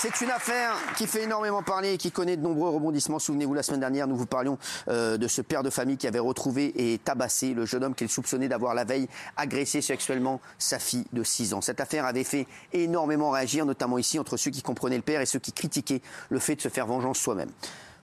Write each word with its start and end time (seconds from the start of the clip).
C'est 0.00 0.20
une 0.20 0.30
affaire 0.30 0.76
qui 0.96 1.08
fait 1.08 1.24
énormément 1.24 1.60
parler 1.64 1.94
et 1.94 1.98
qui 1.98 2.12
connaît 2.12 2.36
de 2.36 2.42
nombreux 2.42 2.70
rebondissements. 2.70 3.18
Souvenez-vous, 3.18 3.54
la 3.54 3.64
semaine 3.64 3.80
dernière, 3.80 4.06
nous 4.06 4.14
vous 4.14 4.26
parlions 4.26 4.56
euh, 4.86 5.16
de 5.16 5.26
ce 5.26 5.42
père 5.42 5.64
de 5.64 5.70
famille 5.70 5.96
qui 5.96 6.06
avait 6.06 6.20
retrouvé 6.20 6.72
et 6.76 6.98
tabassé 6.98 7.52
le 7.52 7.66
jeune 7.66 7.82
homme 7.82 7.96
qu'il 7.96 8.08
soupçonnait 8.08 8.46
d'avoir 8.46 8.74
la 8.74 8.84
veille 8.84 9.08
agressé 9.36 9.82
sexuellement 9.82 10.40
sa 10.56 10.78
fille 10.78 11.06
de 11.12 11.24
6 11.24 11.52
ans. 11.52 11.60
Cette 11.62 11.80
affaire 11.80 12.04
avait 12.04 12.22
fait 12.22 12.46
énormément 12.72 13.30
réagir, 13.30 13.66
notamment 13.66 13.98
ici, 13.98 14.20
entre 14.20 14.36
ceux 14.36 14.52
qui 14.52 14.62
comprenaient 14.62 14.94
le 14.94 15.02
père 15.02 15.20
et 15.20 15.26
ceux 15.26 15.40
qui 15.40 15.50
critiquaient 15.50 16.02
le 16.30 16.38
fait 16.38 16.54
de 16.54 16.60
se 16.60 16.68
faire 16.68 16.86
vengeance 16.86 17.18
soi-même. 17.18 17.50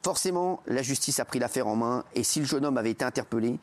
Forcément, 0.03 0.61
la 0.67 0.81
justice 0.81 1.21
a 1.21 1.25
pris 1.25 1.39
l'affaire 1.39 1.65
en 1.65 1.77
main 1.77 2.03
et 2.13 2.25
si 2.25 2.41
le 2.41 2.45
jeune 2.45 2.65
homme 2.65 2.77
avait 2.77 2.91
été 2.91 3.05
interpellé, 3.05 3.57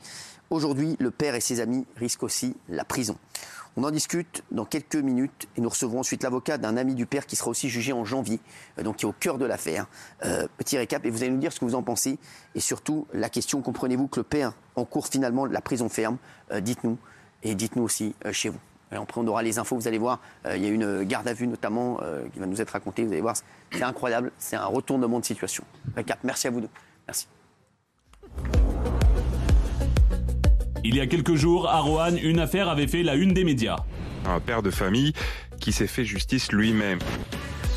aujourd'hui, 0.49 0.97
le 1.01 1.11
père 1.11 1.35
et 1.35 1.43
ses 1.43 1.61
amis 1.61 1.85
risquent 1.97 2.23
aussi 2.23 2.57
la 2.71 2.85
prison. 2.85 3.19
On 3.77 3.85
en 3.85 3.91
discute 3.91 4.43
dans 4.51 4.67
quelques 4.67 4.97
minutes 4.97 5.49
et 5.57 5.63
nous 5.63 5.69
recevrons 5.71 6.01
ensuite 6.01 6.23
l'avocat 6.23 6.59
d'un 6.59 6.77
ami 6.77 6.95
du 6.95 7.07
père 7.07 7.25
qui 7.25 7.37
sera 7.37 7.51
aussi 7.51 7.71
jugé 7.71 7.93
en 7.93 8.05
janvier, 8.05 8.39
euh, 8.79 8.83
donc 8.83 8.97
qui 8.97 9.07
est 9.07 9.09
au 9.09 9.15
cœur 9.19 9.39
de 9.39 9.47
l'affaire. 9.47 9.87
Euh, 10.25 10.47
petit 10.59 10.77
récap 10.77 11.05
et 11.07 11.11
vous 11.11 11.23
allez 11.23 11.33
nous 11.33 11.39
dire 11.39 11.53
ce 11.53 11.61
que 11.61 11.65
vous 11.65 11.75
en 11.75 11.83
pensez 11.83 12.19
et 12.55 12.61
surtout 12.61 13.07
la 13.15 13.31
question 13.31 13.63
comprenez-vous 13.63 14.09
que 14.09 14.21
le 14.21 14.25
père 14.25 14.53
encourt 14.77 15.07
finalement 15.07 15.47
la 15.47 15.61
prison 15.61 15.89
ferme 15.89 16.19
Euh, 16.51 16.61
Dites-nous 16.61 16.99
et 17.43 17.55
dites-nous 17.55 17.83
aussi 17.83 18.15
chez 18.31 18.51
vous. 18.51 18.61
Après, 18.93 19.21
on 19.21 19.27
aura 19.27 19.43
les 19.43 19.59
infos, 19.59 19.75
vous 19.75 19.89
allez 19.89 19.99
voir. 19.99 20.21
il 20.45 20.63
y 20.63 20.67
a 20.67 20.69
une 20.69 21.03
garde 21.03 21.27
à 21.27 21.33
vue 21.33 21.49
notamment 21.49 21.99
qui 22.33 22.39
va 22.39 22.47
nous 22.47 22.61
être 22.61 22.71
racontée. 22.71 23.03
Vous 23.05 23.11
allez 23.11 23.21
voir, 23.21 23.35
c'est 23.73 23.83
incroyable. 23.83 24.31
C'est 24.39 24.55
un 24.55 24.67
retournement 24.67 25.19
de 25.19 25.25
situation. 25.25 25.65
Récap, 25.97 26.21
merci 26.23 26.47
à 26.47 26.51
vous 26.51 26.61
deux. 26.61 26.69
Merci. 27.09 27.27
Il 30.85 30.97
y 30.97 31.01
a 31.01 31.07
quelques 31.07 31.37
jours, 31.37 31.69
à 31.69 31.79
Roanne, 31.79 32.19
une 32.21 32.41
affaire 32.41 32.69
avait 32.69 32.89
fait 32.89 33.05
la 33.05 33.15
une 33.15 33.33
des 33.33 33.45
médias. 33.45 33.77
Un 34.27 34.41
père 34.41 34.63
de 34.63 34.71
famille 34.71 35.13
qui 35.61 35.71
s'est 35.71 35.87
fait 35.87 36.05
justice 36.05 36.51
lui-même. 36.51 36.99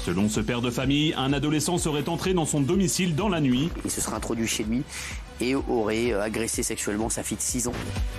Selon 0.04 0.28
ce 0.28 0.40
père 0.40 0.62
de 0.62 0.72
famille, 0.72 1.14
un 1.16 1.32
adolescent 1.32 1.78
serait 1.78 2.10
entré 2.10 2.34
dans 2.34 2.46
son 2.46 2.62
domicile 2.62 3.16
dans 3.16 3.30
la 3.30 3.42
nuit. 3.42 3.70
Il 3.84 3.92
se 3.92 4.02
serait 4.02 4.16
introduit 4.16 4.48
chez 4.48 4.64
lui 4.64 4.82
et 5.40 5.54
aurait 5.54 6.14
euh, 6.14 6.22
agressé 6.22 6.64
sexuellement 6.64 7.10
sa 7.10 7.22
fille 7.22 7.38
de 7.38 7.42
6 7.42 7.68
ans. 7.68 7.74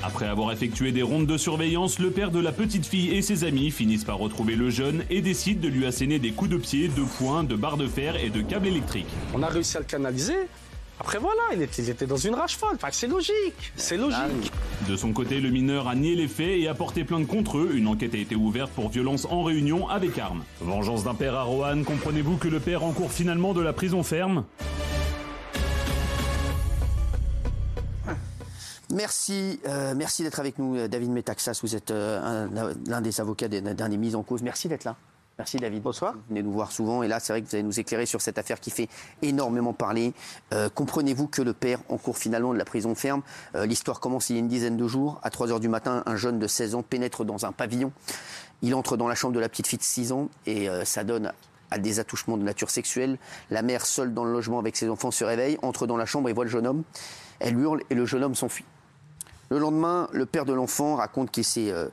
Après 0.05 0.27
avoir 0.27 0.53
effectué 0.53 0.93
des 0.93 1.03
rondes 1.03 1.27
de 1.27 1.37
surveillance, 1.37 1.99
le 1.99 2.11
père 2.11 2.31
de 2.31 2.39
la 2.39 2.53
petite 2.53 2.87
fille 2.87 3.11
et 3.11 3.23
ses 3.23 3.43
amis 3.43 3.73
finissent 3.73 4.05
par 4.05 4.19
retrouver 4.19 4.55
le 4.55 4.71
jeune 4.71 5.03
et 5.11 5.21
décident 5.21 5.61
de 5.61 5.69
lui 5.69 5.87
asséner 5.87 6.19
des 6.21 6.31
coups 6.31 6.51
de 6.51 6.59
pied, 6.59 6.89
de 6.89 7.03
poing, 7.19 7.43
de 7.43 7.57
barres 7.57 7.79
de 7.79 7.89
fer 7.89 8.17
et 8.17 8.31
de 8.31 8.41
câbles 8.41 8.67
électriques. 8.69 9.09
On 9.35 9.43
a 9.43 9.49
réussi 9.49 9.77
à 9.77 9.81
le 9.81 9.87
canaliser. 9.87 10.37
Après 10.99 11.19
voilà, 11.19 11.43
il 11.55 11.61
était, 11.63 11.83
il 11.83 11.91
était 11.91 12.07
dans 12.07 12.17
une 12.17 12.35
rage 12.35 12.57
folle. 12.57 12.75
Enfin, 12.77 12.89
c'est 12.91 13.07
logique, 13.07 13.73
c'est 13.77 13.97
logique. 13.99 14.51
De 14.89 14.97
son 14.97 15.13
côté, 15.13 15.41
le 15.41 15.51
mineur 15.51 15.89
a 15.89 15.95
nié 15.95 16.15
les 16.17 16.27
faits 16.29 16.59
et 16.59 16.69
a 16.69 16.75
porté 16.75 17.05
plainte 17.05 17.27
contre 17.27 17.59
eux. 17.59 17.73
Une 17.75 17.87
enquête 17.87 18.15
a 18.15 18.19
été 18.19 18.35
ouverte 18.35 18.71
pour 18.73 18.89
violence 18.89 19.27
en 19.31 19.43
réunion 19.43 19.89
avec 19.89 20.19
armes. 20.19 20.43
Vengeance 20.61 21.05
d'un 21.05 21.15
père 21.15 21.35
à 21.35 21.43
Roanne, 21.43 21.85
comprenez-vous 21.85 22.37
que 22.39 22.49
le 22.49 22.61
père 22.61 22.83
encourt 22.83 23.13
finalement 23.13 23.53
de 23.53 23.61
la 23.61 23.73
prison 23.75 24.03
ferme? 24.03 24.45
Merci, 28.93 29.61
euh, 29.67 29.95
merci 29.97 30.23
d'être 30.23 30.39
avec 30.39 30.59
nous, 30.59 30.77
euh, 30.77 30.89
David 30.89 31.11
Metaxas. 31.11 31.59
Vous 31.63 31.75
êtes 31.75 31.91
euh, 31.91 32.47
un- 32.49 32.73
l'un 32.89 33.01
des 33.01 33.21
avocats 33.21 33.49
des, 33.49 33.61
d'un 33.61 33.89
des 33.89 33.97
mises 33.97 34.15
en 34.15 34.23
cause. 34.23 34.43
Merci 34.43 34.69
d'être 34.69 34.85
là. 34.85 34.97
Merci 35.39 35.59
David. 35.59 35.83
Bonsoir. 35.83 36.15
Vous 36.15 36.21
venez 36.31 36.43
nous 36.43 36.53
voir 36.53 36.73
souvent 36.73 37.03
et 37.03 37.09
là 37.09 37.21
c'est 37.21 37.35
vrai 37.35 37.43
que 37.43 37.47
vous 37.47 37.55
allez 37.57 37.63
nous 37.63 37.79
éclairer 37.79 38.07
sur 38.07 38.23
cette 38.23 38.39
affaire 38.39 38.59
qui 38.59 38.71
fait 38.71 38.89
énormément 39.21 39.75
parler. 39.75 40.15
Euh, 40.55 40.71
Comprenez-vous 40.71 41.29
que 41.29 41.43
le 41.43 41.53
père 41.53 41.79
encourt 41.91 42.17
finalement 42.17 42.55
de 42.55 42.59
la 42.59 42.65
prison 42.65 42.95
ferme? 42.95 43.21
Euh, 43.55 43.67
L'histoire 43.67 44.01
commence 44.01 44.31
il 44.31 44.35
y 44.35 44.37
a 44.37 44.41
une 44.41 44.49
dizaine 44.49 44.79
de 44.79 44.89
jours. 44.89 45.21
À 45.23 45.29
3 45.29 45.53
heures 45.53 45.61
du 45.61 45.69
matin, 45.69 46.03
un 46.07 46.17
jeune 46.17 46.39
de 46.39 46.47
16 46.47 46.75
ans 46.75 46.83
pénètre 46.83 47.27
dans 47.27 47.45
un 47.45 47.53
pavillon. 47.53 47.93
Il 48.63 48.75
entre 48.75 48.97
dans 48.97 49.09
la 49.09 49.15
chambre 49.15 49.35
de 49.35 49.41
la 49.41 49.51
petite 49.51 49.67
fille 49.67 49.79
de 49.79 49.85
6 49.85 50.13
ans 50.13 50.31
et 50.47 50.71
euh, 50.71 50.87
ça 50.87 51.05
donne 51.05 51.31
à 51.71 51.79
des 51.79 52.01
attouchements 52.01 52.39
de 52.39 52.43
nature 52.43 52.71
sexuelle. 52.71 53.19
La 53.51 53.61
mère, 53.61 53.85
seule 53.85 54.15
dans 54.15 54.25
le 54.25 54.33
logement 54.33 54.59
avec 54.59 54.75
ses 54.75 54.89
enfants, 54.89 55.11
se 55.11 55.25
réveille, 55.25 55.59
entre 55.61 55.87
dans 55.87 55.99
la 55.99 56.07
chambre 56.07 56.31
et 56.31 56.33
voit 56.33 56.45
le 56.45 56.51
jeune 56.51 56.67
homme. 56.67 56.83
Elle 57.41 57.59
hurle 57.59 57.83
et 57.91 57.95
le 57.95 58.07
jeune 58.07 58.25
homme 58.25 58.35
s'enfuit. 58.35 58.65
Le 59.51 59.59
lendemain, 59.59 60.09
le 60.13 60.25
père 60.25 60.47
de 60.47 60.55
l'enfant 60.55 60.97
raconte 60.97 61.31
qu'il 61.31 61.45
s'est, 61.45 61.71
euh, 61.71 61.89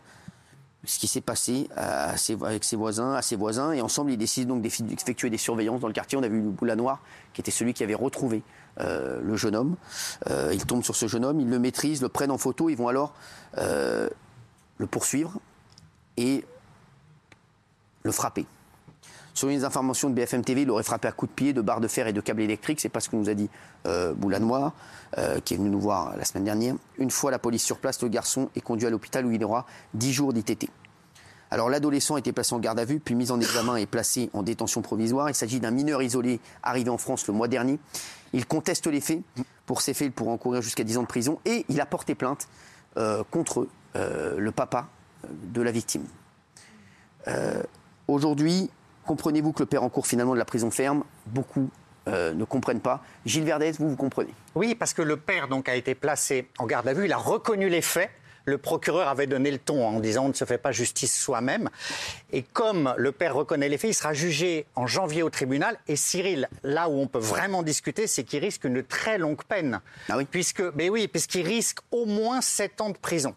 ce 0.85 0.99
qui 0.99 1.07
s'est 1.07 1.21
passé 1.21 1.69
à 1.75 2.17
ses- 2.17 2.37
avec 2.43 2.63
ses 2.63 2.75
voisins, 2.75 3.13
à 3.13 3.21
ses 3.21 3.35
voisins, 3.35 3.71
et 3.71 3.81
ensemble, 3.81 4.11
ils 4.11 4.17
décident 4.17 4.55
donc 4.55 4.63
d'effectuer 4.63 5.29
des 5.29 5.37
surveillances 5.37 5.79
dans 5.79 5.87
le 5.87 5.93
quartier. 5.93 6.17
On 6.17 6.23
a 6.23 6.27
vu 6.27 6.41
le 6.41 6.49
boula 6.49 6.75
noir, 6.75 7.01
qui 7.33 7.41
était 7.41 7.51
celui 7.51 7.73
qui 7.73 7.83
avait 7.83 7.95
retrouvé 7.95 8.43
euh, 8.79 9.21
le 9.21 9.37
jeune 9.37 9.55
homme. 9.55 9.75
Euh, 10.29 10.51
ils 10.53 10.65
tombent 10.65 10.83
sur 10.83 10.95
ce 10.95 11.07
jeune 11.07 11.23
homme, 11.23 11.39
ils 11.39 11.49
le 11.49 11.59
maîtrisent, 11.59 12.01
le 12.01 12.09
prennent 12.09 12.31
en 12.31 12.37
photo, 12.37 12.69
ils 12.69 12.75
vont 12.75 12.87
alors 12.87 13.13
euh, 13.59 14.09
le 14.77 14.87
poursuivre 14.87 15.39
et 16.17 16.43
le 18.03 18.11
frapper. 18.11 18.45
Selon 19.33 19.51
les 19.51 19.63
informations 19.63 20.09
de 20.09 20.15
BFM 20.15 20.43
TV, 20.43 20.61
il 20.61 20.69
aurait 20.69 20.83
frappé 20.83 21.07
à 21.07 21.11
coups 21.11 21.31
de 21.31 21.35
pied, 21.35 21.53
de 21.53 21.61
barres 21.61 21.81
de 21.81 21.87
fer 21.87 22.07
et 22.07 22.13
de 22.13 22.21
câbles 22.21 22.41
électriques. 22.41 22.79
C'est 22.79 22.89
pas 22.89 22.99
ce 22.99 23.09
que 23.09 23.15
nous 23.15 23.29
a 23.29 23.33
dit 23.33 23.49
euh, 23.87 24.13
Boula 24.13 24.39
Noir, 24.39 24.73
euh, 25.17 25.39
qui 25.39 25.55
est 25.55 25.57
venu 25.57 25.69
nous 25.69 25.79
voir 25.79 26.15
la 26.15 26.23
semaine 26.23 26.43
dernière. 26.43 26.75
Une 26.97 27.09
fois 27.09 27.31
la 27.31 27.39
police 27.39 27.63
sur 27.63 27.79
place, 27.79 28.01
le 28.03 28.09
garçon 28.09 28.49
est 28.55 28.61
conduit 28.61 28.85
à 28.85 28.91
l'hôpital 28.91 29.25
où 29.25 29.31
il 29.31 29.43
aura 29.43 29.65
10 29.95 30.13
jours 30.13 30.33
d'ITT. 30.33 30.69
Alors 31.49 31.69
l'adolescent 31.69 32.15
a 32.15 32.19
été 32.19 32.31
placé 32.31 32.53
en 32.53 32.59
garde 32.59 32.79
à 32.79 32.85
vue, 32.85 32.99
puis 32.99 33.15
mis 33.15 33.31
en 33.31 33.39
examen 33.39 33.75
et 33.75 33.85
placé 33.85 34.29
en 34.33 34.43
détention 34.43 34.81
provisoire. 34.81 35.29
Il 35.29 35.35
s'agit 35.35 35.59
d'un 35.59 35.71
mineur 35.71 36.01
isolé 36.01 36.39
arrivé 36.61 36.89
en 36.89 36.97
France 36.97 37.27
le 37.27 37.33
mois 37.33 37.47
dernier. 37.47 37.79
Il 38.33 38.45
conteste 38.45 38.87
les 38.87 39.01
faits. 39.01 39.21
Pour 39.65 39.81
ces 39.81 39.93
faits, 39.93 40.07
il 40.07 40.11
pourrait 40.11 40.31
encourir 40.31 40.61
jusqu'à 40.61 40.83
10 40.83 40.97
ans 40.97 41.03
de 41.03 41.07
prison. 41.07 41.39
Et 41.45 41.65
il 41.69 41.79
a 41.81 41.85
porté 41.85 42.15
plainte 42.15 42.47
euh, 42.97 43.23
contre 43.29 43.67
euh, 43.95 44.37
le 44.37 44.51
papa 44.51 44.89
de 45.29 45.61
la 45.61 45.71
victime. 45.71 46.05
Aujourd'hui, 48.07 48.69
comprenez-vous 49.05 49.53
que 49.53 49.61
le 49.63 49.65
père 49.65 49.83
encourt 49.83 50.07
finalement 50.07 50.33
de 50.33 50.39
la 50.39 50.45
prison 50.45 50.71
ferme 50.71 51.03
Beaucoup 51.27 51.69
euh, 52.07 52.33
ne 52.33 52.43
comprennent 52.43 52.81
pas. 52.81 53.03
Gilles 53.25 53.45
Verdez, 53.45 53.71
vous, 53.71 53.89
vous 53.89 53.95
comprenez? 53.95 54.33
Oui, 54.55 54.75
parce 54.75 54.93
que 54.93 55.01
le 55.01 55.17
père 55.17 55.47
donc 55.47 55.69
a 55.69 55.75
été 55.75 55.95
placé 55.95 56.49
en 56.59 56.65
garde 56.65 56.87
à 56.87 56.93
vue, 56.93 57.05
il 57.05 57.13
a 57.13 57.17
reconnu 57.17 57.69
les 57.69 57.81
faits. 57.81 58.09
Le 58.45 58.57
procureur 58.57 59.07
avait 59.07 59.27
donné 59.27 59.51
le 59.51 59.57
ton 59.57 59.85
en 59.87 59.99
disant 59.99 60.25
on 60.25 60.29
ne 60.29 60.33
se 60.33 60.45
fait 60.45 60.57
pas 60.57 60.71
justice 60.71 61.15
soi-même. 61.17 61.69
Et 62.31 62.43
comme 62.43 62.93
le 62.97 63.11
père 63.11 63.35
reconnaît 63.35 63.69
les 63.69 63.77
faits, 63.77 63.91
il 63.91 63.93
sera 63.93 64.13
jugé 64.13 64.65
en 64.75 64.87
janvier 64.87 65.23
au 65.23 65.29
tribunal. 65.29 65.77
Et 65.87 65.95
Cyril, 65.95 66.49
là 66.63 66.89
où 66.89 66.99
on 66.99 67.07
peut 67.07 67.19
vraiment 67.19 67.63
discuter, 67.63 68.07
c'est 68.07 68.23
qu'il 68.23 68.39
risque 68.39 68.65
une 68.65 68.83
très 68.83 69.17
longue 69.17 69.43
peine. 69.43 69.79
Ah 70.09 70.17
oui 70.17 70.25
Puisque, 70.29 70.61
mais 70.75 70.89
oui, 70.89 71.07
puisqu'il 71.07 71.45
risque 71.45 71.79
au 71.91 72.05
moins 72.05 72.41
7 72.41 72.81
ans 72.81 72.89
de 72.89 72.97
prison. 72.97 73.35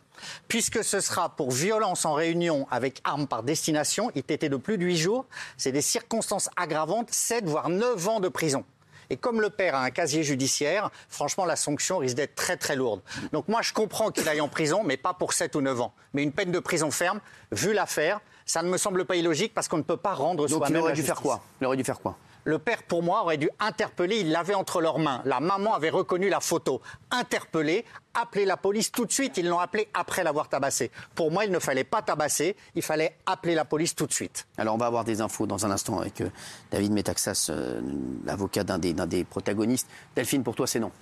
Puisque 0.49 0.83
ce 0.83 1.01
sera 1.01 1.37
pour 1.37 1.51
violence 1.51 2.05
en 2.05 2.15
réunion 2.15 2.67
avec 2.71 3.01
arme 3.05 3.27
par 3.27 3.43
destination, 3.43 4.11
ITT 4.15 4.47
de 4.47 4.57
plus 4.57 4.79
de 4.79 4.85
8 4.85 4.97
jours, 4.97 5.27
c'est 5.57 5.73
des 5.73 5.83
circonstances 5.83 6.51
aggravantes, 6.57 7.11
7 7.11 7.45
voire 7.45 7.69
9 7.69 8.09
ans 8.09 8.21
de 8.21 8.29
prison. 8.29 8.65
Et 9.11 9.17
comme 9.17 9.41
le 9.41 9.51
père 9.51 9.75
a 9.75 9.83
un 9.83 9.91
casier 9.91 10.23
judiciaire, 10.23 10.91
franchement, 11.09 11.45
la 11.45 11.57
sanction 11.57 11.99
risque 11.99 12.17
d'être 12.17 12.35
très 12.35 12.57
très 12.57 12.77
lourde. 12.77 13.01
Donc 13.33 13.49
moi, 13.49 13.63
je 13.63 13.73
comprends 13.73 14.11
qu'il 14.11 14.29
aille 14.29 14.41
en 14.41 14.49
prison, 14.49 14.83
mais 14.85 14.97
pas 14.97 15.15
pour 15.15 15.33
7 15.33 15.55
ou 15.57 15.61
9 15.61 15.81
ans. 15.81 15.93
Mais 16.15 16.23
une 16.23 16.33
peine 16.33 16.53
de 16.53 16.59
prison 16.59 16.91
ferme, 16.91 17.21
vu 17.53 17.73
l'affaire, 17.73 18.21
ça 18.45 18.63
ne 18.63 18.69
me 18.69 18.79
semble 18.79 19.05
pas 19.05 19.17
illogique 19.17 19.53
parce 19.55 19.69
qu'on 19.69 19.79
ne 19.79 19.83
peut 19.83 19.97
pas 19.97 20.15
rendre 20.15 20.47
Donc 20.47 20.59
soi-même 20.59 20.81
il 20.81 20.83
aurait 20.83 20.93
dû 20.93 21.03
faire 21.03 21.21
quoi? 21.21 21.43
Il 21.61 21.67
aurait 21.67 21.77
dû 21.77 21.85
faire 21.85 22.01
quoi? 22.01 22.17
Le 22.47 22.61
père, 22.61 22.85
pour 22.85 23.03
moi, 23.03 23.23
aurait 23.23 23.39
dû 23.39 23.51
interpeller. 23.59 24.21
Il 24.21 24.31
l'avait 24.31 24.55
entre 24.55 24.81
leurs 24.81 25.01
mains. 25.01 25.21
La 25.25 25.41
maman 25.41 25.75
avait 25.75 25.91
reconnu 25.91 26.29
la 26.29 26.39
photo. 26.39 26.81
Interpeller, 27.11 27.85
appeler 28.15 28.45
la 28.45 28.57
police 28.57 28.93
tout 28.93 29.05
de 29.05 29.11
suite. 29.11 29.37
Ils 29.37 29.49
l'ont 29.49 29.59
appelé 29.59 29.89
après 29.93 30.23
l'avoir 30.23 30.49
tabassé. 30.49 30.93
Pour 31.17 31.33
moi, 31.33 31.45
il 31.45 31.51
ne 31.51 31.59
fallait 31.59 31.83
pas 31.83 32.03
tabasser. 32.03 32.55
Il 32.77 32.83
fallait 32.83 33.17
appeler 33.27 33.57
la 33.57 33.65
police 33.65 33.97
tout 33.97 34.07
de 34.07 34.13
suite. 34.13 34.47
Alors 34.59 34.77
on 34.77 34.79
va 34.79 34.87
avoir 34.87 35.03
des 35.03 35.21
infos 35.21 35.45
dans 35.49 35.67
un 35.67 35.73
instant 35.73 35.99
avec 35.99 36.21
euh, 36.21 36.31
David 36.71 36.93
Metaxas, 36.93 37.49
euh, 37.51 37.81
l'avocat 38.25 38.63
d'un 38.63 38.79
des, 38.79 38.93
d'un 38.93 39.09
des 39.09 39.25
protagonistes. 39.25 39.89
Delphine, 40.15 40.45
pour 40.45 40.55
toi, 40.55 40.69
c'est 40.69 40.79
non. 40.79 40.93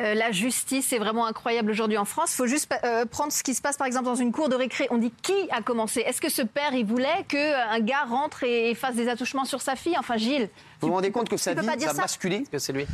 Euh, 0.00 0.14
la 0.14 0.32
justice 0.32 0.92
est 0.92 0.98
vraiment 0.98 1.26
incroyable 1.26 1.70
aujourd'hui 1.70 1.98
en 1.98 2.04
France. 2.04 2.32
Il 2.32 2.36
faut 2.36 2.46
juste 2.46 2.68
euh, 2.84 3.04
prendre 3.04 3.32
ce 3.32 3.42
qui 3.42 3.54
se 3.54 3.62
passe 3.62 3.76
par 3.76 3.86
exemple 3.86 4.06
dans 4.06 4.14
une 4.16 4.32
cour 4.32 4.48
de 4.48 4.56
récré. 4.56 4.88
On 4.90 4.98
dit 4.98 5.12
qui 5.22 5.34
a 5.50 5.62
commencé? 5.62 6.00
Est-ce 6.00 6.20
que 6.20 6.28
ce 6.30 6.42
père, 6.42 6.72
il 6.74 6.84
voulait 6.84 7.24
qu'un 7.28 7.78
gars 7.80 8.04
rentre 8.08 8.42
et, 8.42 8.70
et 8.70 8.74
fasse 8.74 8.96
des 8.96 9.08
attouchements 9.08 9.44
sur 9.44 9.62
sa 9.62 9.76
fille? 9.76 9.96
Enfin, 9.98 10.16
Gilles. 10.16 10.48
Vous 10.80 10.88
vous 10.88 10.94
rendez 10.94 11.10
compte 11.10 11.28
que 11.28 11.36
sa 11.36 11.54
vie 11.54 11.64
pas 11.66 11.76
dire 11.76 11.88
va 11.88 11.94
ça? 11.94 12.02
basculer? 12.02 12.44
Que 12.50 12.58
c'est 12.58 12.72
lui 12.72 12.86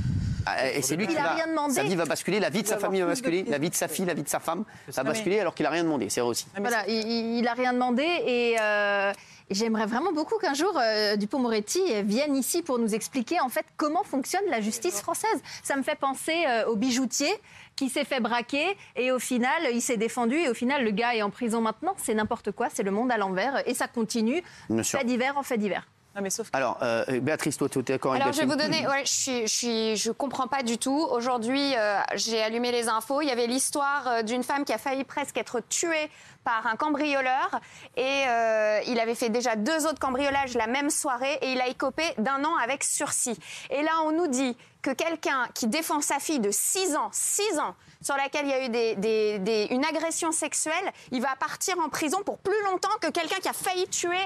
Ah, 0.46 0.70
Et 0.70 0.82
c'est 0.82 0.96
lui 0.96 1.04
Il 1.04 1.10
qui 1.10 1.16
a 1.16 1.32
rien 1.34 1.46
demandé. 1.46 1.74
Sa 1.74 1.82
vie 1.84 1.96
va 1.96 2.04
basculer, 2.04 2.38
la 2.38 2.50
vie 2.50 2.62
de 2.62 2.68
sa 2.68 2.78
famille 2.78 3.00
va 3.00 3.06
basculer, 3.08 3.44
la 3.48 3.58
vie 3.58 3.70
de 3.70 3.74
sa 3.74 3.88
fille, 3.88 4.04
la 4.04 4.14
vie 4.14 4.22
de 4.22 4.28
sa 4.28 4.40
femme 4.40 4.64
va 4.88 5.02
basculer 5.02 5.40
alors 5.40 5.54
qu'il 5.54 5.64
a 5.66 5.70
rien 5.70 5.84
demandé. 5.84 6.08
C'est 6.10 6.20
vrai 6.20 6.30
aussi. 6.30 6.46
Voilà, 6.58 6.86
il- 6.88 7.40
n'a 7.42 7.54
rien 7.54 7.72
demandé 7.72 8.02
et, 8.26 8.56
euh, 8.60 9.12
et 9.12 9.39
j'aimerais 9.50 9.86
vraiment 9.86 10.12
beaucoup 10.12 10.38
qu'un 10.38 10.54
jour 10.54 10.72
euh, 10.76 11.16
Dupont-Moretti 11.16 12.02
vienne 12.02 12.36
ici 12.36 12.62
pour 12.62 12.78
nous 12.78 12.94
expliquer 12.94 13.40
en 13.40 13.48
fait 13.48 13.66
comment 13.76 14.02
fonctionne 14.02 14.44
la 14.48 14.60
justice 14.60 15.00
française. 15.00 15.42
Ça 15.62 15.76
me 15.76 15.82
fait 15.82 15.98
penser 15.98 16.44
euh, 16.48 16.66
au 16.66 16.76
bijoutier 16.76 17.30
qui 17.76 17.88
s'est 17.88 18.04
fait 18.04 18.20
braquer 18.20 18.76
et 18.96 19.12
au 19.12 19.18
final 19.18 19.62
il 19.72 19.80
s'est 19.80 19.96
défendu 19.96 20.36
et 20.36 20.48
au 20.48 20.54
final 20.54 20.84
le 20.84 20.90
gars 20.90 21.14
est 21.14 21.22
en 21.22 21.30
prison 21.30 21.60
maintenant. 21.60 21.94
C'est 21.96 22.14
n'importe 22.14 22.52
quoi, 22.52 22.68
c'est 22.72 22.82
le 22.82 22.90
monde 22.90 23.10
à 23.10 23.18
l'envers 23.18 23.66
et 23.68 23.74
ça 23.74 23.88
continue. 23.88 24.42
Bien 24.68 24.82
sûr. 24.82 24.98
Fait 24.98 25.04
divers 25.04 25.36
en 25.36 25.42
fait 25.42 25.58
divers. 25.58 25.86
Non, 26.16 26.22
mais 26.22 26.30
sauf 26.30 26.48
Alors, 26.52 26.78
euh, 26.82 27.20
Béatrice, 27.20 27.56
toi, 27.56 27.68
tu 27.68 27.78
es 27.78 27.82
d'accord 27.82 28.12
avec 28.12 28.22
Alors 28.22 28.34
je 28.34 28.40
vais 28.40 28.46
vous 28.46 28.56
donner, 28.56 28.84
ouais, 28.86 29.04
je 29.04 29.12
suis, 29.12 29.40
je 29.42 29.46
suis, 29.46 29.96
je 29.96 30.10
comprends 30.10 30.48
pas 30.48 30.64
du 30.64 30.76
tout. 30.76 31.06
Aujourd'hui, 31.10 31.72
euh, 31.76 32.00
j'ai 32.14 32.42
allumé 32.42 32.72
les 32.72 32.88
infos. 32.88 33.22
Il 33.22 33.28
y 33.28 33.30
avait 33.30 33.46
l'histoire 33.46 34.08
euh, 34.08 34.22
d'une 34.22 34.42
femme 34.42 34.64
qui 34.64 34.72
a 34.72 34.78
failli 34.78 35.04
presque 35.04 35.38
être 35.38 35.60
tuée 35.68 36.10
par 36.44 36.66
un 36.66 36.76
cambrioleur 36.76 37.60
et 37.96 38.24
euh, 38.26 38.80
il 38.86 38.98
avait 39.00 39.14
fait 39.14 39.28
déjà 39.28 39.56
deux 39.56 39.86
autres 39.86 39.98
cambriolages 39.98 40.54
la 40.54 40.66
même 40.66 40.90
soirée 40.90 41.38
et 41.42 41.52
il 41.52 41.60
a 41.60 41.68
écopé 41.68 42.02
d'un 42.18 42.44
an 42.44 42.56
avec 42.56 42.82
sursis. 42.84 43.38
Et 43.70 43.82
là, 43.82 43.90
on 44.04 44.12
nous 44.12 44.26
dit 44.26 44.56
que 44.82 44.90
quelqu'un 44.92 45.46
qui 45.54 45.66
défend 45.66 46.00
sa 46.00 46.18
fille 46.18 46.40
de 46.40 46.50
6 46.50 46.96
ans, 46.96 47.10
6 47.12 47.58
ans, 47.58 47.74
sur 48.00 48.16
laquelle 48.16 48.46
il 48.46 48.50
y 48.50 48.54
a 48.54 48.64
eu 48.64 48.68
des- 48.70 48.94
des- 48.96 49.38
des- 49.38 49.66
une 49.72 49.84
agression 49.84 50.32
sexuelle, 50.32 50.72
il 51.10 51.20
va 51.20 51.36
partir 51.38 51.78
en 51.78 51.90
prison 51.90 52.22
pour 52.24 52.38
plus 52.38 52.62
longtemps 52.64 52.88
que 53.02 53.08
quelqu'un 53.10 53.36
qui 53.42 53.48
a 53.48 53.52
failli 53.52 53.86
tuer. 53.88 54.16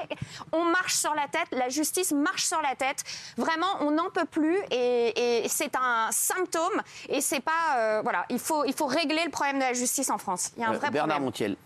On 0.53 0.63
marche 0.63 0.93
sur 0.95 1.13
la 1.13 1.27
tête, 1.27 1.47
la 1.51 1.67
justice 1.67 2.13
marche 2.13 2.45
sur 2.45 2.61
la 2.61 2.73
tête. 2.75 3.03
Vraiment, 3.35 3.67
on 3.81 3.91
n'en 3.91 4.09
peut 4.09 4.23
plus 4.23 4.57
et, 4.71 5.43
et 5.43 5.49
c'est 5.49 5.75
un 5.75 6.07
symptôme. 6.11 6.81
Et 7.09 7.19
c'est 7.19 7.41
pas. 7.41 7.75
euh, 7.77 8.01
voilà, 8.01 8.25
il 8.29 8.39
faut, 8.39 8.63
il 8.63 8.73
faut 8.73 8.85
régler 8.85 9.25
le 9.25 9.31
problème 9.31 9.57
de 9.57 9.63
la 9.65 9.73
justice 9.73 10.09
en 10.09 10.17
France. 10.17 10.51
Il 10.55 10.61
y 10.61 10.65
a 10.65 10.69
un 10.69 10.73
Euh, 10.73 10.77
vrai 10.77 10.89
Bernard 10.89 11.17
problème. 11.17 11.25
Montiel. 11.25 11.57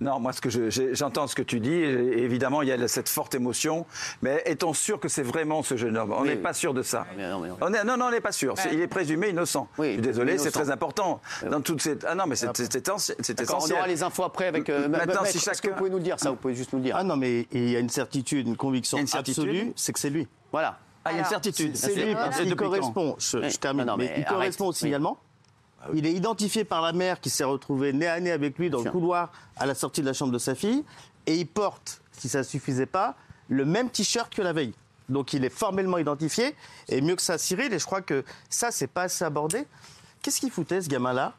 Non, 0.00 0.18
moi, 0.18 0.32
ce 0.32 0.40
que 0.40 0.48
je- 0.48 0.94
j'entends 0.94 1.26
ce 1.26 1.34
que 1.34 1.42
tu 1.42 1.60
dis, 1.60 1.72
et 1.74 2.22
évidemment, 2.22 2.62
il 2.62 2.68
y 2.68 2.72
a 2.72 2.88
cette 2.88 3.08
forte 3.08 3.34
émotion, 3.34 3.84
mais 4.22 4.42
est-on 4.46 4.72
sûr 4.72 4.98
que 4.98 5.08
c'est 5.08 5.22
vraiment 5.22 5.62
ce 5.62 5.76
jeune 5.76 5.96
homme? 5.98 6.12
On 6.12 6.24
n'est 6.24 6.36
oui. 6.36 6.36
pas 6.38 6.54
sûr 6.54 6.72
de 6.72 6.82
ça. 6.82 7.06
Mais 7.18 7.28
non, 7.28 7.38
mais 7.40 7.48
non. 7.48 7.56
On 7.60 7.72
est- 7.74 7.84
non, 7.84 7.96
non, 7.98 8.06
on 8.06 8.10
n'est 8.10 8.20
pas 8.22 8.32
sûr. 8.32 8.54
Il 8.72 8.80
est 8.80 8.86
présumé 8.86 9.28
innocent. 9.28 9.68
Oui, 9.78 9.88
je 9.88 9.92
suis 9.94 10.02
désolé, 10.02 10.38
c'est 10.38 10.50
très 10.50 10.70
important. 10.70 11.20
Dans 11.50 11.60
toute 11.60 11.82
cette... 11.82 12.04
Ah 12.08 12.14
non, 12.14 12.24
mais 12.26 12.34
c'est 12.36 12.48
essentiel. 12.58 13.18
on 13.76 13.78
aura 13.78 13.86
les 13.86 14.02
infos 14.02 14.24
après 14.24 14.46
avec. 14.46 14.68
euh, 14.70 14.88
Maintenant, 14.88 15.22
Maître, 15.22 15.26
si 15.26 15.36
Est-ce 15.36 15.50
que 15.50 15.54
chacun- 15.56 15.68
vous 15.70 15.76
pouvez 15.76 15.90
nous 15.90 15.98
le 15.98 16.02
dire 16.02 16.18
ça 16.18 16.30
Vous 16.30 16.36
pouvez 16.36 16.54
juste 16.54 16.72
nous 16.72 16.78
le 16.78 16.84
dire. 16.86 16.96
Ah 16.98 17.04
non, 17.04 17.16
mais 17.16 17.46
il 17.52 17.68
y 17.70 17.76
a 17.76 17.80
une 17.80 17.88
certitude, 17.90 18.46
une 18.46 18.56
conviction 18.56 18.96
Il 18.96 19.00
y 19.00 19.02
a 19.02 19.02
une 19.02 19.06
certitude 19.08 19.42
absolue, 19.44 19.72
c'est 19.76 19.92
que 19.92 19.98
c'est 20.00 20.10
lui. 20.10 20.26
Voilà. 20.50 20.78
Ah, 21.04 21.12
il 21.12 21.16
y 21.16 21.18
a 21.18 21.22
une 21.22 21.28
certitude. 21.28 21.76
C'est 21.76 21.94
lui 21.94 22.14
parce 22.14 22.38
qu'il 22.40 22.56
quand 22.56 22.64
correspond, 22.64 23.16
je, 23.18 23.56
termine, 23.58 23.92
il 24.16 24.24
correspond 24.24 24.68
au 24.68 24.72
Oui. 25.88 25.98
signalement. 25.98 25.98
Il 25.98 26.06
est 26.06 26.12
identifié 26.16 26.64
par 26.64 26.82
la 26.82 26.92
mère 26.92 27.20
qui 27.20 27.30
s'est 27.30 27.44
retrouvée 27.44 27.92
nez 27.92 28.06
à 28.06 28.20
nez 28.20 28.30
avec 28.30 28.58
lui 28.58 28.70
dans 28.70 28.82
le 28.82 28.90
couloir 28.90 29.32
à 29.56 29.66
la 29.66 29.74
sortie 29.74 30.00
de 30.02 30.06
la 30.06 30.12
chambre 30.12 30.32
de 30.32 30.38
sa 30.38 30.54
fille. 30.54 30.84
Et 31.26 31.36
il 31.36 31.46
porte, 31.46 32.00
si 32.12 32.28
ça 32.28 32.38
ne 32.38 32.42
suffisait 32.44 32.86
pas, 32.86 33.14
le 33.48 33.64
même 33.64 33.90
t-shirt 33.90 34.32
que 34.34 34.42
la 34.42 34.52
veille. 34.52 34.72
Donc 35.08 35.32
il 35.32 35.44
est 35.44 35.50
formellement 35.50 35.98
identifié. 35.98 36.54
Et 36.88 37.00
mieux 37.00 37.16
que 37.16 37.22
ça, 37.22 37.36
Cyril, 37.38 37.72
et 37.72 37.78
je 37.78 37.84
crois 37.86 38.00
que 38.02 38.24
ça, 38.48 38.70
c'est 38.70 38.86
pas 38.86 39.02
assez 39.02 39.24
abordé. 39.24 39.66
Qu'est-ce 40.22 40.40
qu'il 40.40 40.50
foutait, 40.50 40.80
ce 40.82 40.88
gamin-là, 40.88 41.34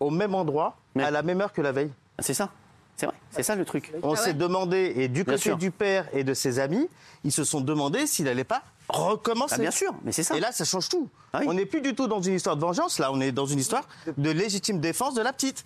au 0.00 0.10
même 0.10 0.34
endroit, 0.34 0.76
Mais- 0.94 1.04
à 1.04 1.10
la 1.10 1.22
même 1.22 1.40
heure 1.40 1.52
que 1.52 1.62
la 1.62 1.72
veille? 1.72 1.90
C'est 2.18 2.34
ça. 2.34 2.50
C'est 2.96 3.06
vrai. 3.06 3.14
C'est 3.30 3.42
ça 3.42 3.56
le 3.56 3.64
truc. 3.64 3.92
On 4.04 4.14
s'est 4.14 4.34
demandé, 4.34 4.92
et 4.96 5.08
du 5.08 5.24
Bien 5.24 5.34
côté 5.34 5.38
sûr. 5.38 5.56
du 5.56 5.70
père 5.72 6.06
et 6.12 6.22
de 6.22 6.32
ses 6.34 6.58
amis, 6.60 6.88
ils 7.24 7.32
se 7.32 7.42
sont 7.42 7.60
demandé 7.60 8.06
s'il 8.06 8.26
n'allait 8.26 8.44
pas 8.44 8.62
recommencer. 8.88 9.54
Ah, 9.56 9.60
bien 9.60 9.70
sûr, 9.70 9.94
mais 10.04 10.12
c'est 10.12 10.22
ça. 10.22 10.36
Et 10.36 10.40
là, 10.40 10.52
ça 10.52 10.64
change 10.64 10.88
tout. 10.88 11.08
Ah 11.32 11.38
oui. 11.40 11.46
On 11.48 11.54
n'est 11.54 11.66
plus 11.66 11.80
du 11.80 11.94
tout 11.94 12.06
dans 12.06 12.20
une 12.22 12.34
histoire 12.34 12.56
de 12.56 12.60
vengeance, 12.60 12.98
là, 12.98 13.10
on 13.12 13.20
est 13.20 13.32
dans 13.32 13.46
une 13.46 13.58
histoire 13.58 13.84
de 14.16 14.30
légitime 14.30 14.80
défense 14.80 15.14
de 15.14 15.22
la 15.22 15.32
petite. 15.32 15.64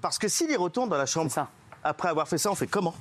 Parce 0.00 0.18
que 0.18 0.28
s'il 0.28 0.50
y 0.50 0.56
retourne 0.56 0.88
dans 0.88 0.96
la 0.96 1.06
chambre, 1.06 1.30
ça. 1.30 1.48
après 1.84 2.08
avoir 2.08 2.26
fait 2.28 2.38
ça, 2.38 2.50
on 2.50 2.54
fait 2.54 2.66
comment 2.66 2.94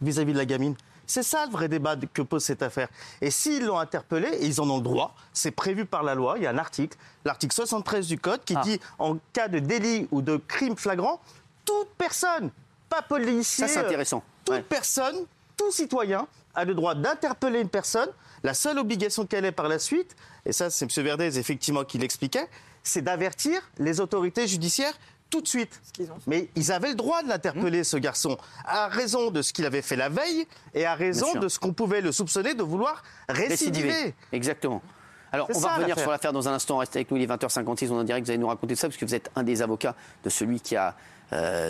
vis-à-vis 0.00 0.32
de 0.32 0.38
la 0.38 0.46
gamine? 0.46 0.74
C'est 1.06 1.22
ça 1.24 1.44
le 1.44 1.50
vrai 1.50 1.68
débat 1.68 1.96
que 1.96 2.22
pose 2.22 2.44
cette 2.44 2.62
affaire. 2.62 2.88
Et 3.20 3.30
s'ils 3.32 3.64
l'ont 3.66 3.78
interpellé, 3.78 4.28
et 4.28 4.46
ils 4.46 4.60
en 4.60 4.70
ont 4.70 4.76
le 4.76 4.82
droit, 4.82 5.14
c'est 5.32 5.50
prévu 5.50 5.84
par 5.84 6.02
la 6.04 6.14
loi, 6.14 6.34
il 6.36 6.44
y 6.44 6.46
a 6.46 6.50
un 6.50 6.58
article, 6.58 6.96
l'article 7.24 7.52
73 7.54 8.06
du 8.06 8.16
Code, 8.18 8.44
qui 8.44 8.54
Ah. 8.56 8.60
dit 8.62 8.78
en 8.98 9.16
cas 9.32 9.48
de 9.48 9.58
délit 9.58 10.06
ou 10.12 10.22
de 10.22 10.36
crime 10.36 10.76
flagrant, 10.76 11.20
toute 11.64 11.88
personne, 11.98 12.50
pas 12.88 13.02
policier, 13.02 13.66
Ça, 13.66 13.80
euh, 13.80 13.86
intéressant. 13.86 14.22
toute 14.44 14.54
Ouais. 14.54 14.62
personne, 14.62 15.16
tout 15.56 15.70
citoyen 15.72 16.26
a 16.60 16.64
le 16.64 16.74
droit 16.74 16.94
d'interpeller 16.94 17.60
une 17.60 17.68
personne. 17.68 18.08
La 18.42 18.54
seule 18.54 18.78
obligation 18.78 19.26
qu'elle 19.26 19.44
ait 19.44 19.52
par 19.52 19.68
la 19.68 19.78
suite, 19.78 20.16
et 20.46 20.52
ça 20.52 20.70
c'est 20.70 20.84
M. 20.84 21.04
Verdez 21.04 21.38
effectivement 21.38 21.84
qui 21.84 21.98
l'expliquait, 21.98 22.48
c'est 22.82 23.02
d'avertir 23.02 23.60
les 23.78 24.00
autorités 24.00 24.46
judiciaires 24.46 24.94
tout 25.28 25.40
de 25.40 25.48
suite. 25.48 25.80
Mais 26.26 26.48
ils 26.56 26.72
avaient 26.72 26.88
le 26.90 26.94
droit 26.94 27.22
de 27.22 27.28
l'interpeller, 27.28 27.84
ce 27.84 27.96
garçon, 27.96 28.36
à 28.64 28.88
raison 28.88 29.30
de 29.30 29.42
ce 29.42 29.52
qu'il 29.52 29.64
avait 29.64 29.82
fait 29.82 29.96
la 29.96 30.08
veille 30.08 30.46
et 30.74 30.86
à 30.86 30.94
raison 30.94 31.34
de 31.34 31.48
ce 31.48 31.58
qu'on 31.58 31.72
pouvait 31.72 32.00
le 32.00 32.12
soupçonner 32.12 32.54
de 32.54 32.62
vouloir 32.62 33.02
récidiver. 33.28 33.88
Récidiver. 33.88 34.14
Exactement. 34.32 34.82
Alors, 35.32 35.46
C'est 35.48 35.56
on 35.56 35.60
va 35.60 35.76
revenir 35.76 35.98
sur 35.98 36.10
l'affaire 36.10 36.32
dans 36.32 36.48
un 36.48 36.54
instant. 36.54 36.78
Restez 36.78 36.98
avec 36.98 37.10
nous, 37.10 37.16
il 37.16 37.22
est 37.22 37.26
20h56, 37.26 37.90
on 37.90 37.98
est 37.98 38.00
en 38.00 38.04
direct. 38.04 38.26
Vous 38.26 38.30
allez 38.32 38.38
nous 38.38 38.48
raconter 38.48 38.74
ça 38.74 38.88
parce 38.88 38.96
que 38.96 39.04
vous 39.04 39.14
êtes 39.14 39.30
un 39.36 39.44
des 39.44 39.62
avocats 39.62 39.94
de 40.24 40.30
celui 40.30 40.60
qui 40.60 40.74
a 40.74 40.96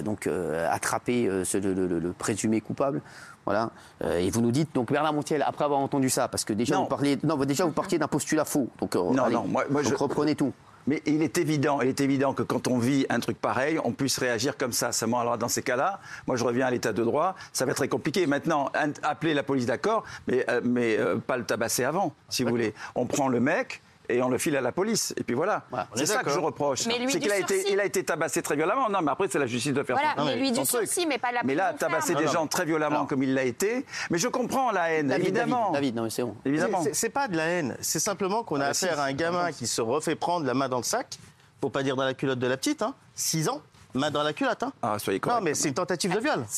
donc 0.02 0.26
euh, 0.26 0.68
attrapé 0.70 1.26
euh, 1.26 1.44
ce- 1.44 1.58
le, 1.58 1.74
le- 1.74 1.98
le 1.98 2.12
présumé 2.12 2.60
coupable. 2.60 3.02
Voilà. 3.46 3.70
Euh, 4.04 4.18
et 4.18 4.30
vous 4.30 4.40
nous 4.42 4.52
dites, 4.52 4.74
donc 4.74 4.92
Bernard 4.92 5.12
Montiel, 5.14 5.42
après 5.46 5.64
avoir 5.64 5.80
entendu 5.80 6.10
ça, 6.10 6.28
parce 6.28 6.44
que 6.44 6.52
déjà 6.52 6.74
Non. 6.76 6.82
vous 6.82 6.88
parliez, 6.88 7.18
non, 7.24 7.36
déjà 7.38 7.64
vous 7.64 7.72
partiez 7.72 7.98
d'un 7.98 8.06
postulat 8.08 8.44
faux. 8.44 8.68
Donc, 8.78 8.94
euh, 8.96 8.98
Non, 9.12 9.24
allez, 9.24 9.34
non, 9.34 9.44
moi- 9.48 9.64
moi, 9.70 9.82
donc 9.82 9.90
je- 9.92 9.96
reprenez 9.96 10.34
tout. 10.34 10.52
Mais 10.86 11.02
il 11.04 11.22
est 11.22 11.36
évident, 11.36 11.80
il 11.82 11.88
est 11.88 12.00
évident 12.00 12.32
que 12.32 12.42
quand 12.42 12.66
on 12.66 12.78
vit 12.78 13.04
un 13.10 13.20
truc 13.20 13.38
pareil, 13.40 13.78
on 13.84 13.92
puisse 13.92 14.16
réagir 14.18 14.56
comme 14.56 14.72
ça. 14.72 14.92
Seulement, 14.92 15.20
alors 15.20 15.36
dans 15.36 15.48
ces 15.48 15.62
cas-là, 15.62 16.00
moi 16.26 16.36
je 16.36 16.44
reviens 16.44 16.66
à 16.66 16.70
l'état 16.70 16.92
de 16.94 17.04
droit, 17.04 17.34
ça 17.52 17.64
va 17.66 17.72
être 17.72 17.76
très 17.76 17.88
compliqué. 17.88 18.26
Maintenant, 18.26 18.70
appeler 19.02 19.34
la 19.34 19.42
police, 19.42 19.66
d'accord, 19.66 20.04
mais, 20.26 20.44
euh, 20.48 20.60
mais 20.64 20.96
euh, 20.98 21.16
pas 21.16 21.36
le 21.36 21.44
tabasser 21.44 21.84
avant, 21.84 22.14
si 22.30 22.44
vous 22.44 22.50
voulez. 22.50 22.72
On 22.94 23.04
prend 23.04 23.28
le 23.28 23.40
mec 23.40 23.82
et 24.14 24.22
on 24.22 24.28
le 24.28 24.38
file 24.38 24.56
à 24.56 24.60
la 24.60 24.72
police. 24.72 25.14
Et 25.16 25.24
puis 25.24 25.34
voilà. 25.34 25.62
C'est 25.94 26.02
est 26.02 26.06
ça 26.06 26.22
que 26.22 26.30
je 26.30 26.38
reproche. 26.38 26.80
C'est 26.80 27.18
qu'il 27.20 27.30
a 27.32 27.38
été, 27.38 27.72
il 27.72 27.80
a 27.80 27.84
été 27.84 28.04
tabassé 28.04 28.42
très 28.42 28.56
violemment. 28.56 28.88
Non, 28.90 29.00
mais 29.02 29.10
après, 29.10 29.28
c'est 29.30 29.38
la 29.38 29.46
justice 29.46 29.72
de 29.72 29.82
faire 29.82 29.96
Voilà, 29.96 30.14
son, 30.16 30.24
mais 30.24 30.36
lui 30.36 30.54
son 30.54 30.62
du 30.62 30.68
truc. 30.68 30.86
sursis, 30.86 31.06
mais 31.06 31.18
pas 31.18 31.32
la 31.32 31.42
Mais 31.44 31.54
là, 31.54 31.72
tabasser 31.74 32.14
des 32.14 32.24
Non, 32.26 32.32
gens 32.32 32.46
très 32.46 32.64
violemment 32.64 32.96
Alors. 32.96 33.06
comme 33.08 33.22
il 33.22 33.34
l'a 33.34 33.44
été. 33.44 33.84
Mais 34.10 34.18
je 34.18 34.28
comprends 34.28 34.70
la 34.72 34.92
haine, 34.92 35.08
David, 35.08 35.26
évidemment. 35.26 35.72
David, 35.72 35.74
David, 35.74 35.96
non 35.96 36.02
mais 36.04 36.10
c'est 36.10 36.22
bon. 36.22 36.36
Évidemment. 36.44 36.82
C'est- 36.92 37.08
pas 37.10 37.26
de 37.28 37.36
la 37.36 37.44
haine, 37.44 37.76
c'est 37.80 37.98
simplement 37.98 38.44
qu'on 38.44 38.56
a 38.56 38.60
Ah, 38.60 38.64
bah, 38.66 38.70
affaire 38.70 39.00
à 39.00 39.04
un 39.04 39.12
gamin 39.12 39.50
qui 39.52 39.66
se 39.66 39.80
refait 39.80 40.14
prendre 40.14 40.46
la 40.46 40.54
main 40.54 40.68
dans 40.68 40.76
le 40.78 40.84
sac, 40.84 41.18
faut 41.60 41.68
pas 41.70 41.82
dire 41.82 41.96
dans 41.96 42.04
la 42.04 42.14
culotte 42.14 42.38
de 42.38 42.46
la 42.46 42.56
petite, 42.56 42.82
hein, 42.82 42.94
6 43.16 43.48
ans, 43.48 43.60
main 43.94 44.10
dans 44.12 44.22
la 44.22 44.32
culotte. 44.32 44.62
Hein. 44.62 44.72
Ah, 44.82 44.96
soyez 45.00 45.18
Non, 45.18 45.28
correct. 45.28 45.42
mais 45.42 45.54
c'est 45.54 45.68
une 45.68 45.74
tentative 45.74 46.14
de 46.14 46.20
viol. 46.20 46.44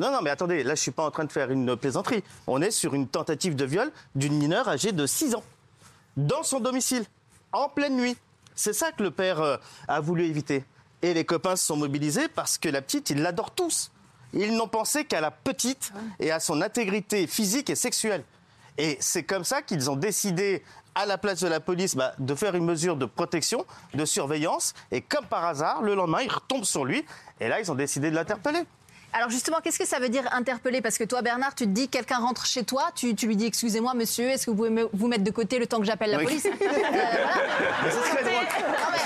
Non, 0.00 0.12
non, 0.12 0.18
mais 0.22 0.30
attendez, 0.30 0.62
là, 0.62 0.76
je 0.76 0.80
suis 0.80 0.92
pas 0.92 1.04
en 1.04 1.10
train 1.10 1.24
de 1.24 1.32
faire 1.32 1.50
une 1.50 1.76
plaisanterie. 1.76 2.22
On 2.46 2.62
est 2.62 2.70
sur 2.70 2.94
une 2.94 3.08
tentative 3.08 3.56
de 3.56 3.64
viol 3.64 3.90
d'une 4.14 4.34
mineure 4.38 4.68
âgée 4.68 4.92
de 4.92 5.06
6 5.06 5.34
ans, 5.34 5.42
dans 6.18 6.42
son 6.42 6.60
domicile, 6.60 7.04
en 7.52 7.68
pleine 7.68 7.96
nuit. 7.96 8.16
C'est 8.54 8.72
ça 8.72 8.90
que 8.90 9.02
le 9.02 9.10
père 9.10 9.40
euh, 9.40 9.56
a 9.86 10.00
voulu 10.00 10.24
éviter. 10.26 10.64
Et 11.00 11.14
les 11.14 11.24
copains 11.24 11.54
se 11.54 11.64
sont 11.64 11.76
mobilisés 11.76 12.26
parce 12.28 12.58
que 12.58 12.68
la 12.68 12.82
petite, 12.82 13.10
ils 13.10 13.22
l'adorent 13.22 13.52
tous. 13.52 13.92
Ils 14.32 14.54
n'ont 14.54 14.68
pensé 14.68 15.04
qu'à 15.04 15.20
la 15.20 15.30
petite 15.30 15.92
et 16.18 16.32
à 16.32 16.40
son 16.40 16.60
intégrité 16.60 17.26
physique 17.28 17.70
et 17.70 17.76
sexuelle. 17.76 18.24
Et 18.76 18.98
c'est 19.00 19.22
comme 19.22 19.44
ça 19.44 19.62
qu'ils 19.62 19.90
ont 19.90 19.96
décidé, 19.96 20.62
à 20.94 21.06
la 21.06 21.18
place 21.18 21.40
de 21.40 21.46
la 21.46 21.60
police, 21.60 21.94
bah, 21.94 22.12
de 22.18 22.34
faire 22.34 22.56
une 22.56 22.64
mesure 22.64 22.96
de 22.96 23.06
protection, 23.06 23.64
de 23.94 24.04
surveillance. 24.04 24.74
Et 24.90 25.00
comme 25.00 25.26
par 25.26 25.44
hasard, 25.44 25.82
le 25.82 25.94
lendemain, 25.94 26.22
ils 26.22 26.32
retombent 26.32 26.64
sur 26.64 26.84
lui. 26.84 27.04
Et 27.38 27.46
là, 27.46 27.60
ils 27.60 27.70
ont 27.70 27.76
décidé 27.76 28.10
de 28.10 28.16
l'interpeller. 28.16 28.64
Alors 29.12 29.30
justement, 29.30 29.58
qu'est-ce 29.62 29.78
que 29.78 29.86
ça 29.86 29.98
veut 29.98 30.08
dire 30.10 30.24
interpeller? 30.32 30.80
Parce 30.82 30.98
que 30.98 31.04
toi, 31.04 31.22
Bernard, 31.22 31.54
tu 31.54 31.64
te 31.64 31.70
dis 31.70 31.88
quelqu'un 31.88 32.18
rentre 32.18 32.44
chez 32.46 32.62
toi, 32.64 32.90
tu, 32.94 33.14
tu 33.14 33.26
lui 33.26 33.36
dis 33.36 33.46
excusez-moi, 33.46 33.94
monsieur, 33.94 34.28
est-ce 34.28 34.44
que 34.46 34.50
vous 34.50 34.56
pouvez 34.56 34.70
me- 34.70 34.88
vous 34.92 35.08
mettre 35.08 35.24
de 35.24 35.30
côté 35.30 35.58
le 35.58 35.66
temps 35.66 35.78
que 35.80 35.86
j'appelle 35.86 36.10
la 36.10 36.18
police? 36.18 36.46
Euh, 36.58 36.58
voilà. 36.60 37.30
Non, 38.60 38.88
mais- 38.92 38.98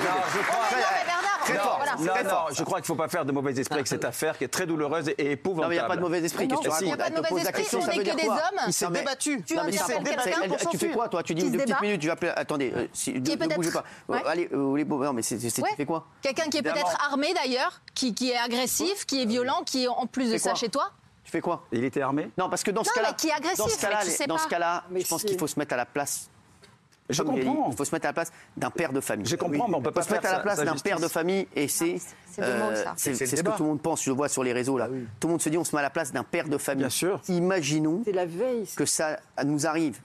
Non, 0.00 0.16
je 0.34 0.40
crois- 0.40 0.58
Non, 0.70 0.76
mais 0.76 1.04
Bernard, 1.04 1.09
Très 1.50 1.58
non, 1.58 1.64
fort. 1.64 1.76
voilà. 1.76 1.92
Non, 1.96 2.06
Très 2.12 2.24
non, 2.24 2.30
fort, 2.30 2.48
je 2.52 2.62
crois 2.64 2.78
qu'il 2.78 2.82
ne 2.82 2.86
faut 2.86 3.02
pas 3.02 3.08
faire 3.08 3.24
de 3.24 3.32
mauvais 3.32 3.52
esprit 3.52 3.74
avec 3.74 3.86
cette 3.86 4.04
affaire 4.04 4.38
qui 4.38 4.44
est 4.44 4.48
très 4.48 4.66
douloureuse 4.66 5.08
et 5.18 5.32
épouvantable. 5.32 5.62
Non, 5.62 5.68
mais 5.68 5.74
il 5.74 5.78
n'y 5.78 5.84
a 5.84 5.88
pas 5.88 5.96
de 5.96 6.00
mauvais 6.00 6.24
esprit. 6.24 6.48
Non, 6.48 6.60
il 6.80 6.88
y 6.88 6.92
a 6.92 6.96
pas 6.96 7.10
de 7.10 7.16
mauvais 7.16 7.40
esprit, 7.42 7.62
question, 7.62 7.80
on 7.82 7.86
n'est 7.86 7.98
que 7.98 8.16
des 8.16 8.28
hommes. 8.28 8.38
Il 8.66 8.72
s'est 8.72 8.88
débattu. 8.88 9.42
Tu 9.44 9.56
tu 10.70 10.78
fais 10.78 10.90
quoi, 10.90 11.08
toi 11.08 11.22
Tu 11.22 11.34
dis 11.34 11.50
deux 11.50 11.58
petites 11.58 11.80
minutes, 11.80 12.00
tu 12.00 12.06
vas 12.06 12.14
appeler. 12.14 12.32
Attendez, 12.34 12.72
euh, 12.74 12.86
si, 12.92 13.12
ne- 13.12 13.18
ne 13.18 13.54
bougez 13.54 13.70
pas. 13.70 13.84
Euh. 14.10 14.18
Allez, 14.26 14.48
euh, 14.52 14.56
vous 14.56 14.70
voulez- 14.70 14.84
non, 14.84 15.12
mais 15.12 15.22
c'est- 15.22 15.38
tu 15.38 15.62
fais 15.76 15.86
quoi 15.86 16.06
Quelqu'un 16.22 16.48
qui 16.50 16.58
est 16.58 16.62
peut-être 16.62 16.96
armé 17.10 17.32
d'ailleurs, 17.34 17.80
qui, 17.94 18.14
est 18.30 18.36
agressif, 18.36 19.06
qui 19.06 19.22
est 19.22 19.26
violent, 19.26 19.62
qui 19.64 19.84
est 19.84 19.88
en 19.88 20.06
plus 20.06 20.32
de 20.32 20.38
ça 20.38 20.54
chez 20.54 20.68
toi. 20.68 20.90
Tu 21.24 21.30
fais 21.30 21.40
quoi 21.40 21.64
Il 21.70 21.84
était 21.84 22.00
armé 22.00 22.30
Non, 22.38 22.48
parce 22.48 22.62
que 22.62 22.70
dans 22.70 22.82
ce 22.82 22.92
cas-là, 22.92 23.14
dans 24.26 24.38
ce 24.38 24.48
cas-là, 24.48 24.84
je 24.94 25.06
pense 25.06 25.22
qu'il 25.22 25.38
faut 25.38 25.46
se 25.46 25.58
mettre 25.58 25.74
à 25.74 25.76
la 25.76 25.86
place. 25.86 26.28
Je 27.10 27.22
Comme 27.22 27.34
il 27.36 27.40
a 27.40 27.42
dit, 27.42 27.48
comprends. 27.48 27.70
Il 27.70 27.76
faut 27.76 27.84
se 27.84 27.94
mettre 27.94 28.06
à 28.06 28.08
la 28.10 28.12
place 28.14 28.32
d'un 28.56 28.70
père 28.70 28.92
de 28.92 29.00
famille. 29.00 29.26
Je 29.26 29.36
comprends, 29.36 29.68
mais 29.68 29.76
on 29.76 29.82
peut 29.82 29.90
Il 29.90 29.92
faut 29.92 29.92
pas 29.92 30.02
se 30.02 30.12
mettre 30.12 30.26
à 30.28 30.32
la 30.32 30.38
place 30.40 30.58
d'un 30.62 30.74
père 30.76 31.00
de 31.00 31.08
famille 31.08 31.46
et 31.56 31.68
c'est. 31.68 31.96
c'est 32.30 32.42
ça. 32.42 32.94
C'est 32.96 33.14
ce 33.14 33.36
que 33.42 33.56
tout 33.56 33.62
le 33.62 33.68
monde 33.68 33.82
pense. 33.82 34.02
Je 34.04 34.10
le 34.10 34.16
vois 34.16 34.28
sur 34.28 34.42
les 34.44 34.52
réseaux 34.52 34.78
là. 34.78 34.88
Tout 35.18 35.26
le 35.28 35.32
monde 35.32 35.42
se 35.42 35.48
dit 35.48 35.58
on 35.58 35.64
se 35.64 35.74
met 35.74 35.80
à 35.80 35.82
la 35.82 35.90
place 35.90 36.12
d'un 36.12 36.24
père 36.24 36.48
de 36.48 36.58
famille. 36.58 36.80
Bien 36.84 36.90
sûr. 36.90 37.20
Imaginons 37.28 38.02
C'est 38.04 38.12
la 38.12 38.26
veille. 38.26 38.66
que 38.76 38.84
ça 38.86 39.18
nous 39.44 39.66
arrive. 39.66 39.98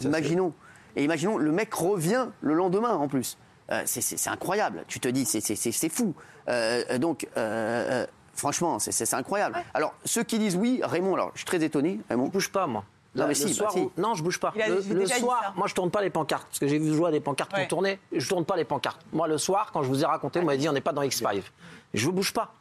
Imaginons. 0.00 0.52
Et 0.96 1.04
imaginons, 1.04 1.38
le 1.38 1.52
mec 1.52 1.72
revient 1.74 2.26
le 2.42 2.54
lendemain 2.54 2.94
en 2.94 3.08
plus. 3.08 3.38
Euh, 3.70 3.82
c'est- 3.86 4.28
incroyable. 4.28 4.84
Tu 4.88 5.00
te 5.00 5.08
dis, 5.08 5.24
c'est- 5.24 5.40
c'est 5.40 5.54
c'est- 5.56 5.72
c'est 5.72 5.88
fou. 5.88 6.14
Euh, 6.48 6.98
donc, 6.98 7.26
euh, 7.36 8.02
euh, 8.02 8.06
franchement, 8.34 8.78
c'est- 8.78 8.92
c'est 8.92 9.06
c'est 9.06 9.16
incroyable. 9.16 9.56
Alors, 9.72 9.94
ceux 10.04 10.22
qui 10.24 10.38
disent 10.38 10.56
oui, 10.56 10.80
Raymond, 10.82 11.14
alors 11.14 11.30
je 11.34 11.38
suis 11.38 11.46
très 11.46 11.62
étonné. 11.64 12.00
Raymond. 12.10 12.26
Je 12.26 12.30
bouge 12.32 12.50
pas, 12.50 12.66
moi. 12.66 12.84
Non, 13.14 13.24
mais 13.24 13.28
le 13.30 13.34
si, 13.34 13.44
bah 13.46 13.52
soir 13.52 13.72
si. 13.72 13.80
où- 13.80 13.92
Non, 13.98 14.14
je 14.14 14.22
bouge 14.22 14.38
pas. 14.40 14.54
A- 14.58 14.68
le 14.68 15.06
soir, 15.06 15.52
moi, 15.56 15.66
je 15.66 15.74
tourne 15.74 15.90
pas 15.90 16.00
les 16.00 16.08
pancartes. 16.10 16.46
Parce 16.48 16.58
que 16.58 16.66
j'ai 16.66 16.78
vu 16.78 16.94
jouer 16.94 17.08
à 17.08 17.10
des 17.10 17.20
pancartes 17.20 17.52
Ouais. 17.52 17.68
tourner. 17.68 17.98
Je 18.10 18.26
tourne 18.28 18.44
pas 18.44 18.56
les 18.56 18.64
pancartes. 18.64 19.00
Moi, 19.12 19.28
le 19.28 19.36
soir, 19.38 19.70
quand 19.72 19.82
je 19.82 19.88
vous 19.88 20.02
ai 20.02 20.06
raconté, 20.06 20.40
vous 20.40 20.46
m'avez 20.46 20.58
dit 20.58 20.68
on 20.68 20.72
n'est 20.72 20.80
pas 20.80 20.92
dans 20.92 21.02
X5. 21.02 21.42
Je 21.94 22.08
bouge 22.10 22.32
pas. 22.32 22.52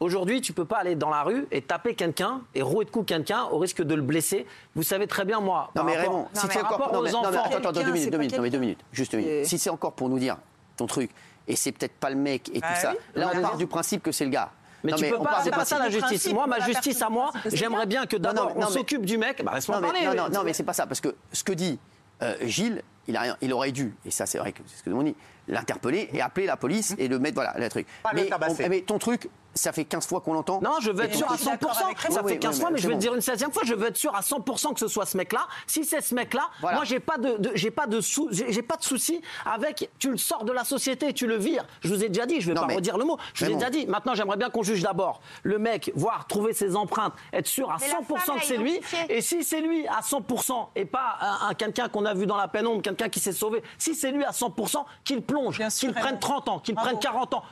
Aujourd'hui, 0.00 0.40
tu 0.40 0.54
peux 0.54 0.64
pas 0.64 0.78
aller 0.78 0.94
dans 0.94 1.10
la 1.10 1.22
rue 1.22 1.46
et 1.50 1.60
taper 1.60 1.94
quelqu'un 1.94 2.40
et 2.54 2.62
rouer 2.62 2.86
de 2.86 2.90
coups 2.90 3.04
quelqu'un 3.06 3.44
au 3.52 3.58
risque 3.58 3.82
de 3.82 3.94
le 3.94 4.00
blesser. 4.00 4.46
Vous 4.74 4.82
savez 4.82 5.06
très 5.06 5.26
bien, 5.26 5.40
moi. 5.40 5.64
Non 5.76 5.82
par 5.82 5.84
mais 5.84 5.96
rapport- 5.98 6.12
Raymond, 6.14 6.28
si 6.32 6.46
c'est 6.50 6.58
encore 6.64 6.92
non, 6.92 7.02
mais, 7.02 7.10
non, 7.12 7.20
mais 7.20 7.26
enfants. 7.28 7.42
attends, 7.44 7.56
attends, 7.58 7.72
deux 7.72 7.92
minutes, 7.92 8.10
deux 8.10 8.18
minutes, 8.18 8.36
non, 8.36 8.42
mais 8.42 8.50
deux 8.50 8.58
minutes, 8.58 8.80
juste 8.92 9.12
une 9.12 9.18
minute. 9.18 9.32
Et- 9.34 9.44
Si 9.44 9.58
c'est 9.58 9.68
encore 9.68 9.92
pour 9.92 10.08
nous 10.08 10.18
dire 10.18 10.38
ton 10.78 10.86
truc 10.86 11.10
et 11.46 11.54
c'est 11.54 11.72
peut-être 11.72 11.92
pas 12.00 12.08
le 12.08 12.16
mec 12.16 12.48
et 12.48 12.60
tout 12.62 12.66
Ah 12.68 12.74
ça. 12.76 12.94
Là, 13.14 13.30
on 13.36 13.40
part 13.42 13.58
du 13.58 13.66
principe 13.66 14.02
que 14.02 14.10
c'est 14.10 14.24
le 14.24 14.30
gars. 14.30 14.50
Mais 14.82 14.92
Non, 14.92 14.98
tu 14.98 15.08
peux 15.08 15.18
pas, 15.18 15.40
c'est 15.44 15.50
pas 15.50 15.64
ça 15.64 15.78
la 15.78 15.90
principe. 15.90 16.08
justice. 16.08 16.32
Moi, 16.32 16.46
ma 16.46 16.60
justice 16.60 17.02
à 17.02 17.08
moi, 17.08 17.32
j'aimerais 17.52 17.86
bien 17.86 18.06
que 18.06 18.16
d'abord 18.16 18.52
on 18.56 18.66
s'occupe 18.68 19.04
du 19.04 19.18
mec. 19.18 19.44
Bah, 19.44 19.52
non, 19.68 19.80
mais, 19.80 19.88
parler. 19.88 20.06
non, 20.06 20.14
non, 20.14 20.28
non, 20.30 20.42
mais 20.44 20.52
c'est 20.52 20.62
pas 20.62 20.72
ça. 20.72 20.86
Parce 20.86 21.00
que 21.00 21.14
ce 21.32 21.44
que 21.44 21.52
dit 21.52 21.78
euh, 22.22 22.34
Gilles, 22.42 22.82
il, 23.08 23.16
a 23.16 23.20
rien, 23.20 23.36
il 23.40 23.52
aurait 23.52 23.72
dû, 23.72 23.94
et 24.04 24.10
ça 24.10 24.26
c'est 24.26 24.38
vrai 24.38 24.52
que 24.52 24.60
c'est 24.66 24.78
ce 24.78 24.82
que 24.82 24.90
nous 24.90 24.98
on 24.98 25.02
dit, 25.02 25.16
l'interpeller 25.48 26.08
et 26.12 26.20
appeler 26.20 26.46
la 26.46 26.56
police 26.56 26.94
et 26.98 27.08
le 27.08 27.18
mettre, 27.18 27.34
voilà, 27.34 27.54
le 27.58 27.68
truc. 27.68 27.86
Mais 28.14 28.82
ton 28.82 28.98
truc, 28.98 29.28
ça 29.54 29.72
fait 29.72 29.84
15 29.84 30.06
fois 30.06 30.20
qu'on 30.20 30.32
l'entend. 30.34 30.60
Non, 30.62 30.74
je 30.80 30.90
veux 30.90 31.04
être 31.04 31.14
sûr 31.14 31.26
à 31.30 31.36
truc- 31.36 31.48
100%. 31.48 31.74
Ça 31.74 31.86
Oui, 31.88 31.94
fait 32.14 32.22
oui, 32.34 32.38
15 32.38 32.54
oui, 32.56 32.60
fois, 32.60 32.70
mais 32.70 32.78
je 32.78 32.86
vais 32.88 32.94
bon. 32.94 32.98
te 32.98 33.02
dire 33.02 33.14
une 33.14 33.20
16e 33.20 33.50
fois, 33.52 33.62
je 33.64 33.74
veux 33.74 33.88
être 33.88 33.96
sûr 33.96 34.14
à 34.14 34.20
100% 34.22 34.72
que 34.74 34.80
ce 34.80 34.88
soit 34.88 35.06
ce 35.06 35.16
mec-là. 35.16 35.46
Si 35.66 35.84
c'est 35.84 36.00
ce 36.00 36.14
mec-là, 36.14 36.48
Voilà. 36.60 36.76
moi, 36.76 36.84
j'ai 36.84 37.00
pas 37.00 37.18
de, 37.18 37.36
de- 37.38 37.50
j'ai 37.54 37.70
pas 37.70 37.86
de 37.86 38.00
sou- 38.00 38.28
j'ai 38.30 38.62
pas 38.62 38.76
de 38.76 38.82
souci 38.84 39.20
avec, 39.44 39.90
tu 39.98 40.10
le 40.10 40.16
sors 40.16 40.44
de 40.44 40.52
la 40.52 40.64
société, 40.64 41.12
tu 41.12 41.26
le 41.26 41.36
vires. 41.36 41.64
Je 41.80 41.88
vous 41.92 42.04
ai 42.04 42.08
déjà 42.08 42.26
dit, 42.26 42.40
je 42.40 42.46
vais 42.48 42.54
Non, 42.54 42.62
pas 42.62 42.66
mais- 42.68 42.76
redire 42.76 42.96
le 42.98 43.04
mot. 43.04 43.18
Je 43.34 43.44
vous 43.44 43.50
ai 43.50 43.54
bon. 43.54 43.58
déjà 43.60 43.70
dit. 43.70 43.86
Maintenant, 43.86 44.14
j'aimerais 44.14 44.36
bien 44.36 44.50
qu'on 44.50 44.62
juge 44.62 44.82
d'abord 44.82 45.20
le 45.42 45.58
mec, 45.58 45.90
voir, 45.94 46.26
trouver 46.26 46.52
ses 46.52 46.76
empreintes, 46.76 47.12
être 47.32 47.46
sûr 47.46 47.70
à 47.70 47.76
Mais 47.80 47.88
la 47.88 47.94
100% 47.94 48.18
femme 48.18 48.38
que 48.40 48.46
c'est 48.46 48.56
lui. 48.56 48.80
Et 49.08 49.20
si 49.20 49.42
c'est 49.44 49.60
lui 49.60 49.86
à 49.88 50.00
100% 50.02 50.70
et 50.76 50.84
pas 50.84 51.16
un, 51.20 51.48
un 51.48 51.54
quelqu'un 51.54 51.88
qu'on 51.88 52.04
a 52.04 52.14
vu 52.14 52.26
dans 52.26 52.36
la 52.36 52.48
pénombre, 52.48 52.82
quelqu'un 52.82 53.08
qui 53.08 53.20
s'est 53.20 53.32
sauvé, 53.32 53.62
si 53.78 53.94
c'est 53.94 54.12
lui 54.12 54.24
à 54.24 54.30
100%, 54.32 54.84
qu'il 55.04 55.22
plonge, 55.22 55.58
qu'il 55.78 55.92
prenne 55.92 56.04
Raymond. 56.04 56.18
30 56.20 56.48
ans, 56.48 56.58
qu'il 56.60 56.74
prenne 56.74 56.98
40 56.98 57.34
ans. 57.34 57.42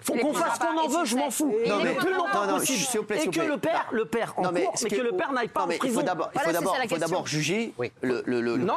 Faut 0.00 0.14
qu'on 0.14 0.32
fasse 0.34 0.58
qu'on 0.58 0.78
en 0.78 0.88
veut, 1.00 1.04
je 1.04 1.16
m'en 1.16 1.30
fous. 1.30 1.54
Non, 1.66 1.76
mais- 1.82 1.94
plus 1.94 2.12
longtemps 2.14 2.46
possible. 2.48 2.78
s'il 2.78 3.00
vous 3.00 3.06
plaît, 3.06 3.24
et 3.24 3.28
que 3.30 3.40
le 3.40 3.58
père, 3.58 3.86
le 3.92 4.04
père 4.04 4.34
en 4.36 4.42
Non, 4.42 4.50
mais 4.52 4.64
cours, 4.64 4.74
mais 4.82 4.90
que 4.90 5.00
le 5.00 5.12
père 5.12 5.32
n'aille 5.32 5.48
pas 5.48 5.66
non, 5.66 5.74
en 5.74 5.78
prison. 5.78 6.00
faut 6.00 6.06
d'abord, 6.06 6.30
il 6.34 6.88
faut 6.88 6.96
d'abord, 6.98 7.26
juger 7.26 7.72
Oui. 7.78 7.90
le, 8.02 8.22
le, 8.26 8.40
le, 8.40 8.56
le 8.56 8.64
Non, 8.64 8.74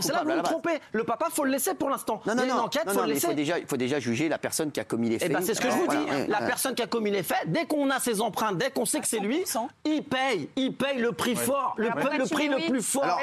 c'est 0.00 0.12
là 0.12 0.22
où 0.24 0.30
vous 0.30 0.42
trompez. 0.42 0.78
Le 0.92 1.04
papa, 1.04 1.26
faut 1.30 1.44
le 1.44 1.50
laisser 1.50 1.74
pour 1.74 1.90
l'instant. 1.90 2.20
Non, 2.26 2.32
Il 2.34 2.36
non, 2.36 2.42
y 2.42 2.46
a 2.46 2.48
une 2.50 2.56
non, 2.56 2.62
enquête, 2.64 2.86
non, 2.86 2.92
faut 2.92 3.00
le 3.02 3.08
il 3.08 3.20
faut 3.20 3.26
laisser. 3.28 3.34
déjà, 3.34 3.58
il 3.58 3.66
faut 3.66 3.76
déjà 3.76 3.98
juger 4.00 4.28
la 4.28 4.38
personne 4.38 4.70
qui 4.70 4.80
a 4.80 4.84
commis 4.84 5.08
les 5.08 5.16
Eh 5.16 5.18
faits. 5.20 5.32
ben, 5.32 5.40
c'est 5.42 5.54
ce 5.54 5.60
que 5.60 5.70
je 5.70 5.76
vous 5.76 5.86
dis. 5.88 6.26
La 6.28 6.38
personne 6.38 6.74
qui 6.74 6.82
a 6.82 6.86
commis 6.86 7.10
les 7.10 7.22
faits, 7.22 7.38
dès 7.46 7.66
qu'on 7.66 7.90
a 7.90 7.98
ses 8.00 8.20
empreintes, 8.20 8.56
dès 8.58 8.70
qu'on 8.70 8.84
sait 8.84 9.00
que 9.00 9.06
c'est 9.08 9.18
lui, 9.20 9.42
100%. 9.44 9.68
il 9.84 10.02
paye. 10.04 10.48
Il 10.56 10.74
paye 10.74 10.98
le 10.98 11.12
prix 11.12 11.36
fort, 11.36 11.74
le, 11.76 11.90
prix 11.90 12.48
le 12.48 12.68
plus 12.68 12.82
fort. 12.82 13.18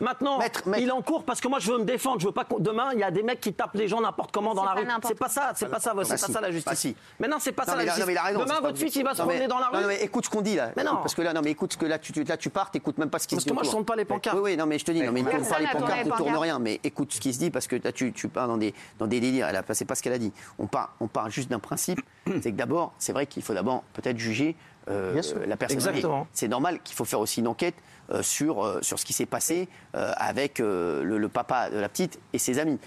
Maintenant, 0.00 0.38
il 0.78 0.88
est 0.88 0.90
en 0.92 1.02
cours 1.02 1.24
parce 1.24 1.40
que 1.40 1.48
moi 1.48 1.58
je 1.60 1.72
veux 1.72 1.78
me 1.78 1.84
défendre. 1.84 2.20
Je 2.20 2.26
veux 2.26 2.32
pas 2.32 2.44
qu'on- 2.44 2.58
demain 2.58 2.90
il 2.94 2.98
y 3.00 3.04
a 3.04 3.10
des 3.10 3.22
mecs 3.22 3.40
qui 3.40 3.52
tapent 3.52 3.74
les 3.74 3.88
gens 3.88 4.00
n'importe 4.00 4.32
comment 4.32 4.54
dans 4.54 4.64
la 4.64 4.72
rue. 4.72 4.86
C'est 5.06 5.18
pas 5.18 5.28
ça, 5.28 5.52
c'est 5.54 5.68
pas 5.68 5.80
ça, 5.80 5.92
c'est 6.04 6.08
pas 6.10 6.16
ça 6.16 6.40
la 6.40 6.48
bah 6.48 6.52
justice. 6.70 6.78
si. 6.90 6.96
Mais 7.20 7.28
non, 7.28 7.36
c'est 7.40 7.52
pas 7.52 7.64
ça 7.64 7.72
Non, 7.72 7.78
la 7.78 7.84
justice. 7.84 8.00
non, 8.00 8.06
mais 8.06 8.12
il 8.12 8.18
a 8.18 8.22
raison, 8.22 8.40
Demain 8.40 8.60
votre 8.60 8.78
fils 8.78 8.94
il 8.96 9.04
va 9.04 9.14
se 9.14 9.22
promener 9.22 9.46
dans 9.48 9.58
la 9.58 9.66
non, 9.72 9.76
rue. 9.78 9.82
non, 9.82 9.88
mais 9.88 10.02
écoute 10.02 10.24
ce 10.24 10.30
qu'on 10.30 10.40
dit 10.42 10.56
là. 10.56 10.70
Mais 10.76 10.84
non. 10.84 10.96
Parce 10.96 11.14
que 11.14 11.22
là, 11.22 11.32
non, 11.32 11.40
mais 11.42 11.50
écoute 11.52 11.72
ce 11.72 11.78
que 11.78 11.86
là, 11.86 11.98
tu, 11.98 12.12
là, 12.24 12.36
tu 12.36 12.50
partes, 12.50 12.76
écoute 12.76 12.98
même 12.98 13.10
pas 13.10 13.18
ce 13.18 13.26
qui 13.28 13.34
Parce 13.34 13.44
se 13.44 13.48
dit. 13.48 13.50
que 13.50 13.54
moi, 13.54 13.62
je 13.64 13.70
tourne 13.70 13.84
pas 13.84 13.96
les 13.96 14.04
pancartes. 14.04 14.36
Oui, 14.36 14.52
oui, 14.52 14.56
non, 14.56 14.66
mais 14.66 14.78
je 14.78 14.84
te 14.84 14.92
dis, 14.92 15.02
non, 15.02 15.12
mais 15.12 15.22
ne 15.22 15.30
tourne 15.30 15.46
pas 15.46 15.58
les 15.60 15.66
pancartes, 15.66 16.06
ne 16.06 16.10
tourne 16.12 16.36
rien, 16.36 16.58
mais 16.58 16.80
écoute 16.84 17.12
ce 17.12 17.20
qui 17.20 17.32
se 17.32 17.38
dit 17.38 17.50
parce 17.50 17.66
que 17.66 17.76
là, 17.82 17.92
tu, 17.92 18.12
tu 18.12 18.28
pars 18.28 18.48
dans 18.48 18.56
des, 18.56 18.74
dans 18.98 19.06
des 19.06 19.20
délires. 19.20 19.46
Elle 19.48 19.56
a, 19.56 19.64
c'est 19.72 19.84
pas 19.84 19.94
ce 19.94 20.02
qu'elle 20.02 20.12
a 20.12 20.18
dit. 20.18 20.32
On 20.58 20.66
part, 20.66 20.94
on 21.00 21.08
part 21.08 21.30
juste 21.30 21.50
d'un 21.50 21.58
principe, 21.58 22.00
c'est 22.42 22.52
que 22.52 22.56
d'abord, 22.56 22.92
c'est 22.98 23.12
vrai 23.12 23.26
qu'il 23.26 23.42
faut 23.42 23.54
d'abord 23.54 23.82
peut-être 23.92 24.18
juger 24.18 24.56
euh, 24.88 25.20
la 25.46 25.56
personne. 25.56 25.76
Exactement. 25.76 26.26
C'est 26.32 26.48
normal 26.48 26.80
qu'il 26.82 26.96
faut 26.96 27.04
faire 27.04 27.20
aussi 27.20 27.40
une 27.40 27.48
enquête 27.48 27.74
euh, 28.10 28.22
sur, 28.22 28.64
euh, 28.64 28.80
sur 28.82 28.98
ce 28.98 29.04
qui 29.04 29.12
s'est 29.12 29.26
passé 29.26 29.68
euh, 29.94 30.12
avec 30.16 30.58
le, 30.58 31.02
le 31.04 31.28
papa 31.28 31.70
de 31.70 31.78
la 31.78 31.88
petite 31.88 32.18
et 32.32 32.38
ses 32.38 32.58
amis. 32.58 32.78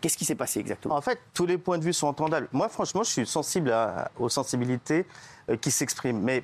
Qu'est-ce 0.00 0.16
qui 0.16 0.24
s'est 0.24 0.34
passé 0.34 0.58
exactement? 0.60 0.96
En 0.96 1.00
fait, 1.00 1.18
tous 1.32 1.46
les 1.46 1.58
points 1.58 1.78
de 1.78 1.84
vue 1.84 1.92
sont 1.92 2.06
entendables. 2.08 2.48
Moi, 2.52 2.68
franchement, 2.68 3.02
je 3.02 3.10
suis 3.10 3.26
sensible 3.26 3.70
à- 3.70 4.10
aux 4.18 4.28
sensibilités 4.28 5.06
qui 5.60 5.70
s'expriment. 5.70 6.20
Mais 6.20 6.42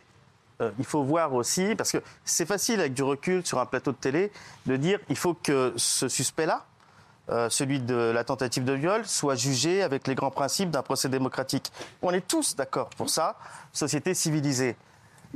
il 0.79 0.85
faut 0.85 1.03
voir 1.03 1.33
aussi, 1.33 1.75
parce 1.75 1.91
que 1.91 1.99
c'est 2.25 2.45
facile 2.47 2.81
avec 2.81 2.93
du 2.93 3.03
recul 3.03 3.45
sur 3.47 3.59
un 3.59 3.65
plateau 3.67 3.93
de 3.93 3.97
télé, 3.97 4.31
de 4.67 4.77
dire 4.77 4.99
il 5.09 5.17
faut 5.17 5.33
que 5.33 5.73
ce 5.77 6.07
suspect-là, 6.09 6.67
euh, 7.31 7.49
celui 7.49 7.81
de 7.81 7.95
la 7.95 8.25
tentative 8.25 8.65
de 8.65 8.75
viol, 8.75 9.07
soit 9.07 9.37
jugé 9.37 9.83
avec 9.83 10.07
les 10.07 10.15
grands 10.15 10.31
principes 10.31 10.71
d'un 10.71 10.83
procès 10.83 11.09
démocratique. 11.09 11.73
On 12.03 12.11
est 12.11 12.27
tous 12.27 12.57
d'accord 12.57 12.91
pour 12.91 13.09
ça, 13.09 13.37
société 13.73 14.13
civilisée. 14.15 14.77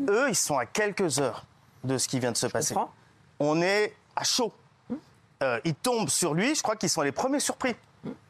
Eux, 0.09 0.29
ils 0.29 0.37
sont 0.37 0.59
à 0.59 0.67
quelques 0.67 1.19
heures 1.21 1.45
de 1.85 1.99
ce 1.99 2.09
qui 2.09 2.19
vient 2.19 2.33
de 2.33 2.37
se 2.37 2.47
passer. 2.47 2.75
comprends. 2.75 2.93
On 3.39 3.61
est 3.63 3.95
à 4.17 4.25
chaud. 4.25 4.53
Euh, 5.43 5.61
ils 5.65 5.75
tombent 5.75 6.09
sur 6.09 6.35
lui, 6.35 6.55
je 6.55 6.63
crois 6.63 6.77
qu'ils 6.77 6.89
sont 6.89 7.03
les 7.03 7.13
premiers 7.13 7.41
surpris 7.41 7.75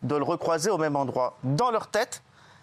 de 0.03 0.17
le 0.17 0.25
recroiser 0.25 0.71
au 0.71 0.79
même 0.79 0.97
endroit. 0.97 1.37
Dans 1.43 1.71
leur 1.71 1.89
tête, 1.89 2.23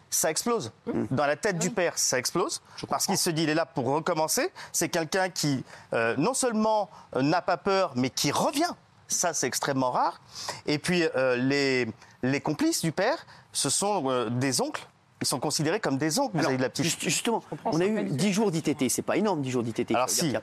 ça 0.10 0.30
explose. 0.30 0.72
Dans 1.10 1.26
la 1.26 1.36
tête 1.36 1.58
du 1.58 1.70
père, 1.70 1.98
ça 1.98 2.18
explose. 2.18 2.62
Parce 2.90 3.06
qu'il 3.06 3.18
se 3.18 3.30
dit, 3.30 3.44
il 3.44 3.50
est 3.50 3.56
là 3.56 3.66
pour 3.66 3.86
recommencer. 3.86 4.52
C'est 4.74 4.90
quelqu'un 4.90 5.30
qui, 5.30 5.64
euh, 5.94 6.16
non 6.18 6.34
seulement 6.34 6.90
euh, 7.16 7.22
n'a 7.22 7.42
pas 7.42 7.58
peur, 7.58 7.94
mais 7.96 8.10
qui 8.10 8.32
revient. 8.32 8.74
Ça, 9.08 9.34
c'est 9.34 9.48
extrêmement 9.48 9.92
rare. 9.92 10.22
Et 10.66 10.80
puis, 10.80 11.04
les, 11.16 11.86
les 12.24 12.42
complices 12.42 12.82
du 12.82 12.94
père, 12.94 13.26
ce 13.52 13.70
sont 13.70 14.30
des 14.30 14.62
oncles. 14.62 14.88
Ils 15.22 15.28
sont 15.28 15.40
considérés 15.40 15.80
comme 15.80 15.98
des 15.98 16.20
oncles 16.20 16.38
Alors, 16.38 16.50
vis-à-vis 16.50 16.58
de 16.58 16.62
la 16.64 16.70
petite. 16.70 16.86
juste- 16.86 17.02
justement, 17.02 17.44
on 17.66 17.80
a 17.80 17.86
eu 17.86 18.04
10 18.06 18.34
jours 18.34 18.52
d'ITT. 18.52 18.90
C'est 18.90 19.02
pas 19.04 19.18
énorme, 19.18 19.42
10 19.42 19.52
jours 19.52 19.64
d'ITT. 19.64 19.92
Alors 19.94 20.10
si. 20.10 20.22
qu'il 20.22 20.32
y 20.32 20.36
a 20.36 20.42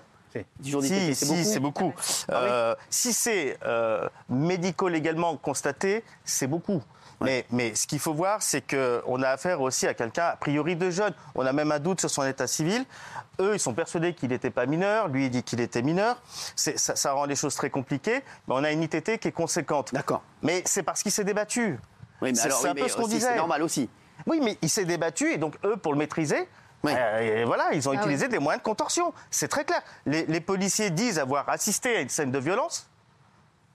10 0.60 0.70
jours 0.70 0.82
Si, 0.82 0.90
d'ITT, 0.90 1.14
c'est 1.14 1.24
si, 1.26 1.32
beaucoup. 1.32 1.44
c'est 1.44 1.60
beaucoup. 1.60 1.92
Ah 2.28 2.40
oui 2.42 2.48
Euh, 2.50 2.74
si 2.88 3.12
c'est 3.12 3.58
euh, 3.66 4.08
médico-légalement 4.28 5.36
constaté, 5.36 6.04
c'est 6.24 6.46
beaucoup. 6.46 6.80
Mais, 7.20 7.44
mais 7.50 7.74
ce 7.74 7.88
qu'il 7.88 7.98
faut 7.98 8.14
voir, 8.14 8.40
c'est 8.42 8.60
qu'on 8.62 9.20
a 9.24 9.30
affaire 9.30 9.60
aussi 9.60 9.88
à 9.88 9.94
quelqu'un, 9.94 10.26
a 10.26 10.36
priori 10.36 10.76
de 10.76 10.88
jeune. 10.88 11.12
On 11.34 11.44
a 11.44 11.52
même 11.52 11.72
un 11.72 11.80
doute 11.80 11.98
sur 11.98 12.08
son 12.10 12.22
état 12.24 12.46
civil. 12.46 12.84
Eux, 13.40 13.54
ils 13.54 13.58
sont 13.58 13.74
persuadés 13.74 14.14
qu'il 14.14 14.28
n'était 14.28 14.50
pas 14.50 14.66
mineur. 14.66 15.08
Lui, 15.08 15.24
il 15.26 15.30
dit 15.30 15.42
qu'il 15.42 15.60
était 15.60 15.82
mineur. 15.82 16.22
C'est- 16.54 16.78
Ça, 16.78 16.94
ça 16.94 17.12
rend 17.14 17.24
les 17.24 17.34
choses 17.34 17.56
très 17.56 17.70
compliquées. 17.70 18.22
Mais 18.46 18.54
on 18.54 18.62
a 18.62 18.70
une 18.70 18.84
ITT 18.84 19.18
qui 19.18 19.26
est 19.26 19.32
conséquente. 19.32 19.92
D'accord. 19.92 20.22
Mais 20.42 20.62
c'est 20.64 20.84
parce 20.84 21.02
qu'il 21.02 21.10
s'est 21.10 21.24
débattu. 21.24 21.80
Oui, 22.22 22.30
mais 22.30 22.34
C'est- 22.36 22.42
alors, 22.46 22.58
c'est 22.58 22.64
oui, 22.66 22.70
un 22.70 22.74
peu 22.76 22.82
mais 22.82 22.88
ce 22.88 22.94
qu'on 22.96 23.02
aussi, 23.02 23.14
disait. 23.14 23.26
C'est 23.30 23.36
normal 23.36 23.62
aussi. 23.64 23.90
Oui, 24.26 24.40
mais 24.42 24.58
il 24.62 24.68
s'est 24.68 24.84
débattu 24.84 25.32
et 25.32 25.38
donc 25.38 25.54
eux, 25.64 25.76
pour 25.76 25.92
le 25.92 25.98
maîtriser, 25.98 26.48
Oui. 26.84 26.92
euh, 26.94 27.42
et 27.42 27.44
voilà, 27.44 27.72
ils 27.72 27.88
ont 27.88 27.92
Ah 27.92 28.00
utilisé 28.00 28.28
des 28.28 28.38
moyens 28.38 28.62
de 28.62 28.64
contorsion. 28.64 29.12
C'est 29.30 29.48
très 29.48 29.64
clair. 29.64 29.82
Les, 30.06 30.26
les 30.26 30.40
policiers 30.40 30.90
disent 30.90 31.18
avoir 31.18 31.48
assisté 31.48 31.96
à 31.96 32.00
une 32.00 32.08
scène 32.08 32.30
de 32.30 32.38
violence. 32.38 32.88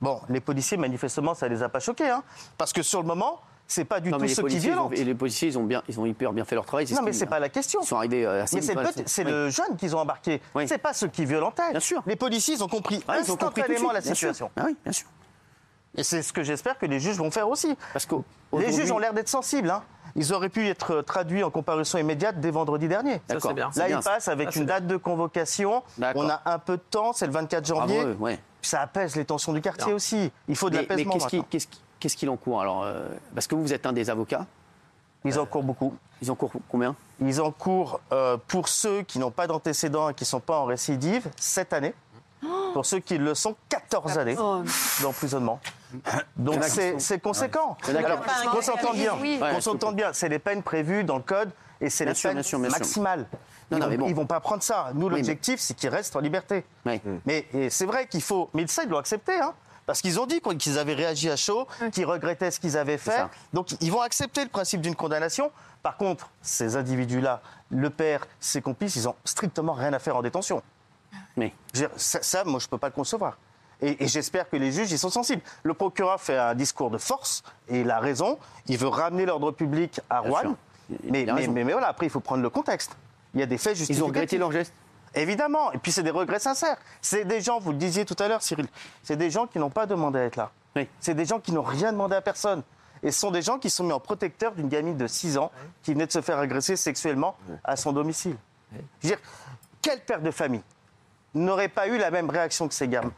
Bon, 0.02 0.22
les 0.30 0.42
policiers, 0.42 0.78
manifestement, 0.78 1.34
ça 1.34 1.48
les 1.48 1.64
a 1.64 1.70
pas 1.70 1.80
choqués, 1.80 2.10
hein, 2.10 2.24
parce 2.58 2.74
que 2.74 2.82
sur 2.84 3.02
le 3.02 3.08
moment, 3.08 3.40
c'est 3.68 3.86
pas 3.86 4.02
du 4.02 4.10
Non, 4.10 4.18
tout 4.18 4.24
mais 4.24 4.28
les 4.28 4.34
ceux 4.36 4.42
qui 4.42 4.50
policiers, 4.50 4.72
ils 4.72 4.74
ont, 4.74 4.88
violentent. 4.90 5.00
et 5.00 5.04
les 5.06 5.16
policiers, 5.16 5.48
ils 5.48 5.58
ont, 5.58 5.64
bien, 5.64 5.82
ils 5.88 5.98
ont 5.98 6.06
hyper 6.06 6.34
bien 6.34 6.44
fait 6.44 6.56
leur 6.56 6.66
travail. 6.66 6.86
Non, 6.92 6.98
ce 6.98 7.02
mais 7.02 7.14
c'est 7.14 7.26
pas 7.26 7.40
la 7.40 7.48
question. 7.48 7.80
Ils 7.82 7.88
sont 7.88 7.96
arrivés 7.96 8.26
euh, 8.26 8.44
assez 8.44 8.58
Mais 8.58 8.62
c'est 9.06 9.24
le, 9.24 9.46
oui. 9.46 9.52
jeune 9.52 9.78
qu'ils 9.78 9.96
ont 9.96 10.00
embarqué. 10.00 10.42
Oui. 10.54 10.68
C'est 10.68 10.78
pas 10.78 10.92
ceux 10.92 11.08
qui 11.08 11.24
violentaient. 11.26 11.72
Bien 11.72 11.80
sûr. 11.80 12.04
Les 12.06 12.18
policiers, 12.18 12.56
ils 12.56 12.64
ont 12.64 12.68
compris 12.68 13.02
Ouais, 13.08 13.22
ils 13.24 13.32
ont 13.32 13.38
compris 13.38 13.62
tout 13.62 13.68
de 13.70 13.74
instantanément 13.74 13.94
la 13.94 14.02
bien 14.02 14.14
sûr. 14.14 14.16
situation. 14.36 14.52
Ah 14.58 14.64
oui, 14.66 14.76
bien 14.84 14.92
sûr. 14.92 15.08
Et 15.96 16.04
c'est 16.04 16.22
ce 16.22 16.34
que 16.34 16.44
j'espère 16.44 16.78
que 16.78 16.86
les 16.86 17.00
juges 17.00 17.16
vont 17.18 17.32
faire 17.32 17.48
aussi. 17.48 17.74
Parce 17.94 18.06
que 18.06 18.16
Les 18.58 18.74
juges 18.74 18.92
ont 18.92 19.00
l'air 19.00 19.14
d'être 19.14 19.30
sensibles. 19.30 19.70
hein. 19.70 19.82
Ils 20.16 20.32
auraient 20.34 20.50
pu 20.50 20.68
être 20.68 21.02
traduits 21.02 21.44
en 21.44 21.50
comparution 21.50 21.98
immédiate 21.98 22.40
dès 22.40 22.52
vendredi 22.52 22.88
dernier. 22.88 23.22
Ça, 23.30 23.40
c'est 23.40 23.54
bien. 23.54 23.72
Là, 23.76 23.88
bien, 23.88 23.98
ils 24.00 24.04
passent 24.04 24.28
avec 24.28 24.52
Ça, 24.54 24.60
une 24.60 24.66
bien. 24.66 24.76
date 24.76 24.88
de 24.88 24.98
convocation. 24.98 25.82
On 26.16 26.30
a 26.30 26.42
un 26.46 26.60
peu 26.60 26.78
de 26.78 26.84
temps, 26.90 27.14
c'est 27.14 27.26
le 27.26 27.32
24 27.34 27.66
janvier. 27.66 27.96
Bravo, 27.98 28.12
eux, 28.12 28.18
ouais. 28.20 28.40
Ça 28.62 28.82
apaise 28.82 29.16
les 29.16 29.26
tensions 29.26 29.54
du 29.54 29.62
quartier 29.62 29.90
Non. 29.90 29.96
aussi. 29.96 30.32
Il 30.48 30.56
faut 30.56 30.70
de 30.70 30.76
Mais, 30.76 30.82
mais 30.84 30.88
l'apaisement 30.90 31.14
qu'est-ce 31.14 31.28
qui- 31.28 31.36
maintenant. 31.38 31.48
qu'est-ce 31.50 31.68
qui- 31.68 31.82
qu'est-ce 32.00 32.16
qu'il 32.18 32.30
encourt 32.30 32.62
alors 32.62 32.84
euh, 32.84 33.08
Parce 33.34 33.48
que 33.48 33.56
vous, 33.56 33.64
vous 33.64 33.74
êtes 33.74 33.86
un 33.86 33.94
des 33.94 34.10
avocats. 34.10 34.46
Ils 35.26 35.40
en 35.40 35.46
courent 35.46 35.64
beaucoup. 35.64 35.96
Ils 36.22 36.30
encourent 36.32 36.52
combien? 36.70 36.96
Ils 37.20 37.42
en 37.42 37.52
courent, 37.52 38.00
euh, 38.12 38.38
pour 38.48 38.68
ceux 38.70 39.02
qui 39.02 39.20
n'ont 39.20 39.32
pas 39.32 39.48
d'antécédents 39.48 40.10
et 40.10 40.14
qui 40.14 40.24
ne 40.24 40.28
sont 40.28 40.40
pas 40.42 40.60
en 40.60 40.66
récidive, 40.66 41.28
7 41.38 41.74
années. 41.74 41.94
Pour 42.74 42.86
ceux 42.86 43.00
qui 43.00 43.18
le 43.18 43.34
sont, 43.36 43.56
14 43.70 44.18
années 44.18 44.38
d'emprisonnement. 45.02 45.60
Donc 46.38 46.64
c'est 46.64 47.20
conséquent. 47.20 47.78
Alors, 47.88 48.22
qu'on 48.52 48.62
s'entende 48.62 48.96
bien. 48.96 49.14
Qu'on 49.40 49.62
s'entende 49.62 49.96
bien. 49.96 50.14
C'est 50.14 50.30
les 50.30 50.40
peines 50.40 50.64
prévues 50.64 51.04
dans 51.04 51.18
le 51.18 51.24
code 51.24 51.52
et 51.82 51.90
c'est 51.90 52.06
Bien 52.06 52.14
les 52.14 52.20
sûr, 52.20 52.30
peines 52.30 52.38
bien 52.38 52.44
sûr, 52.44 52.60
bien 52.60 52.70
sûr. 52.70 52.80
maximales. 52.80 53.26
Non, 53.72 53.78
ils, 53.78 53.80
non, 53.80 53.86
vont, 53.86 53.90
mais 53.92 53.98
bon. 53.98 54.08
ils 54.08 54.16
vont 54.16 54.26
pas 54.26 54.40
prendre 54.40 54.64
ça. 54.64 54.92
Nous, 54.94 55.10
mais- 55.10 55.16
l'objectif, 55.18 55.60
c'est 55.60 55.74
qu'ils 55.74 55.90
restent 55.90 56.16
en 56.16 56.20
liberté. 56.20 56.64
Ouais. 56.86 57.02
Mais 57.26 57.48
c'est 57.70 57.86
vrai 57.86 58.08
qu'il 58.08 58.22
faut. 58.22 58.50
Mais 58.54 58.68
ça, 58.68 58.84
ils 58.84 58.90
l'ont 58.90 58.98
accepté. 59.00 59.34
Hein, 59.40 59.54
parce 59.86 60.02
qu'ils 60.02 60.18
ont 60.20 60.26
dit 60.26 60.40
qu'ils 60.60 60.80
avaient 60.80 60.94
réagi 60.94 61.30
à 61.30 61.36
chaud, 61.36 61.68
qu'ils 61.92 62.06
regrettaient 62.06 62.52
ce 62.52 62.60
qu'ils 62.60 62.78
avaient 62.78 62.98
fait. 62.98 63.24
Donc, 63.52 63.70
ils 63.82 63.92
vont 63.92 64.02
accepter 64.02 64.44
le 64.44 64.50
principe 64.50 64.80
d'une 64.82 64.96
condamnation. 64.96 65.52
Par 65.82 65.98
contre, 65.98 66.30
ces 66.42 66.78
individus-là, 66.78 67.42
le 67.70 67.90
père, 67.90 68.26
ses 68.40 68.62
complices, 68.62 68.96
ils 68.96 69.10
ont 69.10 69.16
strictement 69.26 69.74
rien 69.74 69.92
à 69.92 70.00
faire 70.00 70.16
en 70.16 70.22
détention. 70.22 70.62
Mais 71.36 71.54
Ça, 71.98 72.22
ça, 72.22 72.44
moi, 72.46 72.60
je 72.60 72.68
ne 72.68 72.70
peux 72.70 72.78
pas 72.78 72.88
le 72.88 72.94
concevoir. 72.94 73.38
Et, 73.82 74.04
et 74.04 74.08
j'espère 74.08 74.50
que 74.50 74.56
les 74.56 74.72
juges 74.72 74.92
y 74.92 74.98
sont 74.98 75.10
sensibles. 75.10 75.42
Le 75.64 75.74
procureur 75.74 76.20
fait 76.22 76.38
un 76.38 76.56
discours 76.56 76.90
de 76.90 76.98
force, 76.98 77.44
et 77.68 77.82
il 77.82 77.92
a 77.92 78.00
raison. 78.00 78.38
Il 78.68 78.78
veut 78.78 78.88
ramener 78.88 79.26
l'ordre 79.26 79.52
public 79.52 80.00
à 80.10 80.22
Bien 80.22 80.30
Rouen. 80.32 80.56
Mais, 81.04 81.22
a 81.30 81.34
mais, 81.34 81.42
raison. 81.42 81.52
mais- 81.52 81.64
mais 81.64 81.72
voilà, 81.74 81.88
après, 81.88 82.06
il 82.06 82.10
faut 82.10 82.20
prendre 82.20 82.44
le 82.44 82.50
contexte. 82.50 82.96
Il 83.34 83.40
y 83.40 83.44
a 83.44 83.46
des 83.46 83.58
faits 83.58 83.76
justificatifs. 83.76 83.98
ils 84.00 84.04
ont 84.04 84.08
regretté 84.08 84.38
leur 84.38 84.52
geste. 84.52 84.74
Évidemment. 85.16 85.72
Et 85.72 85.78
puis, 85.78 85.92
c'est 85.92 86.04
des 86.04 86.12
regrets 86.12 86.40
sincères. 86.40 86.78
C'est 87.02 87.26
des 87.26 87.42
gens, 87.42 87.60
vous 87.60 87.72
le 87.72 87.78
disiez 87.78 88.06
tout 88.06 88.16
à 88.20 88.28
l'heure, 88.28 88.42
Cyril, 88.42 88.68
c'est 89.04 89.16
des 89.18 89.30
gens 89.32 89.48
qui 89.48 89.60
n'ont 89.60 89.70
pas 89.70 89.86
demandé 89.86 90.20
à 90.20 90.24
être 90.24 90.36
là. 90.36 90.52
Oui. 90.76 90.88
C'est 91.00 91.14
des 91.14 91.26
gens 91.26 91.40
qui 91.40 91.52
n'ont 91.52 91.62
rien 91.64 91.92
demandé 91.92 92.16
à 92.16 92.22
personne. 92.22 92.64
Et 93.04 93.12
ce 93.12 93.20
sont 93.20 93.32
des 93.32 93.42
gens 93.42 93.60
qui 93.60 93.70
sont 93.70 93.84
mis 93.84 93.92
en 93.92 94.00
protecteur 94.00 94.54
d'une 94.54 94.70
gamine 94.70 94.96
de 94.98 95.08
6 95.08 95.38
ans 95.38 95.52
qui 95.84 95.94
venait 95.94 96.08
de 96.08 96.12
se 96.12 96.22
faire 96.22 96.40
agresser 96.40 96.76
sexuellement 96.78 97.36
à 97.64 97.76
son 97.76 97.92
domicile. 97.92 98.38
Je 98.72 98.78
veux 98.78 99.16
dire, 99.16 99.20
quel 99.82 100.00
père 100.00 100.22
de 100.22 100.32
famille 100.32 100.64
n'aurait 101.34 101.70
pas 101.70 101.88
eu 101.88 101.98
la 101.98 102.12
même 102.12 102.30
réaction 102.30 102.68
que 102.68 102.74
ces 102.74 102.88
gamins 102.88 103.12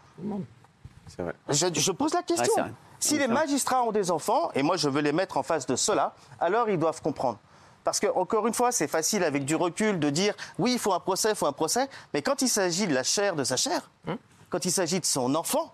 C'est 1.08 1.22
vrai. 1.22 1.34
je, 1.50 1.68
je 1.74 1.92
pose 1.92 2.14
la 2.14 2.24
question. 2.24 2.54
Si 3.00 3.18
les 3.18 3.28
magistrats 3.28 3.84
ont 3.84 3.92
des 3.92 4.10
enfants, 4.10 4.52
et 4.56 4.64
moi 4.64 4.78
je 4.78 4.90
veux 4.90 5.02
les 5.02 5.12
mettre 5.12 5.38
en 5.38 5.44
face 5.44 5.66
de 5.66 5.76
cela, 5.76 6.16
alors 6.40 6.70
ils 6.70 6.80
doivent 6.80 7.02
comprendre. 7.02 7.38
Parce 7.84 8.00
que, 8.00 8.08
encore 8.08 8.48
une 8.48 8.54
fois, 8.54 8.72
c'est 8.72 8.88
facile 8.88 9.24
avec 9.24 9.46
du 9.46 9.56
recul 9.56 10.00
de 10.00 10.10
dire 10.10 10.34
oui, 10.58 10.74
il 10.74 10.80
faut 10.80 10.94
un 10.94 11.00
procès, 11.00 11.30
il 11.30 11.36
faut 11.36 11.46
un 11.46 11.52
procès. 11.54 11.88
Mais 12.16 12.24
quand 12.24 12.42
il 12.42 12.50
s'agit 12.50 12.88
de 12.88 12.94
la 12.96 13.04
chair 13.04 13.36
de 13.36 13.44
sa 13.44 13.58
chair, 13.58 13.92
quand 14.50 14.66
il 14.66 14.72
s'agit 14.72 15.00
de 15.00 15.06
son 15.06 15.36
enfant 15.36 15.72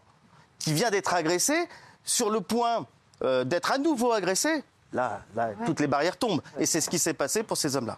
qui 0.60 0.74
vient 0.74 0.90
d'être 0.90 1.14
agressé, 1.14 1.70
sur 2.04 2.30
le 2.30 2.42
point 2.42 2.86
euh, 3.24 3.44
d'être 3.46 3.72
à 3.72 3.78
nouveau 3.78 4.12
agressé, 4.12 4.64
là, 4.92 5.22
là 5.36 5.52
toutes 5.66 5.80
les 5.80 5.88
barrières 5.88 6.18
tombent. 6.18 6.42
Et 6.60 6.66
c'est 6.66 6.82
ce 6.82 6.90
qui 6.90 7.00
s'est 7.00 7.14
passé 7.14 7.44
pour 7.44 7.56
ces 7.56 7.78
hommes-là. 7.78 7.98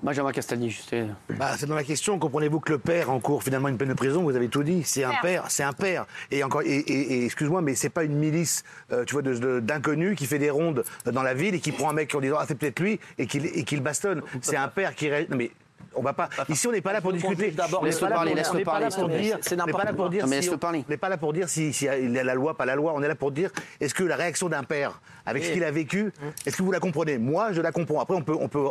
Benjamin 0.00 0.32
Castaldi, 0.32 0.70
juste. 0.70 0.94
Bah, 1.38 1.50
c'est 1.58 1.66
dans 1.66 1.74
la 1.74 1.84
question. 1.84 2.18
Comprenez-vous 2.18 2.60
que 2.60 2.72
le 2.72 2.78
père 2.78 3.10
encourt 3.10 3.42
finalement 3.42 3.68
une 3.68 3.76
peine 3.76 3.88
de 3.90 3.94
prison? 3.94 4.22
Vous 4.22 4.34
avez 4.34 4.48
tout 4.48 4.62
dit. 4.62 4.82
C'est 4.84 5.04
un 5.04 5.12
Père. 5.20 5.44
c'est 5.48 5.62
un 5.62 5.72
père. 5.72 6.06
Et 6.30 6.42
encore, 6.42 6.62
et, 6.62 6.66
et- 6.78 7.12
et 7.20 7.24
excuse-moi, 7.26 7.60
mais 7.62 7.74
c'est 7.74 7.90
pas 7.90 8.02
une 8.04 8.14
milice, 8.16 8.64
euh, 8.90 9.04
tu 9.04 9.12
vois, 9.12 9.22
de- 9.22 9.34
de- 9.34 9.60
d'inconnus 9.60 10.16
qui 10.16 10.26
fait 10.26 10.38
des 10.38 10.50
rondes 10.50 10.82
dans 11.04 11.22
la 11.22 11.34
ville 11.34 11.54
et 11.54 11.60
qui 11.60 11.72
prend 11.72 11.90
un 11.90 11.92
mec 11.92 12.14
en 12.14 12.20
disant 12.20 12.36
ah 12.40 12.44
c'est 12.48 12.54
peut-être 12.56 12.80
lui 12.80 12.98
et 13.18 13.26
qui 13.26 13.38
et 13.38 13.64
qui 13.64 13.76
le 13.76 13.82
bastonne. 13.82 14.22
C'est 14.40 14.56
un 14.56 14.68
père 14.68 14.94
qui 14.94 15.08
ré- 15.10 15.26
non 15.30 15.36
mais. 15.36 15.50
On 15.94 16.02
va 16.02 16.12
pas. 16.12 16.28
Ici, 16.48 16.66
on 16.66 16.72
n'est 16.72 16.80
pas 16.80 16.92
là 16.92 17.00
pour 17.00 17.12
discuter. 17.12 17.50
D'abord, 17.50 17.84
laisse-le 17.84 18.08
parler, 18.08 18.34
laisse-le 18.34 18.64
parler. 18.64 18.86
C'est 18.90 19.00
on 19.00 19.08
n'est 19.08 19.14
pas 19.14 19.54
n'importe 19.54 19.84
là 19.84 19.92
pour 19.92 20.08
quoi. 20.10 20.54
on- 20.54 20.58
parler. 20.58 20.84
On 20.86 20.90
n'est 20.90 20.96
pas 20.96 21.08
là 21.08 21.16
pour 21.16 21.32
dire 21.32 21.48
si, 21.48 21.70
il 21.70 22.12
y 22.12 22.18
a 22.18 22.24
la 22.24 22.34
loi, 22.34 22.56
pas 22.56 22.66
la 22.66 22.76
loi. 22.76 22.92
On 22.94 23.02
est 23.02 23.08
là 23.08 23.14
pour 23.14 23.32
dire 23.32 23.50
est-ce 23.80 23.94
que 23.94 24.04
la 24.04 24.16
réaction 24.16 24.48
d'un 24.48 24.62
père 24.62 25.00
avec 25.24 25.44
ce 25.44 25.52
qu'il 25.52 25.64
a 25.64 25.70
vécu, 25.70 26.12
est-ce 26.46 26.56
que 26.56 26.62
vous 26.62 26.72
la 26.72 26.80
comprenez? 26.80 27.18
Moi, 27.18 27.52
je 27.52 27.60
la 27.60 27.72
comprends. 27.72 28.00
Après, 28.00 28.14
on 28.14 28.22
peut, 28.22 28.36
on 28.38 28.48
peut 28.48 28.66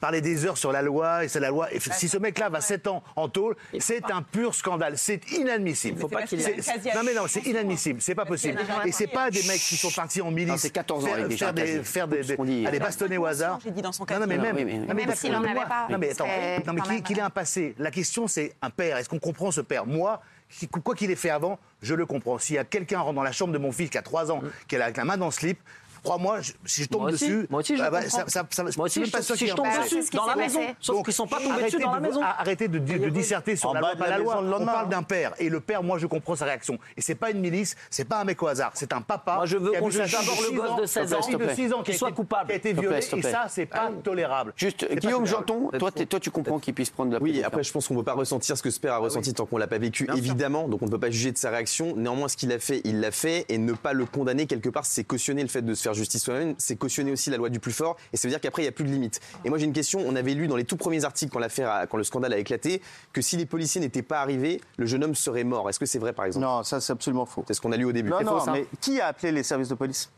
parler 0.00 0.20
des 0.20 0.46
heures 0.46 0.56
sur 0.56 0.72
la 0.72 0.82
loi 0.82 1.24
et 1.24 1.28
c'est 1.28 1.40
la 1.40 1.50
loi. 1.50 1.72
Et 1.72 1.80
si 1.80 2.08
ce 2.08 2.18
mec-là 2.18 2.48
va 2.48 2.60
7 2.60 2.86
ans 2.86 3.02
en 3.16 3.28
tôle, 3.28 3.56
c'est 3.78 4.10
un 4.10 4.22
pur 4.22 4.54
scandale. 4.54 4.94
C'est 4.96 5.30
inadmissible. 5.32 6.00
Faut 6.00 6.08
pas 6.08 6.22
qu'il 6.22 6.38
Non 6.38 7.02
mais 7.04 7.14
non, 7.14 7.22
c'est 7.26 7.46
inadmissible. 7.46 8.00
C'est 8.00 8.14
pas 8.14 8.24
possible. 8.24 8.58
Et 8.84 8.92
c'est 8.92 9.06
pas 9.06 9.30
des 9.30 9.42
mecs 9.42 9.60
qui 9.60 9.76
sont 9.76 9.90
partis 9.90 10.22
en 10.22 10.30
milice. 10.30 10.60
C'est 10.60 10.70
14 10.70 11.04
ans, 11.04 11.08
faire, 11.08 11.18
il 11.20 11.28
des, 11.54 11.82
faire 11.82 12.08
des, 12.08 12.20
Tout 12.20 12.28
ce 12.28 12.32
qu'on 12.34 12.44
dit. 12.44 12.66
aller 12.66 12.78
bastonner 12.78 13.18
au 13.18 13.26
hasard. 13.26 13.58
J'ai 13.62 13.70
dit 13.70 13.82
dans 13.82 13.92
son 13.92 14.04
Non, 14.10 14.20
non, 14.20 14.26
mais 14.26 14.38
même, 14.38 15.14
s'il 15.14 15.34
en 15.34 15.42
avait 15.44 15.54
pas, 15.54 15.86
Non 15.90 15.98
mais 15.98 16.10
attends, 16.10 16.26
non 16.66 16.72
mais 16.72 16.80
qui- 16.82 17.02
qu'il 17.02 17.18
ait 17.18 17.22
un 17.22 17.30
passé? 17.30 17.74
La 17.78 17.90
question 17.90 18.26
c'est 18.26 18.54
un 18.62 18.70
père. 18.70 18.96
Est-ce 18.96 19.08
qu'on 19.08 19.18
comprend 19.18 19.50
ce 19.50 19.60
père? 19.60 19.86
Moi, 19.86 20.20
qui- 20.48 20.68
quoi 20.68 20.94
qu'il 20.94 21.10
ait 21.10 21.16
fait 21.16 21.30
avant, 21.30 21.58
je 21.82 21.94
le 21.94 22.06
comprends. 22.06 22.38
S'il 22.38 22.56
y 22.56 22.58
a 22.58 22.64
quelqu'un 22.64 23.00
rentre 23.00 23.14
dans 23.14 23.22
la 23.22 23.32
chambre 23.32 23.52
de 23.52 23.58
mon 23.58 23.72
fils 23.72 23.90
qui 23.90 23.98
a 23.98 24.02
3 24.02 24.30
ans, 24.32 24.42
qui 24.68 24.76
a 24.76 24.78
la, 24.78 24.84
avec 24.86 24.96
la 24.96 25.04
main 25.04 25.16
dans 25.16 25.26
le 25.26 25.32
slip. 25.32 25.58
Crois-moi, 26.02 26.38
si 26.64 26.82
je 26.84 26.88
tombe 26.88 27.02
Moi 27.02 27.10
aussi, 27.12 27.24
dessus, 27.28 27.46
moi 27.50 27.60
aussi, 27.60 27.76
je 27.76 27.82
ah 27.82 27.90
bah, 27.90 28.02
comprends. 28.02 28.18
ça- 28.18 28.24
ça- 28.28 28.46
ça- 28.50 28.62
Moi 28.62 28.86
aussi, 28.86 28.92
suis 28.92 29.00
même 29.02 29.10
pas 29.10 29.22
si 29.22 29.46
je 29.46 29.54
tombe 29.54 29.66
ce 29.66 29.80
dessus 29.96 30.10
qui 30.10 30.16
dans 30.16 30.26
la 30.26 30.36
maison, 30.36 30.60
sauf 30.80 31.04
qu'ils 31.04 31.12
sont 31.12 31.26
pas 31.26 31.40
tombés 31.40 31.64
dessus 31.64 31.78
dans 31.78 31.92
la 31.94 32.00
maison. 32.00 32.22
Arrêtez 32.22 32.68
de, 32.68 32.78
de- 32.78 32.98
de 32.98 33.08
disserter 33.10 33.56
sur 33.56 33.74
la 33.74 33.80
loi, 33.80 33.94
de 33.94 33.98
pas 33.98 34.04
la 34.06 34.10
la 34.12 34.18
loi. 34.18 34.42
maison 34.42 34.56
le 34.58 34.62
On 34.62 34.66
parle 34.66 34.88
d'un 34.88 35.02
père. 35.02 35.32
Et 35.38 35.48
le 35.48 35.60
père, 35.60 35.82
moi, 35.82 35.98
je 35.98 36.06
comprends 36.06 36.36
sa 36.36 36.44
réaction. 36.44 36.78
Et 36.96 37.00
c'est 37.00 37.14
pas 37.14 37.30
une 37.30 37.40
milice, 37.40 37.76
c'est 37.90 38.04
pas 38.04 38.20
un 38.20 38.24
mec 38.24 38.42
au 38.42 38.46
hasard. 38.46 38.72
C'est 38.74 38.92
un 38.92 39.00
papa. 39.00 39.36
Moi, 39.36 39.46
je 39.46 39.56
veux 39.56 39.72
qu'on 39.72 39.90
juge 39.90 40.10
d'abord 40.10 40.40
le 40.42 40.56
gosse 40.56 40.76
de 40.80 40.86
16 40.86 41.12
ans, 41.14 41.18
de 41.38 41.54
6 41.54 41.72
ans 41.72 41.82
qui 41.82 41.94
soit 41.94 42.12
coupable. 42.12 42.46
Qui 42.48 42.52
a 42.52 42.56
été 42.56 42.74
te 42.74 43.16
Et 43.16 43.22
ça, 43.22 43.46
c'est 43.48 43.66
pas 43.66 43.90
tolérable. 44.02 44.52
Juste, 44.56 44.86
Guillaume. 44.98 45.26
Janton, 45.26 45.70
toi, 45.78 46.20
tu 46.20 46.30
comprends 46.30 46.58
qu'il 46.58 46.74
puisse 46.74 46.90
prendre 46.90 47.12
la 47.12 47.18
Oui, 47.20 47.42
après, 47.42 47.62
je 47.62 47.72
pense 47.72 47.86
qu'on 47.88 47.94
ne 47.94 47.98
peut 48.00 48.04
pas 48.04 48.14
ressentir 48.14 48.56
ce 48.56 48.62
que 48.62 48.70
ce 48.70 48.80
père 48.80 48.94
a 48.94 48.98
ressenti 48.98 49.32
tant 49.34 49.46
qu'on 49.46 49.58
l'a 49.58 49.66
pas 49.66 49.78
vécu, 49.78 50.08
évidemment. 50.16 50.68
Donc, 50.68 50.82
on 50.82 50.86
ne 50.86 50.90
peut 50.90 50.98
pas 51.00 51.10
juger 51.10 51.32
de 51.32 51.38
sa 51.38 51.50
réaction. 51.50 51.94
Néanmoins, 51.96 52.28
ce 52.28 52.36
qu'il 52.36 52.52
a 52.52 52.58
fait, 52.58 52.80
il 52.84 53.00
l'a 53.00 53.10
fait. 53.10 53.44
Et 53.48 53.58
ne 53.58 53.72
pas 53.72 53.92
le 53.92 54.06
condamner, 54.06 54.46
quelque 54.46 54.68
part, 54.68 54.84
c'est 54.86 55.04
cautionner 55.04 55.42
le 55.42 55.48
fait 55.48 55.62
de 55.62 55.74
se 55.74 55.82
faire 55.82 55.89
justice 55.94 56.22
soi-même. 56.22 56.54
C'est 56.58 56.76
cautionner 56.76 57.12
aussi 57.12 57.30
la 57.30 57.36
loi 57.36 57.48
du 57.48 57.60
plus 57.60 57.72
fort. 57.72 57.96
Et 58.12 58.16
ça 58.16 58.26
veut 58.28 58.32
dire 58.32 58.40
qu'après, 58.40 58.62
il 58.62 58.64
n'y 58.64 58.68
a 58.68 58.72
plus 58.72 58.84
de 58.84 58.90
limite. 58.90 59.20
Et 59.44 59.48
moi, 59.48 59.58
j'ai 59.58 59.64
une 59.66 59.72
question. 59.72 60.00
On 60.06 60.16
avait 60.16 60.34
lu 60.34 60.46
dans 60.48 60.56
les 60.56 60.64
tout 60.64 60.76
premiers 60.76 61.04
articles, 61.04 61.32
quand, 61.32 61.38
l'affaire 61.38 61.70
a- 61.70 61.86
quand 61.86 61.96
le 61.96 62.04
scandale 62.04 62.32
a 62.32 62.38
éclaté, 62.38 62.82
que 63.12 63.20
si 63.22 63.36
les 63.36 63.46
policiers 63.46 63.80
n'étaient 63.80 64.02
pas 64.02 64.20
arrivés, 64.20 64.60
le 64.76 64.86
jeune 64.86 65.04
homme 65.04 65.14
serait 65.14 65.44
mort. 65.44 65.68
Est-ce 65.68 65.78
que 65.78 65.86
c'est 65.86 65.98
vrai, 65.98 66.12
par 66.12 66.24
exemple? 66.24 66.44
Non, 66.46 66.62
ça 66.62 66.80
c'est 66.80 66.92
absolument 66.92 67.26
faux. 67.26 67.44
C'est 67.46 67.54
ce 67.54 67.60
qu'on 67.60 67.72
a 67.72 67.76
lu 67.76 67.84
au 67.84 67.92
début. 67.92 68.10
Non, 68.10 68.18
C'est 68.18 68.24
non, 68.24 68.38
faux, 68.38 68.44
ça? 68.46 68.52
mais 68.52 68.66
qui 68.80 69.00
a 69.00 69.06
appelé 69.08 69.32
les 69.32 69.42
services 69.42 69.68
de 69.68 69.74
police? 69.74 70.10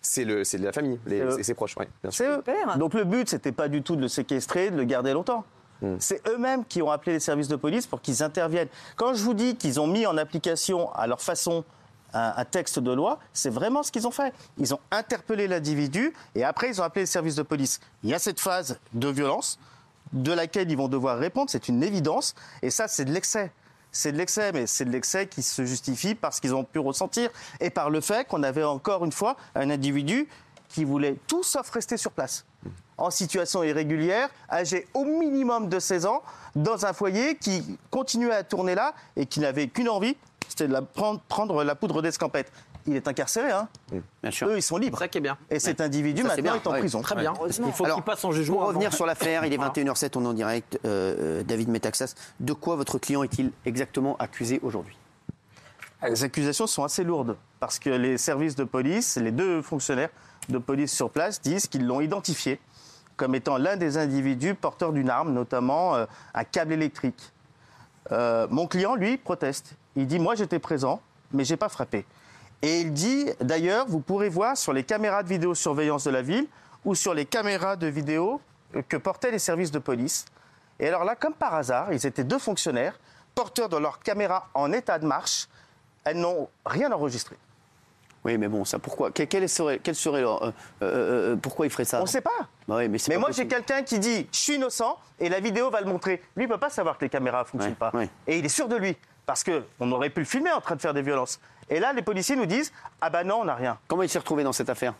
C'est 0.00 0.24
le- 0.24 0.44
c'est 0.44 0.58
de 0.58 0.64
la 0.64 0.72
famille, 0.72 0.98
les- 1.06 1.22
C'est 1.32 1.42
ses 1.42 1.54
proches, 1.54 1.74
oui. 1.78 1.84
bien 2.02 2.10
sûr. 2.12 2.40
C'est 2.44 2.52
eux. 2.52 2.78
Donc 2.78 2.94
le 2.94 3.04
but, 3.04 3.28
c'était 3.28 3.52
pas 3.52 3.68
du 3.68 3.82
tout 3.82 3.96
de 3.96 4.00
le 4.00 4.08
séquestrer, 4.08 4.70
de 4.70 4.76
le 4.76 4.84
garder 4.84 5.12
longtemps. 5.12 5.44
C'est 6.00 6.26
eux-mêmes 6.28 6.64
qui 6.64 6.82
ont 6.82 6.90
appelé 6.90 7.12
les 7.12 7.20
services 7.20 7.46
de 7.46 7.54
police 7.56 7.86
pour 7.86 8.00
qu'ils 8.00 8.22
interviennent. 8.24 8.68
Quand 8.96 9.14
je 9.14 9.22
vous 9.22 9.34
dis 9.34 9.54
qu'ils 9.56 9.78
ont 9.78 9.86
mis 9.86 10.06
en 10.06 10.16
application 10.16 10.92
à 10.92 11.06
leur 11.06 11.20
façon 11.20 11.64
un, 12.14 12.44
texte 12.44 12.78
de 12.78 12.92
loi, 12.92 13.18
c'est 13.32 13.50
vraiment 13.50 13.82
ce 13.82 13.92
qu'ils 13.92 14.06
ont 14.06 14.10
fait. 14.10 14.32
Ils 14.56 14.74
ont 14.74 14.80
interpellé 14.90 15.46
l'individu 15.46 16.12
et 16.34 16.44
après 16.44 16.68
ils 16.68 16.80
ont 16.80 16.84
appelé 16.84 17.02
les 17.02 17.06
services 17.06 17.36
de 17.36 17.42
police. 17.42 17.80
Il 18.02 18.10
y 18.10 18.14
a 18.14 18.18
cette 18.18 18.40
phase 18.40 18.78
de 18.94 19.08
violence 19.08 19.58
de 20.12 20.32
laquelle 20.32 20.70
ils 20.70 20.76
vont 20.76 20.88
devoir 20.88 21.18
répondre, 21.18 21.50
c'est 21.50 21.68
une 21.68 21.82
évidence. 21.82 22.34
Et 22.62 22.70
ça, 22.70 22.88
c'est 22.88 23.04
de 23.04 23.12
l'excès. 23.12 23.52
C'est 23.92 24.12
de 24.12 24.18
l'excès, 24.18 24.52
mais 24.52 24.66
c'est 24.66 24.84
de 24.84 24.90
l'excès 24.90 25.26
qui 25.26 25.42
se 25.42 25.64
justifie 25.64 26.14
parce 26.14 26.40
qu'ils 26.40 26.54
ont 26.54 26.64
pu 26.64 26.78
ressentir 26.78 27.30
et 27.60 27.70
par 27.70 27.90
le 27.90 28.00
fait 28.00 28.26
qu'on 28.26 28.42
avait 28.42 28.64
encore 28.64 29.04
une 29.04 29.12
fois 29.12 29.36
un 29.54 29.70
individu 29.70 30.28
qui 30.68 30.84
voulait 30.84 31.16
tout 31.26 31.42
sauf 31.42 31.68
rester 31.70 31.96
sur 31.96 32.12
place. 32.12 32.44
En 32.98 33.10
situation 33.10 33.62
irrégulière, 33.62 34.28
âgé 34.50 34.86
au 34.92 35.04
minimum 35.04 35.68
de 35.68 35.78
16 35.78 36.06
ans, 36.06 36.22
dans 36.54 36.84
un 36.84 36.92
foyer 36.92 37.36
qui 37.36 37.78
continuait 37.90 38.34
à 38.34 38.42
tourner 38.42 38.74
là 38.74 38.92
et 39.16 39.24
qui 39.24 39.40
n'avait 39.40 39.68
qu'une 39.68 39.88
envie, 39.88 40.16
c'était 40.58 40.74
prendre, 40.94 41.20
prendre 41.28 41.64
la 41.64 41.74
poudre 41.74 42.02
d'escampette. 42.02 42.52
Il 42.86 42.96
est 42.96 43.06
incarcéré, 43.06 43.50
hein 43.50 43.68
Bien 44.22 44.30
sûr. 44.30 44.48
Eux, 44.48 44.56
ils 44.56 44.62
sont 44.62 44.78
libres. 44.78 44.98
C'est 44.98 45.04
ça 45.04 45.08
qui 45.08 45.18
est 45.18 45.22
bien. 45.22 45.36
Et 45.50 45.58
cet 45.58 45.80
individu, 45.80 46.22
Ça, 46.22 46.28
maintenant, 46.28 46.42
bien, 46.42 46.54
est 46.54 46.66
en 46.66 46.72
ouais. 46.72 46.78
prison. 46.78 47.02
Très 47.02 47.16
bien. 47.16 47.34
Il 47.46 47.72
faut 47.72 47.84
qu'il 47.84 48.02
passe 48.02 48.24
en 48.24 48.32
jugement. 48.32 48.56
Pour 48.56 48.62
avant. 48.62 48.72
revenir 48.72 48.94
sur 48.94 49.06
l'affaire, 49.06 49.44
il 49.44 49.52
est 49.52 49.56
21h07, 49.58 50.12
on 50.16 50.24
est 50.24 50.28
en 50.28 50.32
direct. 50.32 50.78
Euh, 50.84 51.42
David 51.42 51.68
Metaxas, 51.68 52.14
de 52.40 52.52
quoi 52.52 52.76
votre 52.76 52.98
client 52.98 53.22
est-il 53.22 53.52
exactement 53.66 54.16
accusé 54.18 54.60
aujourd'hui? 54.62 54.96
Les 56.02 56.22
accusations 56.22 56.66
sont 56.66 56.84
assez 56.84 57.02
lourdes 57.02 57.36
parce 57.58 57.78
que 57.78 57.90
les 57.90 58.18
services 58.18 58.54
de 58.54 58.64
police, 58.64 59.16
les 59.16 59.32
deux 59.32 59.62
fonctionnaires 59.62 60.10
de 60.48 60.58
police 60.58 60.92
sur 60.92 61.10
place 61.10 61.42
disent 61.42 61.66
qu'ils 61.66 61.86
l'ont 61.86 62.00
identifié 62.00 62.60
comme 63.16 63.34
étant 63.34 63.58
l'un 63.58 63.76
des 63.76 63.98
individus 63.98 64.54
porteurs 64.54 64.92
d'une 64.92 65.10
arme, 65.10 65.32
notamment 65.32 65.96
euh, 65.96 66.06
un 66.34 66.44
câble 66.44 66.72
électrique. 66.72 67.32
Euh, 68.12 68.46
mon 68.48 68.66
client, 68.66 68.94
lui, 68.94 69.18
proteste. 69.18 69.74
Il 69.96 70.06
dit 70.06 70.18
Moi, 70.18 70.34
j'étais 70.34 70.58
présent, 70.58 71.00
mais 71.32 71.44
j'ai 71.44 71.56
pas 71.56 71.68
frappé. 71.68 72.04
Et 72.62 72.80
il 72.80 72.92
dit 72.92 73.30
D'ailleurs, 73.40 73.86
vous 73.88 74.00
pourrez 74.00 74.28
voir 74.28 74.56
sur 74.56 74.72
les 74.72 74.84
caméras 74.84 75.22
de 75.22 75.28
vidéosurveillance 75.28 76.04
de 76.04 76.10
la 76.10 76.22
ville 76.22 76.46
ou 76.84 76.94
sur 76.94 77.14
les 77.14 77.24
caméras 77.24 77.76
de 77.76 77.86
vidéo 77.86 78.40
que 78.88 78.96
portaient 78.96 79.30
les 79.30 79.38
services 79.38 79.70
de 79.70 79.78
police. 79.78 80.24
Et 80.80 80.86
alors 80.88 81.04
là, 81.04 81.16
comme 81.16 81.34
par 81.34 81.54
hasard, 81.54 81.92
ils 81.92 82.06
étaient 82.06 82.24
deux 82.24 82.38
fonctionnaires 82.38 82.98
porteurs 83.34 83.68
de 83.68 83.76
leurs 83.76 84.00
caméras 84.00 84.48
en 84.54 84.72
état 84.72 84.98
de 84.98 85.06
marche. 85.06 85.48
Elles 86.04 86.18
n'ont 86.18 86.48
rien 86.66 86.90
enregistré. 86.92 87.36
Oui, 88.24 88.36
mais 88.36 88.48
bon, 88.48 88.64
ça, 88.64 88.78
pourquoi? 88.78 89.10
Quel, 89.12 89.48
serait, 89.48 89.78
quel 89.82 89.94
serait 89.94 90.22
leur, 90.22 90.42
euh, 90.42 90.50
euh, 90.82 91.32
euh, 91.34 91.36
Pourquoi 91.36 91.66
il 91.66 91.70
ferait 91.70 91.84
ça? 91.84 91.98
On 92.00 92.02
ne 92.02 92.08
sait 92.08 92.20
pas. 92.20 92.48
Bah 92.66 92.76
oui, 92.78 92.88
mais 92.88 92.98
c'est 92.98 93.10
Mais 93.10 93.14
pas 93.14 93.20
moi, 93.20 93.30
j'ai 93.30 93.46
quelqu'un 93.46 93.82
qui 93.82 93.98
dit 94.00 94.26
je 94.32 94.38
suis 94.38 94.54
innocent 94.56 94.98
et 95.20 95.28
la 95.28 95.38
vidéo 95.40 95.70
va 95.70 95.80
le 95.80 95.86
montrer. 95.86 96.20
Lui, 96.36 96.44
il 96.44 96.48
peut 96.48 96.58
pas 96.58 96.70
savoir 96.70 96.98
que 96.98 97.04
les 97.04 97.08
caméras 97.08 97.40
ne 97.40 97.44
fonctionnent 97.44 97.70
Ouais, 97.72 97.76
pas. 97.76 97.90
ouais. 97.94 98.08
Et 98.26 98.38
il 98.38 98.44
est 98.44 98.48
sûr 98.50 98.66
de 98.68 98.74
lui. 98.76 98.96
Parce 99.28 99.44
qu'on 99.44 99.92
aurait 99.92 100.08
pu 100.08 100.20
le 100.20 100.26
filmer 100.26 100.50
en 100.52 100.60
train 100.62 100.74
de 100.74 100.80
faire 100.80 100.94
des 100.94 101.02
violences. 101.02 101.38
Et 101.68 101.80
là, 101.80 101.92
les 101.92 102.00
policiers 102.00 102.34
nous 102.34 102.46
disent 102.46 102.72
ah 103.02 103.10
bah 103.10 103.24
non, 103.24 103.40
on 103.42 103.44
n'a 103.44 103.54
rien. 103.56 103.78
Comment 103.86 104.02
il 104.02 104.08
s'est 104.08 104.18
retrouvé 104.18 104.42
dans 104.42 104.54
cette 104.54 104.70
affaire? 104.70 104.94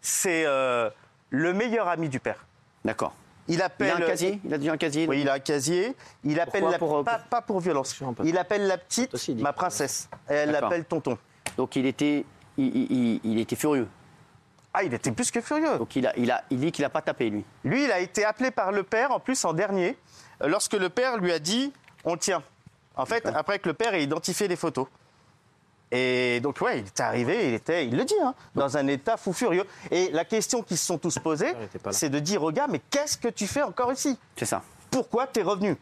C'est 0.00 0.44
euh, 0.46 0.88
le 1.30 1.52
meilleur 1.52 1.88
ami 1.88 2.08
du 2.08 2.20
père. 2.20 2.46
D'accord. 2.84 3.12
Il 3.48 3.54
Il 3.56 3.62
appelle. 3.62 3.90
a 3.90 3.96
un 3.96 4.00
casier? 4.06 4.40
Il 4.44 4.54
a 4.54 4.58
déjà 4.58 4.72
un 4.74 4.76
casier? 4.76 5.08
Oui, 5.08 5.22
il 5.22 5.28
a 5.28 5.32
un 5.32 5.38
casier. 5.40 5.96
Il 6.22 6.38
appelle 6.38 6.60
Pourquoi 6.60 6.70
la... 6.70 6.78
Pour, 6.78 6.98
euh, 6.98 7.02
pas, 7.02 7.18
pas 7.18 7.42
pour 7.42 7.58
violence. 7.58 8.00
Il 8.22 8.38
appelle 8.38 8.68
la 8.68 8.78
petite 8.78 9.12
aussi, 9.12 9.32
il 9.32 9.42
ma 9.42 9.52
princesse. 9.52 10.08
Et 10.30 10.34
elle 10.34 10.52
l'appelle 10.52 10.84
tonton. 10.84 11.18
Donc 11.56 11.74
il 11.74 11.84
était, 11.86 12.24
il, 12.56 12.76
il- 12.76 12.92
il- 12.92 13.20
il 13.24 13.38
était 13.40 13.56
furieux. 13.56 13.88
Ah, 14.72 14.84
il 14.84 14.94
était 14.94 15.10
plus 15.10 15.32
que 15.32 15.40
furieux. 15.40 15.78
Donc 15.78 15.96
il, 15.96 16.06
a, 16.06 16.16
il, 16.16 16.30
a, 16.30 16.44
il 16.50 16.60
dit 16.60 16.70
qu'il 16.70 16.84
n'a 16.84 16.90
pas 16.90 17.02
tapé, 17.02 17.28
lui. 17.28 17.44
Lui, 17.64 17.84
il 17.86 17.90
a 17.90 17.98
été 17.98 18.24
appelé 18.24 18.52
par 18.52 18.70
le 18.70 18.84
père, 18.84 19.10
en 19.10 19.18
plus 19.18 19.44
en 19.44 19.52
dernier, 19.52 19.98
euh, 20.42 20.46
lorsque 20.46 20.74
le 20.74 20.88
père 20.90 21.16
lui 21.16 21.32
a 21.32 21.40
dit 21.40 21.72
on 22.04 22.16
tient. 22.16 22.40
En 22.96 23.06
fait, 23.06 23.26
après 23.26 23.58
que 23.58 23.68
le 23.68 23.74
père 23.74 23.94
ait 23.94 24.02
identifié 24.02 24.48
les 24.48 24.56
photos. 24.56 24.86
Et 25.90 26.40
donc, 26.40 26.60
ouais, 26.60 26.80
il 26.80 26.86
est 26.86 27.00
arrivé, 27.00 27.48
il 27.48 27.54
était, 27.54 27.86
il 27.86 27.96
le 27.96 28.04
dit, 28.04 28.14
hein, 28.22 28.34
dans 28.54 28.76
un 28.76 28.86
état 28.88 29.16
fou 29.16 29.32
furieux. 29.32 29.64
Et 29.90 30.10
la 30.10 30.24
question 30.24 30.62
qu'ils 30.62 30.78
se 30.78 30.86
sont 30.86 30.98
tous 30.98 31.18
là. 31.18 31.54
c'est 31.90 32.08
de 32.08 32.18
dire 32.18 32.42
au 32.42 32.50
gars, 32.50 32.66
mais 32.68 32.80
qu'est-ce 32.90 33.16
que 33.16 33.28
tu 33.28 33.46
fais 33.46 33.62
encore 33.62 33.92
ici? 33.92 34.18
C'est 34.36 34.46
ça. 34.46 34.62
Pourquoi 34.90 35.26
tu 35.26 35.40
es 35.40 35.42
revenu 35.42 35.76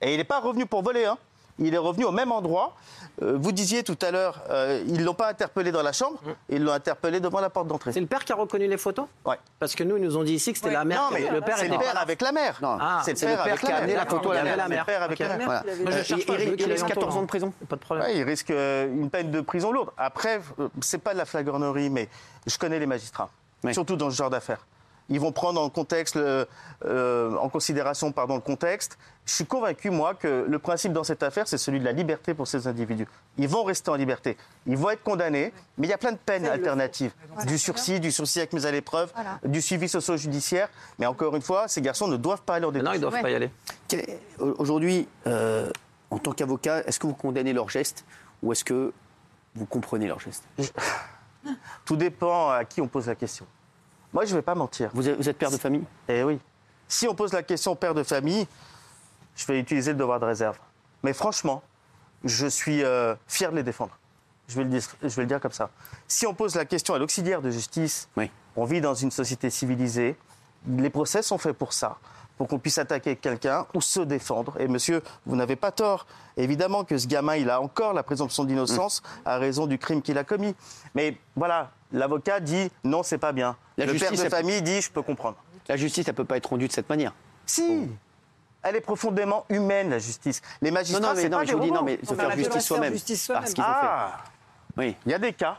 Et 0.00 0.12
il 0.12 0.18
n'est 0.18 0.24
pas 0.24 0.40
revenu 0.40 0.66
pour 0.66 0.82
voler, 0.82 1.04
hein. 1.04 1.18
Il 1.58 1.74
est 1.74 1.78
revenu 1.78 2.04
au 2.04 2.12
même 2.12 2.32
endroit. 2.32 2.74
Euh, 3.22 3.38
vous 3.40 3.50
disiez 3.52 3.82
tout 3.82 3.96
à 4.02 4.10
l'heure, 4.10 4.42
euh, 4.50 4.82
ils 4.86 4.98
ne 5.00 5.04
l'ont 5.04 5.14
pas 5.14 5.28
interpellé 5.28 5.72
dans 5.72 5.82
la 5.82 5.92
chambre, 5.92 6.18
ils 6.50 6.62
l'ont 6.62 6.72
interpellé 6.72 7.18
devant 7.18 7.40
la 7.40 7.48
porte 7.48 7.66
d'entrée. 7.66 7.92
C'est 7.92 8.00
le 8.00 8.06
père 8.06 8.24
qui 8.26 8.32
a 8.32 8.36
reconnu 8.36 8.66
les 8.68 8.76
photos 8.76 9.06
Ouais. 9.24 9.38
Parce 9.58 9.74
que 9.74 9.82
nous, 9.84 9.96
ils 9.96 10.02
nous 10.02 10.18
ont 10.18 10.22
dit 10.22 10.34
ici 10.34 10.52
que 10.52 10.58
c'était 10.58 10.68
Ouais. 10.68 10.74
la 10.74 10.84
mère. 10.84 11.00
Non, 11.02 11.08
mais 11.12 11.30
le 11.30 11.40
père 11.40 11.56
c'est 11.56 11.66
était 11.66 11.74
le 11.76 11.80
père 11.80 11.98
avec 11.98 12.20
la 12.20 12.32
mère. 12.32 12.58
Non, 12.60 12.76
Ah, 12.78 13.00
c'est 13.04 13.12
le 13.22 13.42
père 13.42 13.58
qui 13.58 13.72
a 13.72 13.76
amené 13.76 13.94
la 13.94 14.04
photo 14.04 14.30
à 14.32 14.34
la 14.34 14.42
mère. 14.44 14.56
la 14.58 14.66
C'est 14.68 14.76
le 14.76 14.84
père 14.84 15.02
avec 15.02 15.18
la 15.18 15.36
mère. 15.38 15.46
Voilà. 15.46 15.62
il 15.78 15.82
Moi, 15.82 15.90
je 15.92 16.02
cherche 16.02 16.24
risque 16.28 16.86
14 16.86 16.90
l'entour, 17.04 17.16
ans 17.16 17.22
de 17.22 17.26
prison. 17.26 17.52
Pas 17.68 17.76
de 17.76 17.80
problème. 17.80 18.06
Ouais, 18.06 18.16
il 18.18 18.22
risque 18.22 18.50
euh, 18.50 18.86
une 18.92 19.08
peine 19.08 19.30
de 19.30 19.40
prison 19.40 19.72
lourde. 19.72 19.90
Après, 19.96 20.40
c'est 20.82 20.98
pas 20.98 21.14
de 21.14 21.18
la 21.18 21.24
flagornerie, 21.24 21.88
mais 21.88 22.08
je 22.46 22.58
connais 22.58 22.78
les 22.78 22.86
magistrats, 22.86 23.30
Oui. 23.64 23.72
surtout 23.72 23.96
dans 23.96 24.10
ce 24.10 24.16
genre 24.16 24.28
d'affaires. 24.30 24.60
Ils 25.08 25.20
vont 25.20 25.30
prendre 25.32 25.60
en, 25.60 25.70
contexte 25.70 26.16
le- 26.16 26.48
euh, 26.84 27.36
en 27.36 27.48
considération 27.48 28.10
pardon, 28.12 28.34
le 28.34 28.40
contexte. 28.40 28.98
Je 29.24 29.32
suis 29.34 29.46
convaincu, 29.46 29.90
moi, 29.90 30.14
que 30.14 30.44
le 30.48 30.58
principe 30.58 30.92
dans 30.92 31.02
cette 31.04 31.22
affaire, 31.22 31.46
c'est 31.48 31.58
celui 31.58 31.80
de 31.80 31.84
la 31.84 31.92
liberté 31.92 32.34
pour 32.34 32.46
ces 32.46 32.66
individus. 32.68 33.06
Ils 33.38 33.48
vont 33.48 33.64
rester 33.64 33.90
en 33.90 33.94
liberté. 33.96 34.36
Ils 34.66 34.76
vont 34.76 34.90
être 34.90 35.02
condamnés, 35.02 35.52
mais 35.78 35.86
il 35.86 35.90
y 35.90 35.92
a 35.92 35.98
plein 35.98 36.12
de 36.12 36.16
peines 36.16 36.46
alternatives. 36.46 37.12
Du 37.46 37.58
sursis, 37.58 37.98
du 38.00 38.12
sursis 38.12 38.38
avec 38.40 38.52
mise 38.52 38.66
à 38.66 38.72
l'épreuve, 38.72 39.10
Voilà. 39.14 39.38
du 39.44 39.60
suivi 39.62 39.88
socio-judiciaire. 39.88 40.68
Mais 40.98 41.06
encore 41.06 41.34
une 41.34 41.42
fois, 41.42 41.66
ces 41.68 41.80
garçons 41.82 42.06
ne 42.08 42.16
doivent 42.16 42.42
pas 42.42 42.54
aller 42.56 42.66
en 42.66 42.70
détention. 42.72 42.90
Non, 42.92 42.96
ils 42.96 43.00
doivent 43.00 43.20
pas 43.22 43.30
y 43.30 43.34
aller. 43.34 43.50
Aujourd'hui, 44.38 45.08
euh, 45.26 45.70
en 46.10 46.18
tant 46.18 46.32
qu'avocat, 46.32 46.80
est-ce 46.86 47.00
que 47.00 47.06
vous 47.08 47.14
condamnez 47.14 47.52
leurs 47.52 47.68
gestes 47.68 48.04
ou 48.42 48.52
est-ce 48.52 48.64
que 48.64 48.92
vous 49.56 49.66
comprenez 49.66 50.06
leurs 50.06 50.20
gestes? 50.20 50.44
Tout 51.84 51.96
dépend 51.96 52.50
à 52.50 52.64
qui 52.64 52.80
on 52.80 52.88
pose 52.88 53.06
la 53.06 53.14
question. 53.14 53.46
Moi, 54.16 54.24
je 54.24 54.30
ne 54.30 54.36
vais 54.38 54.42
pas 54.42 54.54
mentir. 54.54 54.88
Vous 54.94 55.06
êtes, 55.06 55.18
vous 55.18 55.28
êtes 55.28 55.36
père 55.36 55.50
de 55.50 55.58
famille? 55.58 55.84
Eh 56.08 56.22
oui. 56.24 56.38
Si 56.88 57.06
on 57.06 57.14
pose 57.14 57.34
la 57.34 57.42
question 57.42 57.72
au 57.72 57.74
père 57.74 57.92
de 57.92 58.02
famille, 58.02 58.46
je 59.36 59.44
vais 59.44 59.60
utiliser 59.60 59.92
le 59.92 59.98
devoir 59.98 60.18
de 60.18 60.24
réserve. 60.24 60.56
Mais 61.02 61.12
franchement, 61.12 61.62
je 62.24 62.46
suis 62.46 62.82
euh, 62.82 63.14
fier 63.26 63.50
de 63.50 63.56
les 63.56 63.62
défendre. 63.62 63.98
Je 64.48 64.56
vais, 64.56 64.64
le 64.64 64.70
dire, 64.70 64.80
je 65.02 65.08
vais 65.08 65.20
le 65.20 65.28
dire 65.28 65.38
comme 65.38 65.52
ça. 65.52 65.68
Si 66.08 66.26
on 66.26 66.32
pose 66.32 66.54
la 66.54 66.64
question 66.64 66.94
à 66.94 66.98
l'auxiliaire 66.98 67.42
de 67.42 67.50
justice, 67.50 68.08
Oui. 68.16 68.30
on 68.56 68.64
vit 68.64 68.80
dans 68.80 68.94
une 68.94 69.10
société 69.10 69.50
civilisée. 69.50 70.16
Les 70.66 70.88
procès 70.88 71.20
sont 71.20 71.36
faits 71.36 71.52
pour 71.52 71.74
ça, 71.74 71.98
pour 72.38 72.48
qu'on 72.48 72.58
puisse 72.58 72.78
attaquer 72.78 73.16
quelqu'un 73.16 73.66
ou 73.74 73.82
se 73.82 74.00
défendre. 74.00 74.58
Et 74.58 74.66
monsieur, 74.66 75.02
vous 75.26 75.36
n'avez 75.36 75.56
pas 75.56 75.72
tort. 75.72 76.06
Évidemment 76.38 76.84
que 76.84 76.96
ce 76.96 77.06
gamin, 77.06 77.36
il 77.36 77.50
a 77.50 77.60
encore 77.60 77.92
la 77.92 78.02
présomption 78.02 78.44
d'innocence 78.44 79.02
à 79.26 79.36
raison 79.36 79.66
du 79.66 79.76
crime 79.76 80.00
qu'il 80.00 80.16
a 80.16 80.24
commis. 80.24 80.54
Mais 80.94 81.18
voilà, 81.36 81.70
l'avocat 81.92 82.40
dit 82.40 82.70
non, 82.84 83.02
c'est 83.02 83.18
pas 83.18 83.32
bien. 83.32 83.56
La 83.76 83.86
le 83.86 83.92
père 83.92 84.00
justice, 84.10 84.18
de 84.20 84.24
peut- 84.24 84.36
famille 84.36 84.62
dit 84.62 84.80
je 84.80 84.90
peux 84.90 85.02
comprendre. 85.02 85.36
La 85.68 85.76
justice, 85.76 86.06
elle 86.08 86.14
peut 86.14 86.24
pas 86.24 86.36
être 86.36 86.46
rendue 86.50 86.68
de 86.68 86.72
cette 86.72 86.88
manière. 86.88 87.12
Si. 87.44 87.88
Elle 88.62 88.74
est 88.76 88.80
profondément 88.80 89.44
humaine, 89.48 89.90
la 89.90 89.98
justice. 90.00 90.42
Les 90.60 90.70
magistrats, 90.72 91.00
non, 91.00 91.14
mais, 91.14 91.22
c'est 91.22 91.28
non, 91.28 91.36
pas 91.36 91.40
mais 91.42 91.46
des 91.46 91.52
je 91.52 91.56
vous 91.56 91.62
dis, 91.62 91.70
non, 91.72 91.82
mais 91.82 91.98
se 92.02 92.14
faire 92.14 92.30
justice 92.36 92.64
soi-même. 92.66 92.92
Parce 92.92 93.04
qu'ils 93.52 93.62
ont 93.62 93.66
Ah, 93.66 94.22
fait. 94.24 94.80
Oui. 94.80 94.96
il 95.06 95.12
y 95.12 95.14
a 95.14 95.18
des 95.18 95.32
cas. 95.32 95.58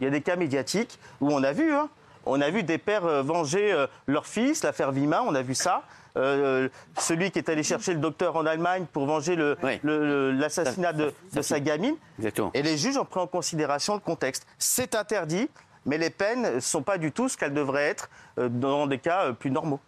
Il 0.00 0.04
y 0.04 0.06
a 0.06 0.10
des 0.10 0.22
cas 0.22 0.36
médiatiques 0.36 0.98
où 1.20 1.30
on 1.32 1.42
a 1.42 1.52
vu, 1.52 1.72
hein, 1.74 1.88
on 2.24 2.40
a 2.40 2.48
vu 2.50 2.62
des 2.62 2.78
pères 2.78 3.04
euh, 3.04 3.22
venger 3.22 3.72
euh, 3.72 3.86
leur 4.06 4.26
fils, 4.26 4.62
l'affaire 4.62 4.90
Vima, 4.92 5.22
on 5.22 5.34
a 5.34 5.42
vu 5.42 5.54
ça. 5.54 5.82
Euh, 6.16 6.70
celui 6.98 7.30
qui 7.30 7.38
est 7.38 7.48
allé 7.50 7.62
chercher 7.62 7.92
le 7.92 8.00
docteur 8.00 8.36
en 8.36 8.46
Allemagne 8.46 8.86
pour 8.90 9.04
venger 9.04 9.36
le- 9.36 9.58
Oui. 9.62 9.78
le- 9.82 10.06
le- 10.06 10.32
l'assassinat 10.32 10.94
de, 10.94 11.12
de 11.34 11.42
sa 11.42 11.60
gamine. 11.60 11.96
Exactement. 12.18 12.50
Et 12.54 12.62
les 12.62 12.78
juges 12.78 12.96
ont 12.96 13.04
pris 13.04 13.20
en 13.20 13.26
considération 13.26 13.92
le 13.94 14.00
contexte. 14.00 14.46
C'est 14.58 14.94
interdit, 14.94 15.50
mais 15.86 15.96
les 15.98 16.10
peines 16.10 16.56
ne 16.56 16.60
sont 16.60 16.82
pas 16.82 16.98
du 16.98 17.12
tout 17.12 17.28
ce 17.30 17.36
qu'elles 17.36 17.54
devraient 17.54 17.86
être 17.88 18.10
euh, 18.38 18.48
dans 18.50 18.86
des 18.86 18.98
cas 18.98 19.26
euh, 19.26 19.32
plus 19.32 19.50
normaux. 19.50 19.80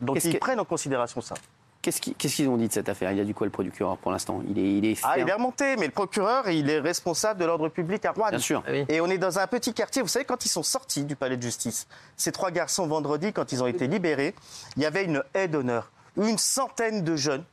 Donc 0.00 0.22
ils 0.22 0.34
que- 0.34 0.38
prennent 0.38 0.60
en 0.60 0.64
considération 0.66 1.20
ça. 1.22 1.34
Qu'est-ce 1.80 2.00
qu'ils 2.00 2.48
ont 2.48 2.56
dit 2.56 2.66
de 2.68 2.72
cette 2.72 2.88
affaire? 2.88 3.12
Il 3.12 3.20
a 3.20 3.24
dit 3.24 3.34
quoi 3.34 3.46
le 3.46 3.50
procureur 3.50 3.98
pour 3.98 4.10
l'instant? 4.10 4.42
Il 4.48 4.58
est, 4.58 4.72
il 4.78 4.86
est 4.86 4.98
Ah, 5.02 5.18
il 5.18 5.28
est 5.28 5.32
remonté, 5.34 5.76
mais 5.76 5.84
le 5.84 5.92
procureur, 5.92 6.48
il 6.48 6.70
est 6.70 6.80
responsable 6.80 7.38
de 7.38 7.44
l'ordre 7.44 7.68
public 7.68 8.02
à 8.06 8.12
Rouen. 8.12 8.30
Bien 8.30 8.38
sûr. 8.38 8.62
Oui. 8.66 8.86
Et 8.88 9.02
on 9.02 9.06
est 9.08 9.18
dans 9.18 9.38
un 9.38 9.46
petit 9.46 9.74
quartier. 9.74 10.00
Vous 10.00 10.08
savez, 10.08 10.24
quand 10.24 10.46
ils 10.46 10.48
sont 10.48 10.62
sortis 10.62 11.04
du 11.04 11.14
palais 11.14 11.36
de 11.36 11.42
justice, 11.42 11.86
ces 12.16 12.32
trois 12.32 12.50
garçons, 12.50 12.86
vendredi, 12.86 13.34
quand 13.34 13.52
ils 13.52 13.62
ont 13.62 13.66
été 13.66 13.86
libérés, 13.86 14.34
il 14.78 14.82
y 14.82 14.86
avait 14.86 15.04
une 15.04 15.22
haie 15.34 15.46
d'honneur. 15.46 15.90
Une 16.16 16.38
centaine 16.38 17.04
de 17.04 17.16
jeunes 17.16 17.44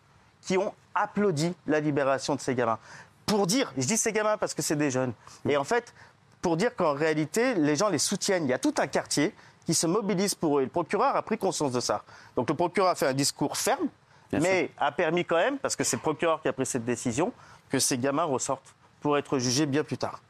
qui 0.41 0.57
ont 0.57 0.73
applaudi 0.95 1.53
la 1.67 1.81
libération 1.81 2.33
de 2.35 2.39
ces 2.39 2.55
gamins. 2.55 2.79
Pour 3.25 3.47
dire, 3.47 3.73
je 3.77 3.85
dis 3.85 3.97
ces 3.97 4.13
gamins 4.13 4.37
parce 4.37 4.53
que 4.53 4.61
c'est 4.61 4.77
des 4.77 4.91
jeunes. 4.91 5.11
Et 5.47 5.57
en 5.57 5.65
fait, 5.65 5.93
pour 6.41 6.57
dire 6.57 6.75
qu'en 6.75 6.93
réalité, 6.93 7.53
les 7.55 7.75
gens 7.75 7.89
les 7.89 7.97
soutiennent. 7.99 8.45
Il 8.45 8.49
y 8.49 8.53
a 8.53 8.59
tout 8.59 8.73
un 8.77 8.87
quartier 8.87 9.33
qui 9.65 9.73
se 9.73 9.85
mobilise 9.87 10.33
pour 10.35 10.57
eux. 10.57 10.61
Et 10.61 10.65
le 10.65 10.71
procureur 10.71 11.15
a 11.15 11.21
pris 11.21 11.37
conscience 11.37 11.71
de 11.71 11.79
ça. 11.79 12.03
Donc 12.35 12.49
le 12.49 12.55
procureur 12.55 12.89
a 12.91 12.95
fait 12.95 13.07
un 13.07 13.13
discours 13.13 13.57
ferme, 13.57 13.87
Bien 14.31 14.39
mais 14.39 14.71
a 14.77 14.91
permis 14.91 15.23
quand 15.25 15.35
même, 15.35 15.57
parce 15.59 15.75
que 15.75 15.83
c'est 15.83 15.97
le 15.97 16.01
procureur 16.01 16.41
qui 16.41 16.47
a 16.47 16.53
pris 16.53 16.65
cette 16.65 16.85
décision, 16.85 17.31
que 17.69 17.79
ces 17.79 17.97
gamins 17.97 18.23
ressortent 18.23 18.73
pour 19.01 19.17
être 19.17 19.37
jugés 19.39 19.65
bien 19.65 19.83
plus 19.83 19.97
tard. 19.97 20.21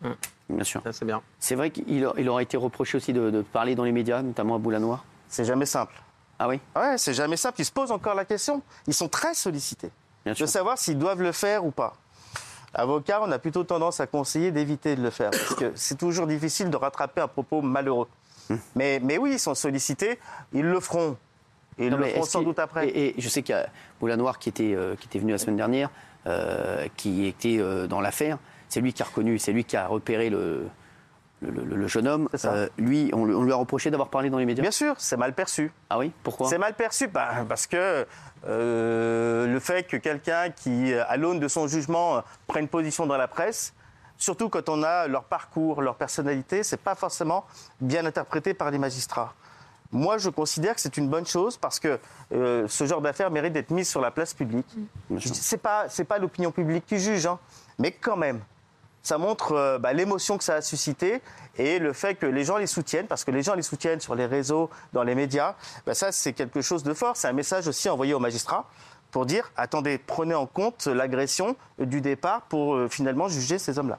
Bien 0.49 0.63
sûr. 0.63 0.81
Ça, 0.83 0.91
c'est 0.93 1.05
bien. 1.05 1.21
C'est 1.39 1.55
vrai 1.55 1.71
qu'il 1.71 2.05
a- 2.05 2.13
il 2.17 2.27
aurait 2.29 2.43
été 2.43 2.57
reproché 2.57 2.97
aussi 2.97 3.13
de, 3.13 3.29
de 3.29 3.41
parler 3.41 3.75
dans 3.75 3.83
les 3.83 3.91
médias, 3.91 4.21
notamment 4.21 4.55
à 4.55 4.57
Boulanoir. 4.59 5.03
C'est 5.29 5.45
jamais 5.45 5.65
simple. 5.65 5.93
Ah 6.39 6.47
oui? 6.47 6.59
Ouais, 6.75 6.97
c'est 6.97 7.13
jamais 7.13 7.37
simple. 7.37 7.61
Ils 7.61 7.65
se 7.65 7.71
posent 7.71 7.91
encore 7.91 8.15
la 8.15 8.25
question. 8.25 8.61
Ils 8.87 8.93
sont 8.93 9.07
très 9.07 9.33
sollicités 9.33 9.91
Bien 10.25 10.33
de 10.33 10.37
sûr. 10.37 10.47
savoir 10.49 10.77
s'ils 10.77 10.97
doivent 10.97 11.21
le 11.21 11.31
faire 11.31 11.65
ou 11.65 11.71
pas. 11.71 11.93
Avocat, 12.73 13.21
on 13.21 13.31
a 13.31 13.39
plutôt 13.39 13.63
tendance 13.63 13.99
à 13.99 14.07
conseiller 14.07 14.51
d'éviter 14.51 14.95
de 14.95 15.01
le 15.01 15.09
faire 15.09 15.31
parce 15.31 15.55
que 15.55 15.71
c'est 15.75 15.97
toujours 15.97 16.27
difficile 16.27 16.69
de 16.69 16.77
rattraper 16.77 17.21
un 17.21 17.27
propos 17.27 17.61
malheureux. 17.61 18.07
Hum. 18.49 18.59
Mais, 18.75 18.99
mais 19.03 19.17
oui, 19.17 19.33
ils 19.33 19.39
sont 19.39 19.55
sollicités. 19.55 20.19
Ils 20.53 20.65
le 20.65 20.79
feront. 20.79 21.17
Et 21.77 21.85
ils 21.85 21.91
Non, 21.91 21.97
le 21.97 22.05
feront 22.05 22.23
sans 22.23 22.41
doute 22.43 22.59
après. 22.59 22.87
Et, 22.87 23.17
et 23.17 23.21
je 23.21 23.27
sais 23.29 23.41
qu'il 23.41 23.55
y 23.55 23.57
a 23.57 23.67
Boulanoir 23.99 24.39
qui 24.39 24.49
était, 24.49 24.73
euh, 24.73 24.95
qui 24.95 25.07
était 25.07 25.19
venu 25.19 25.31
la 25.31 25.37
semaine 25.37 25.57
dernière, 25.57 25.89
euh, 26.27 26.87
qui 26.95 27.27
était 27.27 27.57
euh, 27.59 27.87
dans 27.87 28.01
l'affaire. 28.01 28.37
C'est 28.69 28.79
lui 28.79 28.93
qui 28.93 29.01
a 29.01 29.05
reconnu, 29.05 29.37
c'est 29.37 29.51
lui 29.51 29.65
qui 29.65 29.75
a 29.75 29.87
repéré 29.87 30.29
le, 30.29 30.67
le, 31.41 31.49
le- 31.51 31.75
le 31.75 31.87
jeune 31.87 32.07
homme. 32.07 32.29
Euh, 32.45 32.69
lui, 32.77 33.09
on, 33.13 33.25
lui- 33.25 33.33
on 33.33 33.43
lui 33.43 33.51
a 33.51 33.55
reproché 33.55 33.89
d'avoir 33.91 34.09
parlé 34.09 34.29
dans 34.29 34.37
les 34.37 34.45
médias. 34.45 34.61
Bien 34.61 34.71
sûr, 34.71 34.95
c'est 34.97 35.17
mal 35.17 35.33
perçu. 35.33 35.71
Ah 35.89 35.97
oui 35.97 36.11
Pourquoi? 36.23 36.47
C'est 36.49 36.57
mal 36.57 36.73
perçu 36.75 37.07
bah, 37.07 37.29
parce 37.49 37.67
que 37.67 38.05
euh, 38.47 39.47
le 39.47 39.59
fait 39.59 39.83
que 39.83 39.97
quelqu'un 39.97 40.49
qui, 40.51 40.93
à 40.93 41.17
l'aune 41.17 41.39
de 41.39 41.47
son 41.47 41.67
jugement, 41.67 42.23
prenne 42.47 42.67
position 42.67 43.05
dans 43.05 43.17
la 43.17 43.27
presse, 43.27 43.73
surtout 44.17 44.49
quand 44.49 44.69
on 44.69 44.83
a 44.83 45.07
leur 45.07 45.23
parcours, 45.25 45.81
leur 45.81 45.95
personnalité, 45.95 46.63
c'est 46.63 46.77
pas 46.81 46.95
forcément 46.95 47.45
bien 47.79 48.05
interprété 48.05 48.53
par 48.53 48.71
les 48.71 48.77
magistrats. 48.77 49.33
Moi, 49.93 50.17
je 50.17 50.29
considère 50.29 50.75
que 50.75 50.79
c'est 50.81 50.95
une 50.95 51.09
bonne 51.09 51.25
chose 51.25 51.57
parce 51.57 51.77
que 51.79 51.99
euh, 52.31 52.65
ce 52.69 52.85
genre 52.85 53.01
d'affaires 53.01 53.29
mérite 53.29 53.51
d'être 53.53 53.71
mise 53.71 53.89
sur 53.89 53.99
la 53.99 54.09
place 54.09 54.33
publique. 54.33 54.65
Dis- 55.09 55.33
C'est 55.35 55.57
pas, 55.57 55.89
c'est 55.89 56.05
pas 56.05 56.17
l'opinion 56.17 56.51
publique 56.51 56.85
qui 56.85 56.97
juge, 56.97 57.25
hein, 57.25 57.37
mais 57.77 57.91
quand 57.91 58.15
même, 58.15 58.39
ça 59.03 59.17
montre 59.17 59.53
euh, 59.53 59.79
bah, 59.79 59.93
l'émotion 59.93 60.37
que 60.37 60.43
ça 60.43 60.55
a 60.55 60.61
suscité 60.61 61.21
et 61.57 61.79
le 61.79 61.93
fait 61.93 62.15
que 62.15 62.25
les 62.25 62.43
gens 62.43 62.57
les 62.57 62.67
soutiennent, 62.67 63.07
parce 63.07 63.23
que 63.23 63.31
les 63.31 63.43
gens 63.43 63.55
les 63.55 63.61
soutiennent 63.61 63.99
sur 63.99 64.15
les 64.15 64.25
réseaux, 64.25 64.69
dans 64.93 65.03
les 65.03 65.15
médias, 65.15 65.55
bah, 65.85 65.93
ça 65.93 66.11
c'est 66.11 66.33
quelque 66.33 66.61
chose 66.61 66.83
de 66.83 66.93
fort. 66.93 67.17
C'est 67.17 67.27
un 67.27 67.33
message 67.33 67.67
aussi 67.67 67.89
envoyé 67.89 68.13
aux 68.13 68.19
magistrats 68.19 68.69
pour 69.11 69.25
dire 69.25 69.51
attendez, 69.57 69.97
prenez 69.97 70.35
en 70.35 70.45
compte 70.45 70.87
l'agression 70.87 71.55
du 71.79 72.01
départ 72.01 72.43
pour 72.43 72.75
euh, 72.75 72.87
finalement 72.87 73.27
juger 73.27 73.59
ces 73.59 73.77
hommes-là. 73.79 73.97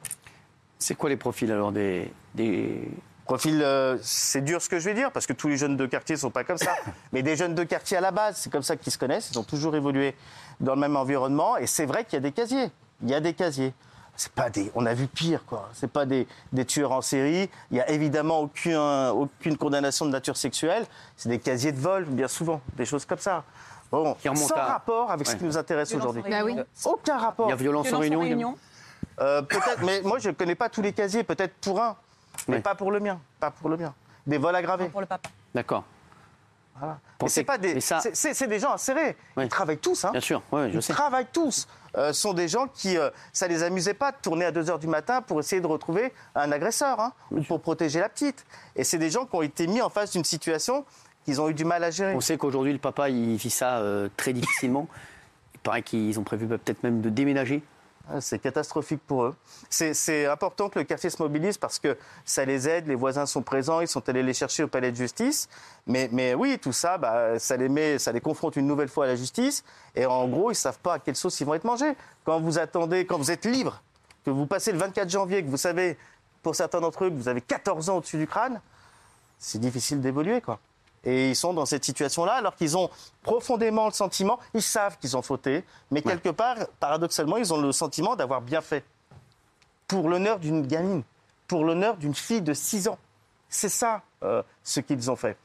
C'est 0.79 0.95
quoi 0.95 1.11
les 1.11 1.17
profils 1.17 1.51
alors 1.51 1.73
des, 1.73 2.13
des... 2.35 2.89
Profil, 3.25 3.63
euh, 3.63 3.99
c'est 4.03 4.43
dur 4.43 4.61
ce 4.61 4.69
que 4.69 4.81
je 4.81 4.85
vais 4.85 4.95
dire, 4.95 5.13
parce 5.13 5.27
que 5.27 5.33
tous 5.33 5.47
les 5.47 5.57
jeunes 5.57 5.77
de 5.77 5.87
quartier 5.87 6.17
ne 6.17 6.21
sont 6.21 6.31
pas 6.31 6.43
comme 6.43 6.59
ça. 6.59 6.75
Mais 7.13 7.23
des 7.23 7.37
jeunes 7.37 7.55
de 7.55 7.63
quartier 7.63 7.97
à 7.97 8.01
la 8.01 8.11
base, 8.11 8.37
c'est 8.37 8.51
comme 8.51 8.65
ça 8.65 8.77
qu'ils 8.77 8.93
se 8.93 8.99
connaissent. 8.99 9.31
Ils 9.31 9.39
ont 9.39 9.45
toujours 9.45 9.77
évolué 9.77 10.17
dans 10.59 10.75
le 10.75 10.81
même 10.81 10.97
environnement. 10.97 11.57
Et 11.57 11.67
c'est 11.67 11.87
vrai 11.87 12.05
qu'il 12.05 12.15
y 12.15 12.17
a 12.17 12.21
des 12.21 12.33
casiers. 12.33 12.71
Il 13.01 13.11
y 13.11 13.15
a 13.15 13.21
des 13.21 13.33
casiers. 13.33 13.73
C'est 14.15 14.33
pas 14.33 14.51
des, 14.51 14.71
on 14.75 14.85
a 14.87 14.95
vu 14.95 15.07
pire, 15.07 15.45
quoi. 15.47 15.69
C'est 15.73 15.91
pas 15.91 16.05
des, 16.05 16.29
des 16.53 16.65
tueurs 16.65 16.93
en 16.93 17.01
série. 17.01 17.49
Il 17.71 17.79
y 17.79 17.81
a 17.81 17.89
évidemment 17.91 18.41
aucun, 18.41 19.11
aucune 19.11 19.57
condamnation 19.57 20.05
de 20.05 20.11
nature 20.11 20.37
sexuelle. 20.37 20.85
C'est 21.17 21.29
des 21.31 21.39
casiers 21.39 21.73
de 21.73 21.81
vol, 21.81 22.05
bien 22.05 22.29
souvent, 22.29 22.61
des 22.77 22.85
choses 22.85 23.05
comme 23.07 23.19
ça. 23.19 23.43
Bon, 23.91 24.15
Qui 24.15 24.35
sans 24.37 24.55
à- 24.55 24.65
rapport 24.65 25.11
avec 25.11 25.27
ce 25.27 25.37
qui 25.37 25.45
nous 25.45 25.57
intéresse 25.59 25.89
Violence 25.91 26.07
aujourd'hui. 26.11 26.31
Bah 26.31 26.45
oui. 26.45 26.57
Aucun 26.85 27.19
rapport. 27.19 27.47
Il 27.47 27.51
y 27.51 27.53
a 27.53 27.57
violence, 27.57 27.93
en 27.93 27.99
réunion, 27.99 28.57
Euh, 29.21 29.43
peut-être, 29.43 29.83
mais 29.85 30.01
moi 30.03 30.19
je 30.19 30.29
ne 30.31 30.35
connais 30.35 30.55
pas 30.55 30.69
tous 30.71 30.81
les 30.81 30.93
casiers, 30.95 31.23
peut-être 31.23 31.55
pour 31.61 31.81
un, 31.83 31.97
mais 32.49 32.57
Ouais. 32.57 32.63
pas 32.63 32.75
pour 32.75 32.91
le 32.91 33.01
mien, 33.01 33.19
pas 33.41 33.51
pour 33.51 33.69
le 33.69 33.77
mien. 33.77 33.93
Des 34.27 34.39
vols 34.39 34.57
aggravés. 34.57 34.89
Pour 34.89 35.01
le 35.03 35.07
papa. 35.07 35.29
D'accord. 35.55 35.85
Voilà. 36.79 36.99
C'est 37.27 37.45
pas 37.45 37.59
des, 37.59 37.81
ça- 37.83 38.01
c'est- 38.01 38.47
des 38.47 38.59
gens 38.59 38.73
insérés. 38.73 39.17
Ouais. 39.37 39.45
Ils 39.45 39.49
travaillent 39.49 39.77
tous, 39.79 40.05
hein. 40.07 40.11
Bien 40.13 40.21
sûr, 40.21 40.43
ouais, 40.51 40.71
je 40.71 40.77
Ils 40.79 40.83
sais. 40.83 40.93
travaillent 40.95 41.27
tous. 41.31 41.69
Euh, 41.97 42.13
sont 42.13 42.33
des 42.33 42.49
gens 42.49 42.69
qui, 42.69 42.97
euh, 42.97 43.11
ça 43.33 43.47
les 43.49 43.63
amusait 43.63 43.95
pas 43.95 44.13
de 44.13 44.17
tourner 44.23 44.47
à 44.47 44.53
2 44.53 44.63
h 44.63 44.79
du 44.79 44.87
matin 44.87 45.21
pour 45.21 45.41
essayer 45.41 45.61
de 45.61 45.67
retrouver 45.67 46.13
un 46.35 46.51
agresseur, 46.51 46.99
hein, 47.01 47.13
ou 47.31 47.43
pour 47.43 47.61
protéger 47.61 48.01
la 48.01 48.09
petite. 48.09 48.47
Et 48.77 48.85
c'est 48.85 48.99
des 48.99 49.11
gens 49.11 49.27
qui 49.27 49.37
ont 49.37 49.43
été 49.43 49.67
mis 49.67 49.83
en 49.83 49.91
face 49.91 50.13
d'une 50.13 50.25
situation 50.25 50.87
qu'ils 51.25 51.41
ont 51.41 51.49
eu 51.49 51.55
du 51.55 51.65
mal 51.65 51.85
à 51.85 51.91
gérer. 51.91 52.15
On 52.15 52.21
sait 52.21 52.39
qu'aujourd'hui, 52.39 52.73
le 52.73 52.79
papa, 52.79 53.11
il 53.11 53.37
vit 53.37 53.51
ça 53.51 53.79
euh, 53.79 54.09
très 54.17 54.33
difficilement. 54.33 54.89
Il 55.55 55.61
paraît 55.61 55.83
qu'ils 55.83 56.19
ont 56.19 56.25
prévu 56.25 56.47
peut-être 56.47 56.83
même 56.83 57.01
de 57.03 57.11
déménager. 57.11 57.63
Ah, 58.09 58.21
C'est 58.21 58.39
catastrophique 58.41 59.01
pour 59.07 59.25
eux. 59.25 59.35
C'est- 59.71 60.27
important 60.27 60.69
que 60.69 60.79
le 60.79 60.85
quartier 60.85 61.09
se 61.09 61.23
mobilise 61.23 61.57
parce 61.57 61.79
que 61.79 61.97
ça 62.25 62.45
les 62.45 62.69
aide, 62.69 62.89
les 62.89 62.95
voisins 62.95 63.27
sont 63.27 63.43
présents, 63.43 63.81
ils 63.81 63.89
sont 63.89 64.07
allés 64.09 64.23
les 64.23 64.35
chercher 64.35 64.65
au 64.65 64.69
palais 64.69 64.91
de 64.91 64.97
justice. 64.97 65.49
Mais, 65.87 66.09
mais 66.13 66.35
oui, 66.35 66.59
tout 66.61 66.73
ça, 66.73 66.99
bah, 66.99 67.39
ça, 67.39 67.57
les 67.57 67.69
met, 67.69 67.99
ça 67.99 68.13
les 68.13 68.21
confronte 68.21 68.57
une 68.57 68.67
nouvelle 68.67 68.89
fois 68.89 69.05
à 69.05 69.09
la 69.09 69.17
justice. 69.17 69.65
Et 69.95 70.05
en 70.05 70.27
gros, 70.29 70.51
ils 70.51 70.55
ne 70.55 70.57
savent 70.57 70.79
pas 70.81 70.95
à 70.95 70.99
quelle 70.99 71.17
sauce 71.17 71.41
ils 71.41 71.47
vont 71.47 71.55
être 71.55 71.65
mangés. 71.65 71.97
Quand 72.25 72.41
vous 72.41 72.59
attendez, 72.59 73.07
quand 73.07 73.19
vous 73.19 73.31
êtes 73.31 73.45
libre, 73.47 73.81
que 74.25 74.31
vous 74.31 74.47
passez 74.47 74.73
le 74.73 74.79
24 74.79 75.09
janvier, 75.09 75.43
que 75.45 75.49
vous 75.49 75.57
savez, 75.57 75.97
pour 76.43 76.55
certains 76.57 76.81
d'entre 76.81 77.05
eux, 77.05 77.11
que 77.11 77.15
vous 77.15 77.29
avez 77.29 77.41
14 77.41 77.89
ans 77.89 77.99
au-dessus 77.99 78.19
du 78.19 78.27
crâne, 78.27 78.61
c'est 79.39 79.61
difficile 79.61 80.01
d'évoluer, 80.01 80.41
quoi. 80.41 80.59
Et 81.05 81.31
ils 81.31 81.37
sont 81.37 81.53
dans 81.53 81.67
cette 81.67 81.85
situation-là 81.85 82.35
alors 82.35 82.55
qu'ils 82.55 82.77
ont 82.77 82.89
profondément 83.23 83.87
le 83.87 83.93
sentiment, 83.93 84.39
ils 84.55 84.63
savent 84.63 84.99
qu'ils 84.99 85.17
ont 85.17 85.23
fauté, 85.23 85.65
mais 85.91 86.01
quelque 86.03 86.29
part, 86.29 86.57
paradoxalement, 86.79 87.37
ils 87.39 87.53
ont 87.53 87.61
le 87.61 87.73
sentiment 87.73 88.15
d'avoir 88.15 88.41
bien 88.41 88.61
fait. 88.61 88.85
Pour 89.89 90.09
l'honneur 90.09 90.39
d'une 90.39 90.67
gamine, 90.67 91.03
pour 91.49 91.65
l'honneur 91.65 91.97
d'une 91.97 92.15
fille 92.15 92.41
de 92.41 92.55
6 92.55 92.89
ans. 92.89 92.99
C'est 93.49 93.69
ça 93.69 94.03
euh, 94.23 94.43
ce 94.63 94.81
qu'ils 94.81 95.11
ont 95.11 95.17
fait. 95.17 95.37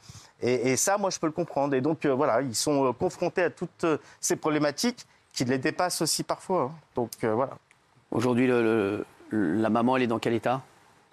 Et, 0.41 0.71
et 0.71 0.77
ça, 0.77 0.97
moi, 0.97 1.09
je 1.09 1.19
peux 1.19 1.25
le 1.27 1.33
comprendre. 1.33 1.73
Et 1.75 1.81
donc, 1.81 2.05
euh, 2.05 2.13
voilà, 2.13 2.41
ils 2.41 2.55
sont 2.55 2.85
euh, 2.85 2.93
confrontés 2.93 3.43
à 3.43 3.49
toutes 3.49 3.85
ces 4.21 4.35
problématiques 4.37 5.05
qui 5.33 5.43
les 5.43 5.57
dépassent 5.57 6.01
aussi 6.01 6.23
parfois. 6.23 6.61
hein. 6.63 6.71
Donc, 6.95 7.11
voilà. 7.21 7.57
Aujourd'hui, 8.11 8.47
la 9.31 9.69
maman, 9.69 9.97
elle 9.97 10.03
est 10.03 10.07
dans 10.07 10.19
quel 10.19 10.33
état? 10.35 10.61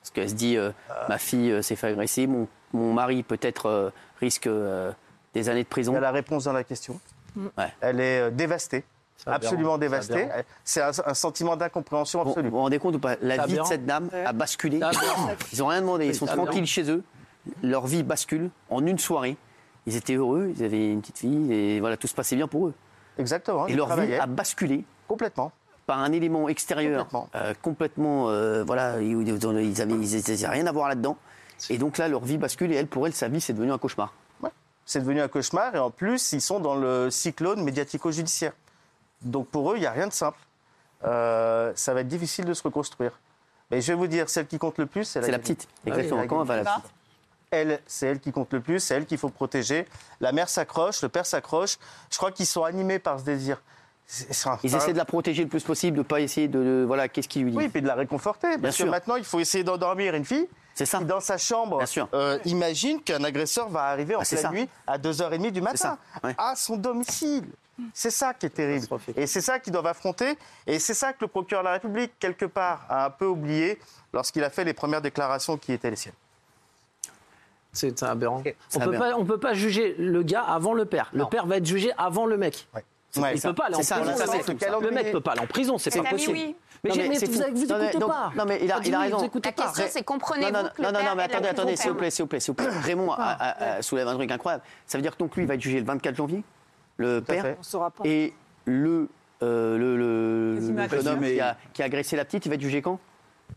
Parce 0.04 0.10
qu'elle 0.10 0.28
se 0.28 0.34
dit, 0.34 0.58
euh, 0.58 0.70
ma 1.08 1.16
fille 1.16 1.50
euh, 1.50 1.62
s'est 1.62 1.76
fait 1.76 1.86
agresser, 1.86 2.26
mon, 2.26 2.46
mon 2.74 2.92
mari 2.92 3.22
peut-être 3.22 3.66
euh, 3.70 3.90
risque 4.20 4.46
euh, 4.46 4.92
des 5.32 5.48
années 5.48 5.62
de 5.62 5.68
prison. 5.68 5.92
Il 5.92 5.94
y 5.94 5.98
a 5.98 6.00
la 6.02 6.10
réponse 6.10 6.44
dans 6.44 6.52
la 6.52 6.62
question. 6.62 7.00
Ouais. 7.36 7.72
Elle 7.80 8.00
est 8.00 8.20
euh, 8.20 8.30
dévastée. 8.30 8.84
Absolument 9.24 9.78
dévastée. 9.78 10.28
C'est 10.62 10.82
un, 10.82 10.90
un 11.06 11.14
sentiment 11.14 11.56
d'incompréhension 11.56 12.20
absolue. 12.20 12.48
vous 12.50 12.56
vous 12.56 12.60
rendez 12.60 12.78
compte 12.78 12.96
ou 12.96 12.98
pas? 12.98 13.16
La 13.22 13.46
vie 13.46 13.56
de 13.56 13.62
cette 13.64 13.86
dame 13.86 14.10
a 14.12 14.34
basculé. 14.34 14.80
Ils 15.52 15.58
n'ont 15.60 15.68
rien 15.68 15.80
demandé. 15.80 16.06
Ils 16.06 16.14
sont 16.14 16.26
tranquilles 16.26 16.66
chez 16.66 16.90
eux. 16.90 17.02
Leur 17.62 17.86
vie 17.86 18.02
bascule 18.02 18.50
en 18.68 18.84
une 18.84 18.98
soirée. 18.98 19.38
Ils 19.86 19.96
étaient 19.96 20.16
heureux. 20.16 20.52
Ils 20.54 20.62
avaient 20.62 20.92
une 20.92 21.00
petite 21.00 21.18
fille 21.18 21.50
et 21.50 21.80
voilà, 21.80 21.96
tout 21.96 22.08
se 22.08 22.14
passait 22.14 22.36
bien 22.36 22.48
pour 22.48 22.66
eux. 22.66 22.74
Exactement. 23.18 23.66
Et 23.68 23.74
leur 23.74 23.96
vie 23.96 24.14
a 24.16 24.26
basculé 24.26 24.84
complètement 25.08 25.52
par 25.86 25.98
un 26.00 26.12
élément 26.12 26.48
extérieur 26.48 27.06
Complètement. 27.08 27.28
euh, 27.34 27.54
complètement, 27.62 28.28
euh, 28.30 28.64
voilà, 28.64 29.00
ils 29.00 29.28
ils 29.28 29.80
avaient, 29.82 29.94
ils 29.94 30.30
avaient 30.44 30.48
rien 30.48 30.66
à 30.66 30.72
voir 30.72 30.88
là-dedans. 30.88 31.16
Et 31.70 31.78
donc 31.78 31.98
là, 31.98 32.08
leur 32.08 32.24
vie 32.24 32.38
bascule 32.38 32.72
et 32.72 32.76
elle, 32.76 32.86
pour 32.86 33.06
elle, 33.06 33.14
sa 33.14 33.28
vie, 33.28 33.40
c'est 33.40 33.52
devenu 33.52 33.72
un 33.72 33.78
cauchemar. 33.78 34.12
C'est 34.86 35.00
devenu 35.00 35.22
un 35.22 35.28
cauchemar 35.28 35.74
et 35.74 35.78
en 35.78 35.90
plus, 35.90 36.32
ils 36.32 36.42
sont 36.42 36.60
dans 36.60 36.74
le 36.74 37.10
cyclone 37.10 37.62
médiatico-judiciaire. 37.64 38.52
Donc 39.22 39.48
pour 39.48 39.72
eux, 39.72 39.76
il 39.76 39.80
n'y 39.80 39.86
a 39.86 39.92
rien 39.92 40.08
de 40.08 40.12
simple. 40.12 40.38
Euh, 41.04 41.72
ça 41.74 41.94
va 41.94 42.00
être 42.00 42.08
difficile 42.08 42.44
de 42.44 42.52
se 42.52 42.62
reconstruire. 42.62 43.18
Mais 43.70 43.80
je 43.80 43.92
vais 43.92 43.94
vous 43.98 44.06
dire, 44.06 44.28
celle 44.28 44.46
qui 44.46 44.58
compte 44.58 44.76
le 44.78 44.84
plus, 44.84 45.04
c'est 45.04 45.22
la, 45.22 45.28
la 45.28 45.38
petite. 45.38 45.68
Exactement. 45.86 46.20
la 46.20 46.26
Comment 46.26 46.44
va 46.44 46.56
la 46.56 46.64
petite 46.64 46.92
Elle, 47.50 47.80
c'est 47.86 48.06
elle 48.08 48.20
qui 48.20 48.30
compte 48.30 48.52
le 48.52 48.60
plus, 48.60 48.78
c'est 48.80 48.94
elle 48.94 49.06
qu'il 49.06 49.16
faut 49.16 49.30
protéger. 49.30 49.86
La 50.20 50.32
mère 50.32 50.50
s'accroche, 50.50 51.00
le 51.02 51.08
père 51.08 51.24
s'accroche. 51.24 51.78
Je 52.10 52.18
crois 52.18 52.30
qu'ils 52.30 52.46
sont 52.46 52.64
animés 52.64 52.98
par 52.98 53.18
ce 53.20 53.24
désir. 53.24 53.62
Ils 54.62 54.74
essaient 54.74 54.92
de 54.92 54.98
la 54.98 55.04
protéger 55.06 55.42
le 55.42 55.48
plus 55.48 55.62
possible, 55.62 55.96
de 55.96 56.02
ne 56.02 56.06
pas 56.06 56.20
essayer 56.20 56.46
de, 56.46 56.58
de- 56.62 56.84
voilà, 56.86 57.08
qu'est-ce 57.08 57.26
qu'il 57.28 57.42
lui 57.44 57.50
dit 57.52 57.56
Oui, 57.56 57.68
puis 57.68 57.80
de 57.82 57.86
la 57.86 57.94
réconforter. 57.94 58.48
Bien 58.48 58.58
Parce 58.58 58.76
que 58.76 58.82
sûr. 58.82 58.90
maintenant, 58.90 59.16
il 59.16 59.24
faut 59.24 59.40
essayer 59.40 59.64
d'endormir 59.64 60.14
une 60.14 60.24
fille 60.26 60.46
C'est 60.74 60.84
ça. 60.86 60.98
qui, 60.98 61.04
dans 61.06 61.20
sa 61.20 61.38
chambre, 61.38 61.78
Bien 61.78 61.86
sûr. 61.86 62.08
euh, 62.12 62.38
imagine 62.44 63.00
qu'un 63.00 63.24
agresseur 63.24 63.68
va 63.70 63.84
arriver 63.84 64.14
en 64.14 64.20
Ah, 64.20 64.24
pleine 64.28 64.40
ça. 64.40 64.50
nuit 64.50 64.68
à 64.86 64.98
2h30 64.98 65.50
du 65.52 65.60
matin 65.62 65.76
ça, 65.76 65.98
ouais. 66.22 66.34
à 66.36 66.54
son 66.54 66.76
domicile. 66.76 67.44
C'est 67.92 68.10
ça 68.10 68.34
qui 68.34 68.46
est 68.46 68.50
terrible. 68.50 68.86
Et 69.16 69.26
c'est 69.26 69.40
ça 69.40 69.58
qu'ils 69.58 69.72
doivent 69.72 69.86
affronter. 69.88 70.36
Et 70.66 70.78
c'est 70.78 70.94
ça 70.94 71.12
que 71.12 71.18
le 71.22 71.26
procureur 71.26 71.64
de 71.64 71.68
la 71.68 71.72
République, 71.72 72.12
quelque 72.20 72.44
part, 72.44 72.86
a 72.88 73.06
un 73.06 73.10
peu 73.10 73.26
oublié 73.26 73.80
lorsqu'il 74.12 74.44
a 74.44 74.50
fait 74.50 74.62
les 74.64 74.74
premières 74.74 75.02
déclarations 75.02 75.56
qui 75.56 75.72
étaient 75.72 75.90
les 75.90 75.96
siennes. 75.96 76.14
C'est 77.72 78.00
aberrant. 78.04 78.44
On 78.76 78.78
peut 78.80 78.98
on 79.16 79.24
peut 79.24 79.38
pas 79.40 79.54
juger 79.54 79.96
le 79.98 80.22
gars 80.22 80.42
avant 80.42 80.74
le 80.74 80.84
père. 80.84 81.10
Le 81.12 81.24
père 81.24 81.46
va 81.46 81.56
être 81.56 81.66
jugé 81.66 81.90
avant 81.98 82.26
le 82.26 82.36
mec. 82.36 82.68
Ouais, 83.22 83.34
il 83.34 83.40
ça- 83.40 83.48
peut 83.48 83.54
pas 83.54 83.66
aller 83.66 83.74
en 83.76 83.78
c'est 83.78 83.84
ça, 83.84 83.96
prison. 83.96 84.16
ça, 84.16 84.24
le 84.26 84.32
mec. 84.32 84.44
tout 84.46 84.58
ça. 84.58 84.78
Le 84.80 84.90
mec 84.90 85.12
peut 85.12 85.20
pas 85.20 85.32
aller 85.32 85.40
en 85.40 85.46
prison, 85.46 85.78
c'est 85.78 86.02
pas 86.02 86.08
possible. 86.10 86.32
oui. 86.32 86.56
Mais, 86.82 86.90
Non, 86.90 86.96
mais 86.96 87.04
vous, 87.08 87.32
vous 87.32 87.38
Non, 87.66 87.78
écoutez 87.84 87.98
pas. 88.06 88.32
non, 88.36 88.44
mais 88.46 88.58
il 88.62 88.70
a- 88.70 88.78
il 88.84 88.94
raison. 88.96 89.18
La 89.22 89.28
pas. 89.28 89.52
question, 89.52 89.84
c'est 89.88 90.02
comprenez-vous 90.02 90.52
non, 90.52 90.62
non, 90.64 90.68
que 90.68 90.82
le 90.82 90.86
non, 90.88 90.92
non, 90.92 90.98
père 90.98 91.08
non, 91.10 91.16
mais 91.16 91.22
attendez, 91.22 91.48
attendez, 91.48 91.76
s'il 91.76 91.90
vous 91.90 91.96
plaît, 91.96 92.10
s'il 92.10 92.24
vous 92.24 92.28
plaît, 92.28 92.40
s'il 92.40 92.50
vous 92.52 92.54
plaît. 92.62 92.68
Raymond 92.68 93.12
a- 93.12 93.22
a- 93.22 93.74
a 93.76 93.82
soulève 93.82 94.06
un 94.08 94.14
truc 94.16 94.30
incroyable. 94.30 94.64
Ça 94.86 94.98
veut 94.98 95.02
dire 95.02 95.12
que 95.12 95.18
donc 95.18 95.34
lui, 95.34 95.44
il 95.44 95.46
va 95.46 95.54
être 95.54 95.62
jugé 95.62 95.80
le 95.80 95.86
24 95.86 96.14
janvier, 96.14 96.42
le 96.98 97.20
père, 97.20 97.42
fait. 97.42 97.56
On 97.58 97.62
saura 97.62 97.90
pas. 97.90 98.02
et 98.04 98.34
le, 98.66 99.08
euh, 99.42 100.60
jeune 100.90 101.08
homme 101.08 101.20
Mais- 101.20 101.34
qui 101.34 101.40
a, 101.40 101.56
qui 101.72 101.82
a 101.82 101.86
agressé 101.86 102.16
la 102.16 102.24
petite, 102.24 102.44
il 102.44 102.48
va 102.50 102.54
être 102.56 102.60
jugé 102.60 102.82
quand? 102.82 102.98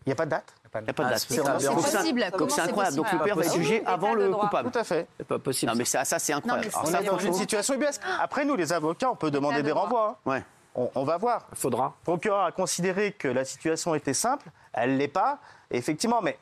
Il 0.05 0.09
n'y 0.09 0.13
a 0.13 0.15
pas 0.15 0.25
de 0.25 0.31
date? 0.31 0.53
Il 0.81 0.83
n'y 0.85 0.89
a 0.89 0.93
pas 0.93 1.03
de 1.03 1.07
Ah, 1.07 1.11
date. 1.11 1.19
c'est 1.27 1.35
c'est 1.35 2.37
Donc 2.37 2.51
c'est 2.51 2.61
incroyable. 2.61 2.95
Donc 2.97 3.11
le 3.11 3.19
père 3.19 3.35
va 3.35 3.43
être 3.45 3.53
jugé 3.55 3.83
avant 3.85 4.13
le 4.13 4.31
coupable. 4.31 4.71
Tout 4.71 4.79
à 4.79 4.83
fait. 4.83 5.07
C'est 5.17 5.27
pas 5.27 5.39
possible. 5.39 5.71
Non 5.71 5.77
mais 5.77 5.85
ça, 5.85 6.05
ça 6.05 6.19
c'est 6.19 6.33
incroyable. 6.33 6.65
mais 6.67 6.73
Alors 6.73 6.85
c'est 6.85 6.91
ça, 6.91 6.97
On 6.99 7.01
est 7.01 7.05
dans 7.07 7.17
une 7.19 7.33
situation 7.33 7.73
ubuesque. 7.75 8.01
Après, 8.21 8.45
nous, 8.45 8.55
les 8.55 8.73
avocats, 8.73 9.09
on 9.11 9.15
peut 9.15 9.31
demander 9.31 9.63
des 9.63 9.71
renvois. 9.71 10.17
hein. 10.25 10.29
Ouais. 10.31 10.43
On, 10.75 10.89
on 10.93 11.03
va 11.03 11.17
voir. 11.17 11.47
Il 11.51 11.57
faudra. 11.57 11.95
Le 12.01 12.03
procureur 12.03 12.43
a 12.45 12.51
considéré 12.51 13.11
que 13.11 13.27
la 13.27 13.45
situation 13.45 13.95
était 13.95 14.13
simple, 14.13 14.47
elle 14.73 14.93
ne 14.93 14.97
l'est 14.97 15.07
pas. 15.07 15.39
Et 15.71 15.77
effectivement, 15.77 16.21
mais 16.21 16.37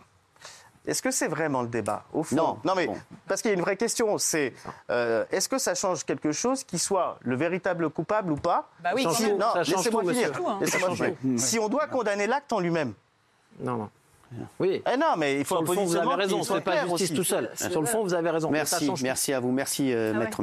est-ce 0.86 1.02
que 1.02 1.10
c'est 1.10 1.30
vraiment 1.30 1.62
le 1.62 1.69
débat 1.69 2.04
au 2.13 2.21
fond? 2.21 2.36
Non. 2.63 2.76
mais 2.76 2.86
Bon. 2.88 2.95
parce 3.28 3.41
qu'il 3.41 3.50
y 3.50 3.54
a 3.54 3.58
une 3.58 3.63
vraie 3.63 3.78
question, 3.78 4.17
c'est 4.17 4.54
euh, 4.91 5.24
est-ce 5.32 5.48
que 5.50 5.58
ça 5.58 5.74
change 5.74 6.04
quelque 6.04 6.32
chose 6.34 6.63
qui 6.65 6.78
soit 6.80 7.17
le 7.21 7.36
véritable 7.38 7.89
coupable 7.89 8.34
ou 8.34 8.36
pas? 8.36 8.67
Bah 8.82 8.89
oui, 8.93 9.04
tout. 9.04 9.38
Non, 9.38 9.54
laissez-moi 9.56 10.04
tout, 10.04 10.10
finir. 10.10 10.32
Tout, 10.34 10.48
hein. 10.48 10.60
Change 10.67 11.13
finir. 11.21 11.39
Si 11.39 11.58
on 11.58 11.69
doit 11.69 11.88
condamner 11.88 12.28
l'acte 12.28 12.52
en 12.52 12.60
lui-même, 12.60 12.93
Non, 13.62 13.78
non. 13.78 13.89
Oui. 14.60 14.82
eh 14.92 14.98
non, 14.98 15.16
mais 15.18 15.40
il 15.40 15.46
faut 15.46 15.56
Sur 15.56 15.62
le 15.62 15.74
fond, 15.76 15.84
vous 15.86 15.96
avez 15.96 16.16
raison. 16.16 16.38
qui 16.40 16.44
C'est 16.44 16.48
soit 16.52 16.62
pas 16.62 16.82
justice 16.82 16.94
aussi. 16.94 17.14
tout 17.14 17.24
seul. 17.24 17.50
Sur 17.56 17.82
le 17.82 17.88
fond, 17.88 18.04
vous 18.04 18.14
avez 18.14 18.30
raison. 18.30 18.50
Merci, 18.50 18.90
merci 19.04 19.34
à 19.34 19.40
vous, 19.40 19.52
merci 19.52 19.94
euh, 19.94 20.12
Ah 20.14 20.18
ouais. 20.18 20.24
maître. 20.26 20.42